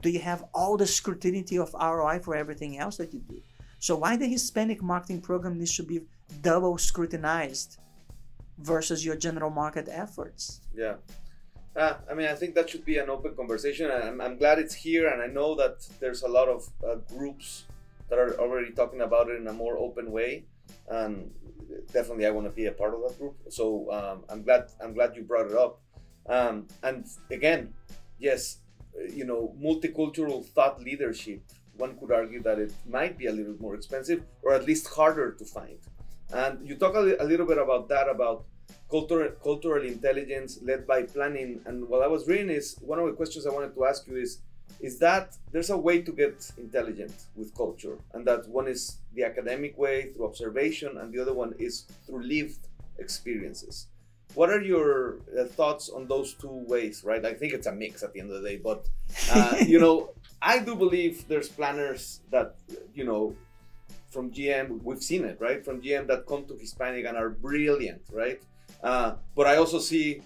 Do 0.02 0.10
you 0.10 0.20
have 0.20 0.44
all 0.54 0.78
the 0.78 0.88
scrutiny 0.88 1.58
of 1.58 1.74
ROI 1.74 2.20
for 2.20 2.36
everything 2.36 2.78
else 2.78 2.98
that 2.98 3.14
you 3.14 3.20
do? 3.22 3.42
So 3.80 3.96
why 3.96 4.18
the 4.18 4.28
Hispanic 4.28 4.82
marketing 4.82 5.22
program 5.22 5.58
needs 5.60 5.76
to 5.78 5.84
be 5.84 6.02
double 6.42 6.78
scrutinized 6.78 7.78
versus 8.58 9.06
your 9.06 9.16
general 9.16 9.50
market 9.52 9.88
efforts? 9.90 10.62
Yeah. 10.74 10.96
Uh, 11.76 11.96
I 12.10 12.14
mean, 12.14 12.28
I 12.28 12.36
think 12.36 12.56
that 12.56 12.70
should 12.70 12.86
be 12.86 12.98
an 12.98 13.10
open 13.10 13.36
conversation, 13.36 13.92
I'm, 13.92 14.22
I'm 14.22 14.38
glad 14.38 14.60
it's 14.60 14.74
here. 14.74 15.10
And 15.10 15.22
I 15.22 15.28
know 15.28 15.56
that 15.56 15.86
there's 16.00 16.24
a 16.24 16.28
lot 16.28 16.48
of 16.48 16.70
uh, 16.88 16.96
groups 17.16 17.66
that 18.10 18.18
are 18.18 18.40
already 18.40 18.72
talking 18.72 19.02
about 19.02 19.30
it 19.30 19.36
in 19.42 19.48
a 19.48 19.54
more 19.54 19.78
open 19.78 20.12
way. 20.12 20.46
And 20.88 21.32
definitely, 21.92 22.26
I 22.26 22.32
want 22.32 22.48
to 22.48 22.52
be 22.52 22.68
a 22.68 22.72
part 22.72 22.94
of 22.94 23.02
that 23.02 23.20
group. 23.20 23.36
So 23.50 23.92
um, 23.92 24.24
I'm 24.30 24.44
glad 24.44 24.70
I'm 24.82 24.94
glad 24.94 25.16
you 25.16 25.24
brought 25.24 25.48
it 25.48 25.58
up. 25.58 25.82
Um, 26.28 26.68
and 26.82 27.06
again, 27.30 27.74
yes, 28.20 28.60
you 29.14 29.26
know, 29.26 29.54
multicultural 29.62 30.46
thought 30.46 30.82
leadership. 30.82 31.42
One 31.78 31.98
could 31.98 32.12
argue 32.12 32.42
that 32.44 32.58
it 32.58 32.74
might 32.90 33.18
be 33.18 33.26
a 33.26 33.32
little 33.32 33.56
more 33.60 33.76
expensive, 33.76 34.24
or 34.42 34.54
at 34.54 34.66
least 34.66 34.88
harder 34.88 35.34
to 35.34 35.46
find. 35.46 35.78
And 36.34 36.68
you 36.68 36.76
talk 36.76 36.96
a, 36.96 37.00
li- 37.00 37.18
a 37.20 37.26
little 37.26 37.46
bit 37.46 37.58
about 37.58 37.90
that 37.90 38.08
about 38.10 38.46
cultural 38.96 39.32
cultural 39.44 39.84
intelligence 39.96 40.52
led 40.70 40.82
by 40.88 41.00
planning. 41.16 41.52
And 41.66 41.76
what 41.92 42.02
I 42.02 42.10
was 42.16 42.28
reading 42.28 42.50
is 42.50 42.66
one 42.92 43.00
of 43.00 43.06
the 43.08 43.18
questions 43.22 43.46
I 43.46 43.52
wanted 43.58 43.74
to 43.76 43.86
ask 43.92 44.08
you 44.08 44.18
is 44.26 44.32
is 44.88 45.00
that 45.00 45.26
there's 45.52 45.70
a 45.70 45.78
way 45.88 45.98
to 46.08 46.12
get 46.12 46.38
intelligent 46.58 47.16
with 47.36 47.50
culture, 47.64 47.98
and 48.14 48.22
that 48.30 48.42
one 48.60 48.68
is 48.76 48.82
the 49.16 49.24
academic 49.24 49.74
way 49.78 49.96
through 50.12 50.26
observation, 50.32 50.92
and 51.00 51.14
the 51.14 51.20
other 51.24 51.36
one 51.44 51.52
is 51.68 51.74
through 52.06 52.24
lived 52.36 52.64
experiences. 53.06 53.88
What 54.34 54.50
are 54.50 54.62
your 54.74 55.20
uh, 55.40 55.46
thoughts 55.58 55.90
on 55.98 56.08
those 56.14 56.34
two 56.34 56.58
ways? 56.74 57.04
Right, 57.10 57.24
I 57.32 57.34
think 57.40 57.54
it's 57.58 57.68
a 57.68 57.76
mix 57.84 58.04
at 58.04 58.12
the 58.14 58.20
end 58.22 58.32
of 58.32 58.42
the 58.42 58.50
day, 58.50 58.58
but 58.58 58.82
uh, 59.32 59.56
you 59.74 59.80
know, 59.80 59.96
I 60.42 60.60
do 60.68 60.74
believe 60.86 61.28
there's 61.32 61.50
planners 61.60 62.22
that 62.32 62.56
you 62.94 63.06
know 63.06 63.36
from 64.16 64.32
GM, 64.32 64.82
we've 64.82 65.04
seen 65.12 65.26
it, 65.26 65.38
right? 65.42 65.60
From 65.68 65.82
GM 65.82 66.08
that 66.08 66.26
come 66.26 66.46
to 66.46 66.56
Hispanic 66.56 67.04
and 67.06 67.18
are 67.18 67.30
brilliant, 67.30 68.04
right? 68.12 68.42
Uh, 68.86 69.16
but 69.36 69.48
I 69.48 69.56
also 69.56 69.80
see 69.80 70.22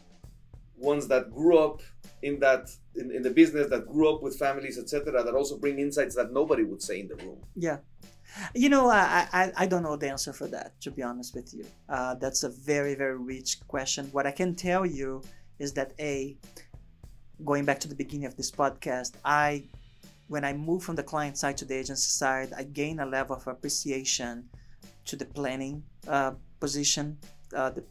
ones 0.76 1.07
that 1.07 1.32
grew 1.32 1.57
up 1.57 1.82
in 2.22 2.39
that 2.41 2.70
in, 2.95 3.10
in 3.10 3.22
the 3.24 3.30
business, 3.30 3.70
that 3.70 3.88
grew 3.88 4.14
up 4.14 4.22
with 4.22 4.38
families, 4.38 4.78
etc., 4.78 5.24
that 5.24 5.34
also 5.34 5.57
bring 5.57 5.80
insights 5.80 6.14
that 6.16 6.34
nobody 6.34 6.64
would 6.64 6.82
say 6.82 6.99
in 6.99 7.07
the 7.07 7.16
room. 7.16 7.39
Yeah. 7.55 7.78
You 8.53 8.70
know, 8.70 8.89
I, 8.89 9.28
I, 9.32 9.51
I 9.55 9.66
don't 9.66 9.82
know 9.82 9.95
the 9.95 10.10
answer 10.10 10.34
for 10.34 10.47
that, 10.47 10.80
to 10.82 10.91
be 10.91 11.01
honest 11.01 11.34
with 11.34 11.53
you. 11.53 11.66
Uh, 11.88 12.16
that's 12.16 12.43
a 12.43 12.49
very, 12.49 12.95
very 12.95 13.18
rich 13.18 13.66
question. 13.68 14.10
What 14.12 14.28
I 14.28 14.32
can 14.32 14.53
tell 14.55 14.86
you 14.86 15.24
is 15.57 15.74
that, 15.74 15.93
A, 15.99 16.38
going 17.45 17.64
back 17.64 17.80
to 17.80 17.88
the 17.88 17.95
beginning 17.95 18.26
of 18.26 18.36
this 18.36 18.51
podcast, 18.51 19.14
I, 19.24 19.64
when 20.28 20.43
I 20.43 20.53
moved 20.53 20.84
from 20.84 20.95
the 20.95 21.03
client 21.03 21.38
side 21.38 21.57
to 21.57 21.66
the 21.66 21.76
agency 21.76 22.10
side, 22.10 22.51
I 22.55 22.64
gained 22.64 22.99
a 22.99 23.05
level 23.05 23.38
of 23.38 23.47
appreciation 23.47 24.49
to 25.05 25.16
the 25.16 25.26
planning 25.26 25.84
uh, 26.07 26.34
position 26.60 27.18
uh, 27.55 27.72
the, 27.72 27.84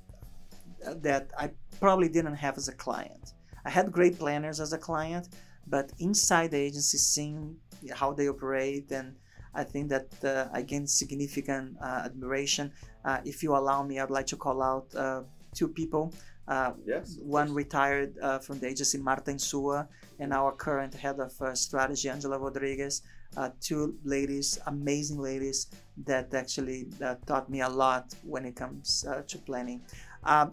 that 0.96 1.30
I 1.38 1.50
probably 1.80 2.08
didn't 2.08 2.34
have 2.36 2.56
as 2.56 2.68
a 2.68 2.74
client. 2.74 3.32
I 3.64 3.70
had 3.70 3.92
great 3.92 4.18
planners 4.18 4.60
as 4.60 4.72
a 4.72 4.78
client, 4.78 5.28
but 5.66 5.92
inside 5.98 6.50
the 6.52 6.58
agency, 6.58 6.98
seeing 6.98 7.56
how 7.94 8.12
they 8.12 8.28
operate 8.28 8.90
and 8.92 9.14
I 9.54 9.64
think 9.64 9.88
that 9.88 10.08
uh, 10.24 10.48
I 10.52 10.62
gained 10.62 10.88
significant 10.88 11.76
uh, 11.82 12.02
admiration. 12.04 12.72
Uh, 13.04 13.18
if 13.24 13.42
you 13.42 13.56
allow 13.56 13.82
me, 13.82 13.98
I'd 13.98 14.10
like 14.10 14.26
to 14.28 14.36
call 14.36 14.62
out 14.62 14.94
uh, 14.94 15.22
two 15.54 15.68
people. 15.68 16.12
Uh, 16.46 16.72
Yes. 16.86 17.18
one 17.20 17.52
retired 17.52 18.18
uh, 18.22 18.38
from 18.38 18.58
the 18.58 18.66
agency, 18.68 18.98
Martin 18.98 19.36
Insua, 19.36 19.86
and 20.18 20.32
our 20.32 20.52
current 20.52 20.94
head 20.94 21.18
of 21.20 21.32
uh, 21.42 21.54
strategy, 21.54 22.08
Angela 22.08 22.38
Rodriguez. 22.38 23.02
Uh, 23.36 23.50
two 23.60 23.94
ladies, 24.04 24.58
amazing 24.66 25.18
ladies, 25.18 25.66
that 26.06 26.32
actually 26.32 26.88
uh, 27.04 27.16
taught 27.26 27.50
me 27.50 27.60
a 27.60 27.68
lot 27.68 28.14
when 28.22 28.46
it 28.46 28.56
comes 28.56 29.04
uh, 29.06 29.20
to 29.26 29.36
planning. 29.38 29.82
Um, 30.28 30.50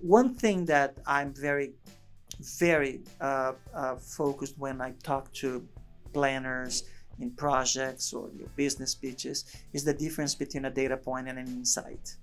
one 0.00 0.34
thing 0.34 0.64
that 0.66 0.96
I'm 1.06 1.32
very, 1.32 1.72
very 2.58 3.00
uh, 3.20 3.52
uh, 3.74 3.96
focused 3.96 4.58
when 4.58 4.80
I 4.80 4.90
talk 5.02 5.32
to 5.34 5.66
planners 6.12 6.82
in 7.20 7.30
projects 7.30 8.12
or 8.12 8.28
your 8.36 8.48
business 8.56 8.94
pitches 8.94 9.44
is 9.72 9.84
the 9.84 9.94
difference 9.94 10.34
between 10.34 10.64
a 10.64 10.70
data 10.70 10.96
point 10.96 11.28
and 11.28 11.38
an 11.38 11.46
insight. 11.46 12.16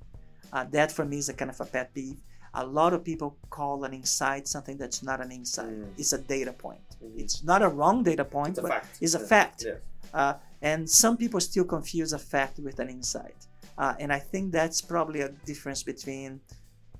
Uh, 0.51 0.65
that 0.71 0.91
for 0.91 1.05
me 1.05 1.19
is 1.19 1.29
a 1.29 1.33
kind 1.33 1.49
of 1.49 1.59
a 1.61 1.65
pet 1.65 1.93
peeve. 1.93 2.17
A 2.55 2.65
lot 2.65 2.93
of 2.93 3.03
people 3.05 3.37
call 3.51 3.83
an 3.85 3.93
insight 3.93 4.47
something 4.47 4.75
that's 4.77 5.01
not 5.03 5.21
an 5.21 5.31
insight. 5.31 5.69
Mm. 5.69 5.93
It's 5.97 6.13
a 6.13 6.17
data 6.17 6.51
point. 6.51 6.81
Mhm. 7.01 7.19
It's 7.19 7.43
not 7.43 7.61
a 7.61 7.69
wrong 7.69 8.03
data 8.03 8.25
point, 8.25 8.49
It's 8.49 8.59
a 8.59 8.61
but 8.63 8.71
fact. 8.71 8.97
it's 8.99 9.15
a 9.15 9.19
Yeah. 9.19 9.25
fact. 9.27 9.63
Yeah. 9.65 9.73
Uh, 10.13 10.33
and 10.61 10.89
some 10.89 11.15
people 11.15 11.39
still 11.39 11.63
confuse 11.65 12.11
a 12.11 12.19
fact 12.19 12.57
with 12.59 12.79
an 12.79 12.89
insight. 12.89 13.45
Uh, 13.77 13.93
and 13.99 14.11
I 14.11 14.19
think 14.19 14.51
that's 14.51 14.81
probably 14.81 15.21
a 15.21 15.29
difference 15.45 15.83
between 15.83 16.41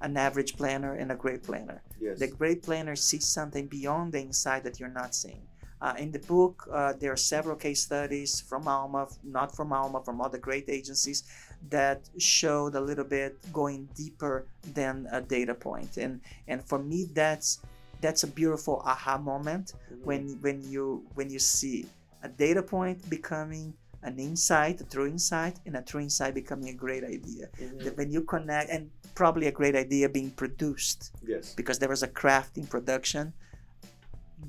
an 0.02 0.18
average 0.18 0.56
planner 0.56 0.94
and 0.94 1.12
a 1.12 1.16
great 1.16 1.44
planner. 1.44 1.82
Yes. 2.00 2.20
The 2.20 2.28
great 2.28 2.64
planner 2.64 2.96
sees 2.96 3.26
something 3.26 3.68
beyond 3.68 4.14
the 4.14 4.22
insight 4.22 4.64
that 4.64 4.80
you're 4.80 4.90
not 4.90 5.14
seeing. 5.16 5.42
Uh, 5.82 5.94
in 5.98 6.12
the 6.12 6.20
book, 6.20 6.68
uh, 6.74 6.94
there 7.00 7.12
are 7.12 7.18
several 7.18 7.56
case 7.56 7.84
studies 7.84 8.42
from 8.42 8.68
Alma, 8.68 9.08
not 9.24 9.56
from 9.56 9.72
Alma, 9.72 10.02
from 10.04 10.20
other 10.20 10.38
great 10.38 10.68
agencies 10.68 11.24
that 11.70 12.02
showed 12.18 12.76
a 12.76 12.82
little 12.82 13.06
bit 13.06 13.38
going 13.54 13.88
deeper 13.96 14.46
than 14.74 15.08
a 15.12 15.22
data 15.22 15.54
point. 15.54 15.96
And 15.98 16.20
and 16.48 16.64
for 16.66 16.80
me, 16.80 17.06
that's 17.14 17.60
that's 18.02 18.24
a 18.24 18.28
beautiful 18.28 18.82
aha 18.86 19.18
moment 19.18 19.74
Mhm. 19.74 20.04
when 20.04 20.22
when 20.42 20.70
you 20.70 21.06
when 21.16 21.30
you 21.30 21.40
see 21.40 21.86
a 22.24 22.28
data 22.28 22.62
point 22.62 23.10
becoming 23.10 23.74
an 24.04 24.18
insight, 24.20 24.80
a 24.82 24.86
true 24.86 25.08
insight, 25.08 25.60
and 25.66 25.76
a 25.76 25.82
true 25.82 26.02
insight 26.02 26.34
becoming 26.34 26.70
a 26.70 26.74
great 26.74 27.04
idea. 27.04 27.48
Mhm. 27.58 27.84
That 27.84 27.98
When 27.98 28.12
you 28.12 28.24
connect, 28.24 28.70
and 28.70 28.90
probably 29.22 29.48
a 29.48 29.56
great 29.62 29.76
idea 29.86 30.06
being 30.20 30.32
produced 30.44 31.00
Yes. 31.34 31.46
because 31.60 31.78
there 31.82 31.92
was 31.96 32.04
a 32.10 32.12
craft 32.22 32.54
in 32.62 32.66
production 32.76 33.26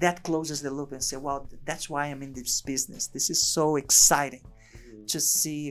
that 0.05 0.17
closes 0.29 0.59
the 0.63 0.71
loop 0.79 0.91
and 0.93 1.03
say, 1.11 1.17
well, 1.27 1.41
that's 1.69 1.87
why 1.93 2.03
I'm 2.11 2.23
in 2.23 2.33
this 2.41 2.55
business. 2.73 3.03
This 3.17 3.27
is 3.35 3.41
so 3.59 3.65
exciting 3.85 4.45
Mhm. 4.47 5.07
to 5.13 5.19
see 5.37 5.63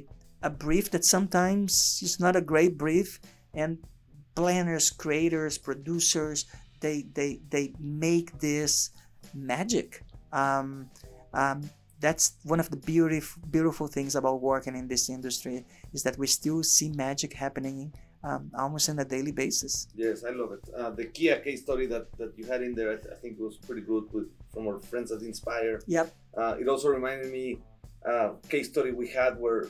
a 0.50 0.52
brief 0.66 0.86
that 0.93 1.06
sometimes 1.16 1.72
is 2.08 2.16
not 2.26 2.36
a 2.41 2.43
great 2.54 2.74
brief 2.86 3.10
and 3.62 3.72
planners 4.39 4.86
creators 5.04 5.58
producers 5.70 6.38
they 6.84 6.97
they 7.18 7.32
they 7.54 7.66
make 8.06 8.28
this 8.50 8.72
magic 9.54 9.89
um, 10.41 10.70
um, 11.41 11.58
that's 12.06 12.26
one 12.54 12.60
of 12.64 12.68
the 12.74 12.80
beautiful 12.91 13.41
beautiful 13.58 13.88
things 13.97 14.14
about 14.22 14.38
working 14.54 14.76
in 14.82 14.86
this 14.93 15.10
industry 15.18 15.58
is 15.95 16.02
that 16.06 16.16
we 16.22 16.28
still 16.39 16.62
see 16.76 16.89
magic 17.08 17.32
happening 17.45 17.78
um, 18.24 18.51
almost 18.57 18.89
on 18.89 18.99
a 18.99 19.05
daily 19.05 19.32
basis 19.32 19.88
Yes, 19.95 20.24
I 20.24 20.32
love 20.32 20.51
it. 20.51 20.63
Uh, 20.76 20.89
the 20.91 21.05
Kia 21.05 21.39
case 21.39 21.61
study 21.61 21.86
that, 21.88 22.05
that 22.17 22.38
you 22.38 22.45
had 22.45 22.61
in 22.61 22.76
there, 22.76 22.91
I, 22.93 22.95
th- 22.95 23.13
I 23.13 23.15
think 23.15 23.39
was 23.39 23.57
pretty 23.57 23.82
good 23.82 24.05
with 24.11 24.28
from 24.53 24.67
our 24.67 24.80
friends 24.80 25.11
at 25.11 25.22
Inspire. 25.22 25.82
yep 25.88 26.07
Uh, 26.38 26.55
it 26.61 26.67
also 26.67 26.89
reminded 26.89 27.32
me 27.32 27.59
uh, 28.05 28.30
case 28.49 28.67
study 28.70 28.91
we 28.91 29.07
had 29.09 29.39
where 29.39 29.67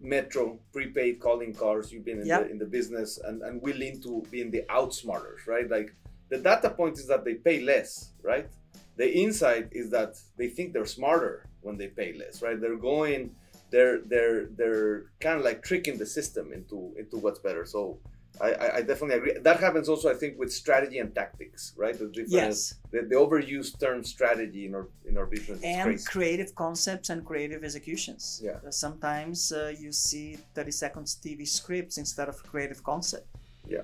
Metro 0.00 0.58
prepaid 0.72 1.20
calling 1.20 1.52
cars. 1.54 1.92
You've 1.92 2.04
been 2.04 2.20
in, 2.20 2.26
Yep. 2.26 2.44
the, 2.44 2.50
in 2.50 2.58
the 2.58 2.64
business 2.78 3.18
and, 3.26 3.42
and 3.42 3.60
willing 3.60 4.00
to 4.02 4.22
being 4.30 4.50
the 4.50 4.62
outsmarters, 4.70 5.46
right? 5.46 5.68
Like 5.70 5.94
the 6.30 6.38
data 6.38 6.70
point 6.70 6.98
is 6.98 7.06
that 7.08 7.24
they 7.24 7.34
pay 7.34 7.60
less, 7.60 8.12
right? 8.22 8.48
The 8.96 9.08
insight 9.24 9.68
is 9.72 9.90
that 9.90 10.18
they 10.38 10.48
think 10.48 10.72
they're 10.72 10.86
smarter 10.86 11.44
when 11.60 11.76
they 11.76 11.88
pay 11.88 12.14
less, 12.14 12.40
right? 12.42 12.58
They're 12.60 12.76
going, 12.76 13.34
they're 13.70 13.98
they're 14.00 14.46
they're 14.58 15.04
kind 15.20 15.38
of 15.38 15.44
like 15.44 15.62
tricking 15.62 15.98
the 15.98 16.06
system 16.06 16.52
into 16.52 16.94
into 16.98 17.16
what's 17.16 17.40
better. 17.40 17.64
So. 17.64 17.98
I, 18.42 18.76
I- 18.76 18.82
definitely 18.82 19.16
agree. 19.16 19.34
That 19.42 19.60
happens 19.60 19.86
also, 19.86 20.08
I 20.08 20.14
think, 20.14 20.38
with 20.38 20.50
strategy 20.50 20.98
and 20.98 21.14
tactics, 21.14 21.74
right? 21.76 21.92
The 21.92 22.06
different, 22.06 22.30
yes 22.30 22.74
the, 22.90 23.02
the 23.02 23.14
overused 23.14 23.78
term 23.78 24.04
strategy 24.04 24.66
in 24.66 24.74
our 24.74 24.88
in 25.04 25.16
our 25.16 25.26
business 25.26 25.60
and 25.62 26.04
creative 26.06 26.54
concepts 26.54 27.10
and 27.10 27.24
creative 27.24 27.62
executions 27.64 28.40
Yeah. 28.42 28.58
Uh, 28.66 28.70
sometimes 28.70 29.52
uh, 29.52 29.72
you 29.78 29.92
see 29.92 30.36
30 30.54 30.70
seconds 30.70 31.18
tv 31.24 31.46
scripts 31.46 31.98
instead 31.98 32.28
of 32.28 32.36
creative 32.42 32.82
concept 32.82 33.26
Yeah. 33.66 33.82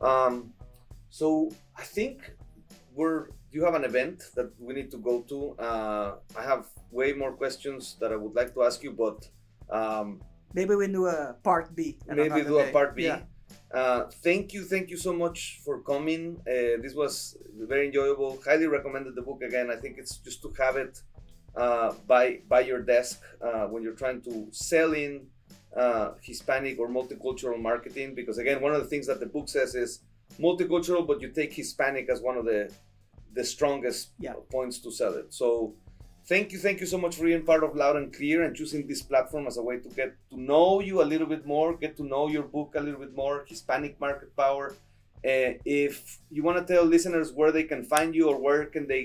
Um, 0.00 0.52
so 1.10 1.50
I 1.76 1.82
think 1.82 2.32
we're 2.94 3.28
you 3.56 3.64
have 3.64 3.76
an 3.80 3.84
event 3.92 4.18
that 4.36 4.48
we 4.66 4.74
need 4.78 4.90
to 4.94 4.98
go 4.98 5.14
to. 5.30 5.38
Uh, 5.68 6.08
I 6.40 6.42
have 6.52 6.62
way 6.90 7.10
more 7.22 7.32
questions 7.42 7.96
that 8.00 8.10
I 8.12 8.16
would 8.22 8.34
like 8.40 8.50
to 8.56 8.60
ask 8.68 8.78
you, 8.86 8.92
but 9.04 9.18
um, 9.78 10.20
maybe 10.58 10.74
we 10.80 10.86
do 10.98 11.06
a 11.06 11.34
part 11.48 11.66
b 11.76 11.80
maybe 12.06 12.42
do 12.52 12.58
a 12.58 12.68
part 12.76 12.90
B. 12.96 13.04
yeah. 13.04 13.20
Uh, 13.80 14.02
thank 14.26 14.44
you, 14.54 14.62
thank 14.72 14.86
you 14.92 14.98
so 15.06 15.12
much 15.24 15.38
for 15.64 15.74
coming. 15.92 16.22
Uh, 16.52 16.76
this 16.84 16.94
was 17.02 17.14
very 17.72 17.84
enjoyable. 17.90 18.30
Highly 18.48 18.68
recommended 18.78 19.14
the 19.18 19.24
book 19.28 19.40
again. 19.48 19.66
I 19.76 19.76
think 19.82 19.92
it's 20.02 20.14
just 20.26 20.38
to 20.44 20.48
have 20.62 20.76
it 20.84 20.94
uh, 21.62 21.88
by 22.12 22.24
by 22.52 22.60
your 22.70 22.82
desk 22.94 23.16
uh, 23.46 23.64
when 23.72 23.80
you're 23.84 24.00
trying 24.04 24.20
to 24.28 24.32
sell 24.52 24.90
in 25.04 25.12
uh, 25.82 26.08
Hispanic 26.30 26.74
or 26.82 26.88
multicultural 26.98 27.58
marketing. 27.70 28.08
Because 28.20 28.36
again, 28.44 28.58
one 28.66 28.74
of 28.76 28.80
the 28.84 28.90
things 28.92 29.06
that 29.10 29.20
the 29.24 29.30
book 29.36 29.48
says 29.56 29.70
is 29.84 29.90
multicultural, 30.48 31.02
but 31.10 31.16
you 31.22 31.28
take 31.40 31.52
Hispanic 31.62 32.06
as 32.14 32.20
one 32.28 32.36
of 32.42 32.44
the 32.52 32.60
the 33.38 33.44
strongest 33.54 34.02
Yeah. 34.26 34.34
points 34.56 34.76
to 34.84 34.90
sell 35.00 35.14
it. 35.22 35.26
So 35.40 35.46
thank 36.32 36.46
you, 36.52 36.58
thank 36.66 36.78
you 36.82 36.88
so 36.94 36.98
much 37.04 37.14
for 37.16 37.24
being 37.30 37.44
part 37.52 37.62
of 37.66 37.70
Loud 37.82 37.96
and 38.00 38.08
Clear 38.18 38.38
and 38.44 38.52
choosing 38.60 38.82
this 38.90 39.02
platform 39.10 39.44
as 39.50 39.56
a 39.62 39.64
way 39.68 39.76
to 39.84 39.88
get 40.00 40.10
to 40.30 40.36
know 40.50 40.68
you 40.88 40.94
a 41.04 41.06
little 41.12 41.28
bit 41.34 41.44
more, 41.54 41.68
get 41.84 41.92
to 42.00 42.04
know 42.12 42.24
your 42.36 42.46
book 42.56 42.70
a 42.80 42.82
little 42.86 43.00
bit 43.06 43.14
more, 43.22 43.44
Hispanic 43.52 43.94
Market 44.06 44.30
Power. 44.44 44.66
Uh, 45.32 45.52
if 45.64 45.96
you 46.34 46.42
want 46.48 46.56
to 46.60 46.64
tell 46.72 46.84
listeners 46.96 47.28
where 47.38 47.52
they 47.56 47.64
can 47.72 47.82
find 47.94 48.10
you 48.18 48.24
or 48.32 48.36
where 48.46 48.62
can 48.74 48.84
they, 48.92 49.02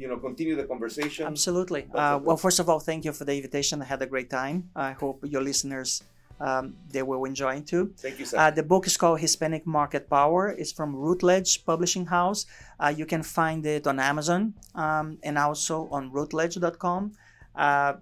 you 0.00 0.06
know, 0.10 0.18
continue 0.28 0.54
the 0.62 0.64
conversation. 0.72 1.22
Absolutely. 1.26 1.82
Uh, 1.94 2.18
well, 2.26 2.36
first 2.46 2.58
of 2.62 2.66
all, 2.70 2.80
thank 2.90 3.04
you 3.06 3.12
for 3.18 3.24
the 3.28 3.34
invitation. 3.40 3.74
I 3.80 3.86
had 3.94 4.02
a 4.02 4.10
great 4.14 4.30
time. 4.30 4.56
I 4.88 4.92
hope 5.02 5.16
your 5.34 5.42
listeners 5.50 6.02
um, 6.40 6.74
they 6.90 7.02
will 7.02 7.24
enjoy 7.24 7.56
it 7.56 7.66
too. 7.66 7.92
Thank 7.96 8.18
you, 8.18 8.26
sir. 8.26 8.38
Uh, 8.38 8.50
the 8.50 8.62
book 8.62 8.86
is 8.86 8.96
called 8.96 9.20
Hispanic 9.20 9.66
Market 9.66 10.08
Power. 10.10 10.48
It's 10.48 10.72
from 10.72 10.94
Routledge 10.94 11.64
Publishing 11.64 12.06
House. 12.06 12.46
Uh, 12.78 12.92
you 12.96 13.06
can 13.06 13.22
find 13.22 13.64
it 13.64 13.86
on 13.86 13.98
Amazon 13.98 14.54
um, 14.74 15.18
and 15.22 15.38
also 15.38 15.88
on 15.90 16.12
routledge.com. 16.12 17.12
Uh, 17.54 17.94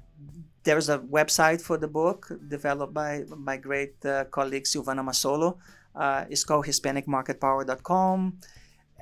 there's 0.65 0.89
a 0.89 0.99
website 0.99 1.61
for 1.61 1.77
the 1.77 1.87
book 1.89 2.33
developed 2.49 2.95
by 2.95 3.25
my 3.37 3.57
great 3.57 4.05
uh, 4.05 4.25
colleague 4.25 4.65
Silvana 4.65 5.05
Masolo. 5.05 5.59
Uh, 5.95 6.25
it's 6.29 6.43
called 6.43 6.67
HispanicMarketPower.com. 6.67 8.39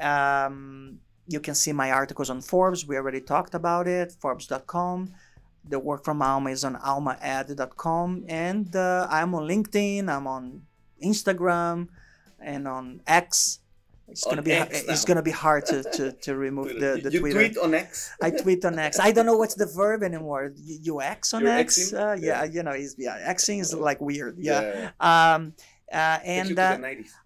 Um, 0.00 0.98
you 1.28 1.40
can 1.40 1.54
see 1.54 1.72
my 1.72 1.90
articles 1.92 2.28
on 2.30 2.42
Forbes. 2.42 2.86
We 2.86 2.96
already 2.96 3.20
talked 3.20 3.54
about 3.54 3.86
it. 3.86 4.12
Forbes.com. 4.12 5.14
The 5.68 5.78
work 5.78 6.04
from 6.04 6.20
Alma 6.22 6.50
is 6.50 6.64
on 6.64 6.76
almaad.com. 6.76 8.24
And 8.28 8.74
uh, 8.74 9.06
I'm 9.10 9.34
on 9.34 9.48
LinkedIn. 9.48 10.08
I'm 10.08 10.26
on 10.26 10.62
Instagram 11.02 11.88
and 12.40 12.66
on 12.68 13.00
X. 13.06 13.60
It's 14.08 14.24
On 14.26 14.30
gonna 14.32 14.42
be 14.42 14.50
it's 14.52 15.04
gonna 15.06 15.22
be 15.22 15.30
hard 15.30 15.64
to, 15.66 15.82
to, 15.84 16.12
to 16.12 16.36
remove 16.46 16.68
the, 16.78 17.00
the 17.02 17.10
you 17.10 17.20
Twitter. 17.20 17.38
tweet 17.48 17.56
on 17.56 17.72
X. 17.72 18.10
I 18.20 18.30
tweet 18.30 18.62
on 18.64 18.78
X. 18.78 18.98
I 18.98 19.10
don't 19.12 19.24
know 19.24 19.38
what's 19.38 19.54
the 19.54 19.64
verb 19.66 20.02
anymore. 20.02 20.52
You, 20.56 20.78
you 20.82 21.00
X 21.00 21.32
on 21.32 21.42
You're 21.42 21.52
X? 21.52 21.94
Uh, 21.94 22.16
yeah, 22.20 22.42
Yeah. 22.42 22.44
you 22.44 22.62
know, 22.62 22.72
it's, 22.72 22.94
yeah, 22.98 23.32
Xing 23.32 23.60
is 23.60 23.72
like 23.72 24.00
weird. 24.02 24.36
Yeah. 24.38 24.90
yeah. 25.00 25.34
Um, 25.34 25.54
uh, 25.90 26.18
and 26.24 26.58
uh, 26.58 26.78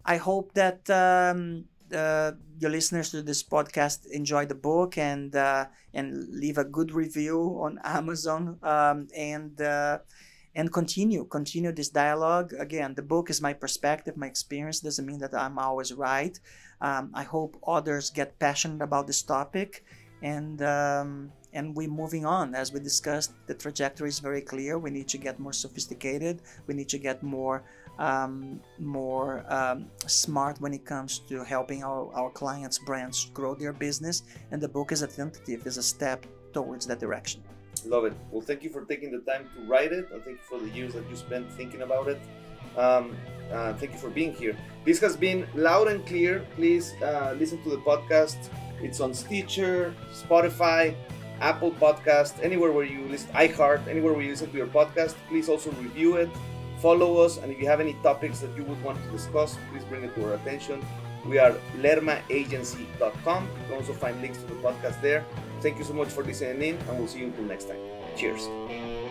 I 0.05 0.17
hope 0.19 0.53
that 0.55 0.89
um, 0.91 1.65
uh, 1.95 2.33
your 2.59 2.71
listeners 2.71 3.11
to 3.11 3.23
this 3.23 3.43
podcast 3.43 4.07
enjoy 4.11 4.47
the 4.47 4.55
book 4.55 4.99
and 4.99 5.35
uh, 5.35 5.67
and 5.95 6.29
leave 6.31 6.59
a 6.59 6.65
good 6.65 6.93
review 6.93 7.59
on 7.61 7.79
Amazon 7.85 8.59
um, 8.63 9.09
and 9.17 9.61
uh, 9.61 9.99
and 10.55 10.73
continue 10.73 11.25
continue 11.25 11.73
this 11.73 11.89
dialogue. 11.89 12.53
Again, 12.59 12.95
the 12.95 13.03
book 13.03 13.31
is 13.31 13.41
my 13.41 13.53
perspective, 13.53 14.17
my 14.17 14.27
experience. 14.27 14.81
Doesn't 14.81 15.07
mean 15.07 15.19
that 15.19 15.35
I'm 15.35 15.59
always 15.59 15.93
right. 15.93 16.39
Um, 16.81 17.11
I 17.15 17.23
hope 17.23 17.57
others 17.67 18.11
get 18.11 18.39
passionate 18.39 18.83
about 18.83 19.07
this 19.07 19.23
topic 19.23 19.85
and. 20.23 20.63
Um, 20.63 21.33
and 21.57 21.75
we're 21.75 21.89
moving 21.89 22.27
on 22.27 22.55
as 22.55 22.71
we 22.71 22.79
discussed 22.81 23.33
the 23.47 23.55
trajectory 23.55 24.11
is 24.11 24.19
very 24.19 24.43
clear 24.43 24.79
we 24.79 24.91
need 24.91 25.09
to 25.09 25.17
get 25.17 25.41
more 25.41 25.55
sophisticated 25.55 26.43
we 26.67 26.75
need 26.75 26.89
to 26.89 26.99
get 26.99 27.23
more 27.23 27.65
um, 27.99 28.61
more 28.79 29.45
um, 29.53 29.87
smart 30.07 30.61
when 30.61 30.75
it 30.75 30.85
comes 30.85 31.21
to 31.29 31.45
helping 31.45 31.83
our, 31.83 32.13
our 32.15 32.31
clients' 32.31 32.79
brands 32.79 33.31
grow 33.33 33.55
their 33.55 33.73
business. 33.73 34.23
And 34.51 34.61
the 34.61 34.69
book 34.69 34.93
is 34.93 35.03
a 35.03 35.07
tentative, 35.07 35.67
is 35.67 35.77
a 35.77 35.83
step 35.83 36.27
towards 36.53 36.87
that 36.87 37.01
direction. 37.01 37.43
Love 37.85 38.05
it. 38.07 38.15
Well, 38.31 38.41
thank 38.41 38.63
you 38.63 38.71
for 38.71 38.85
taking 38.85 39.13
the 39.13 39.21
time 39.31 39.49
to 39.55 39.61
write 39.67 39.93
it, 39.93 40.09
and 40.13 40.23
thank 40.25 40.39
you 40.39 40.47
for 40.49 40.59
the 40.59 40.71
years 40.71 40.95
that 40.95 41.09
you 41.09 41.17
spent 41.17 41.51
thinking 41.53 41.83
about 41.83 42.09
it. 42.09 42.21
Um, 42.77 43.17
uh, 43.53 43.75
thank 43.75 43.93
you 43.93 43.99
for 43.99 44.11
being 44.11 44.33
here. 44.35 44.57
This 44.85 44.99
has 45.01 45.17
been 45.17 45.47
loud 45.55 45.89
and 45.89 46.05
clear. 46.07 46.45
Please 46.57 46.95
uh, 47.03 47.35
listen 47.39 47.63
to 47.63 47.71
the 47.71 47.79
podcast. 47.79 48.37
It's 48.83 49.01
on 49.01 49.15
Stitcher, 49.15 49.95
Spotify, 50.13 50.95
Apple 51.41 51.71
Podcast, 51.71 52.43
anywhere 52.43 52.73
where 52.73 52.85
you 52.85 53.03
listen, 53.09 53.31
iHeart, 53.33 53.87
anywhere 53.89 54.13
where 54.13 54.23
you 54.23 54.31
listen 54.31 54.51
to 54.51 54.57
your 54.57 54.67
podcast. 54.67 55.15
Please 55.29 55.49
also 55.49 55.71
review 55.73 56.17
it, 56.17 56.31
follow 56.81 57.19
us, 57.19 57.39
and 57.39 57.53
if 57.53 57.59
you 57.59 57.67
have 57.67 57.81
any 57.81 57.95
topics 58.03 58.41
that 58.41 58.57
you 58.57 58.65
would 58.65 58.83
want 58.83 59.03
to 59.03 59.11
discuss, 59.11 59.57
please 59.71 59.85
bring 59.85 60.05
it 60.05 60.15
to 60.15 60.25
our 60.27 60.35
attention. 60.35 60.85
We 61.27 61.39
are 61.39 61.53
lermaagency.com. 61.79 63.43
You 63.45 63.67
can 63.67 63.75
also 63.75 63.93
find 63.93 64.21
links 64.21 64.39
to 64.39 64.47
the 64.47 64.55
podcast 64.55 65.01
there. 65.01 65.25
Thank 65.61 65.79
you 65.79 65.85
so 65.85 65.93
much 65.93 66.09
for 66.09 66.23
listening 66.23 66.63
in, 66.63 66.77
and 66.89 66.99
we'll 66.99 67.09
see 67.09 67.21
you 67.21 67.27
until 67.27 67.45
next 67.45 67.65
time. 67.65 67.81
Cheers. 68.17 69.06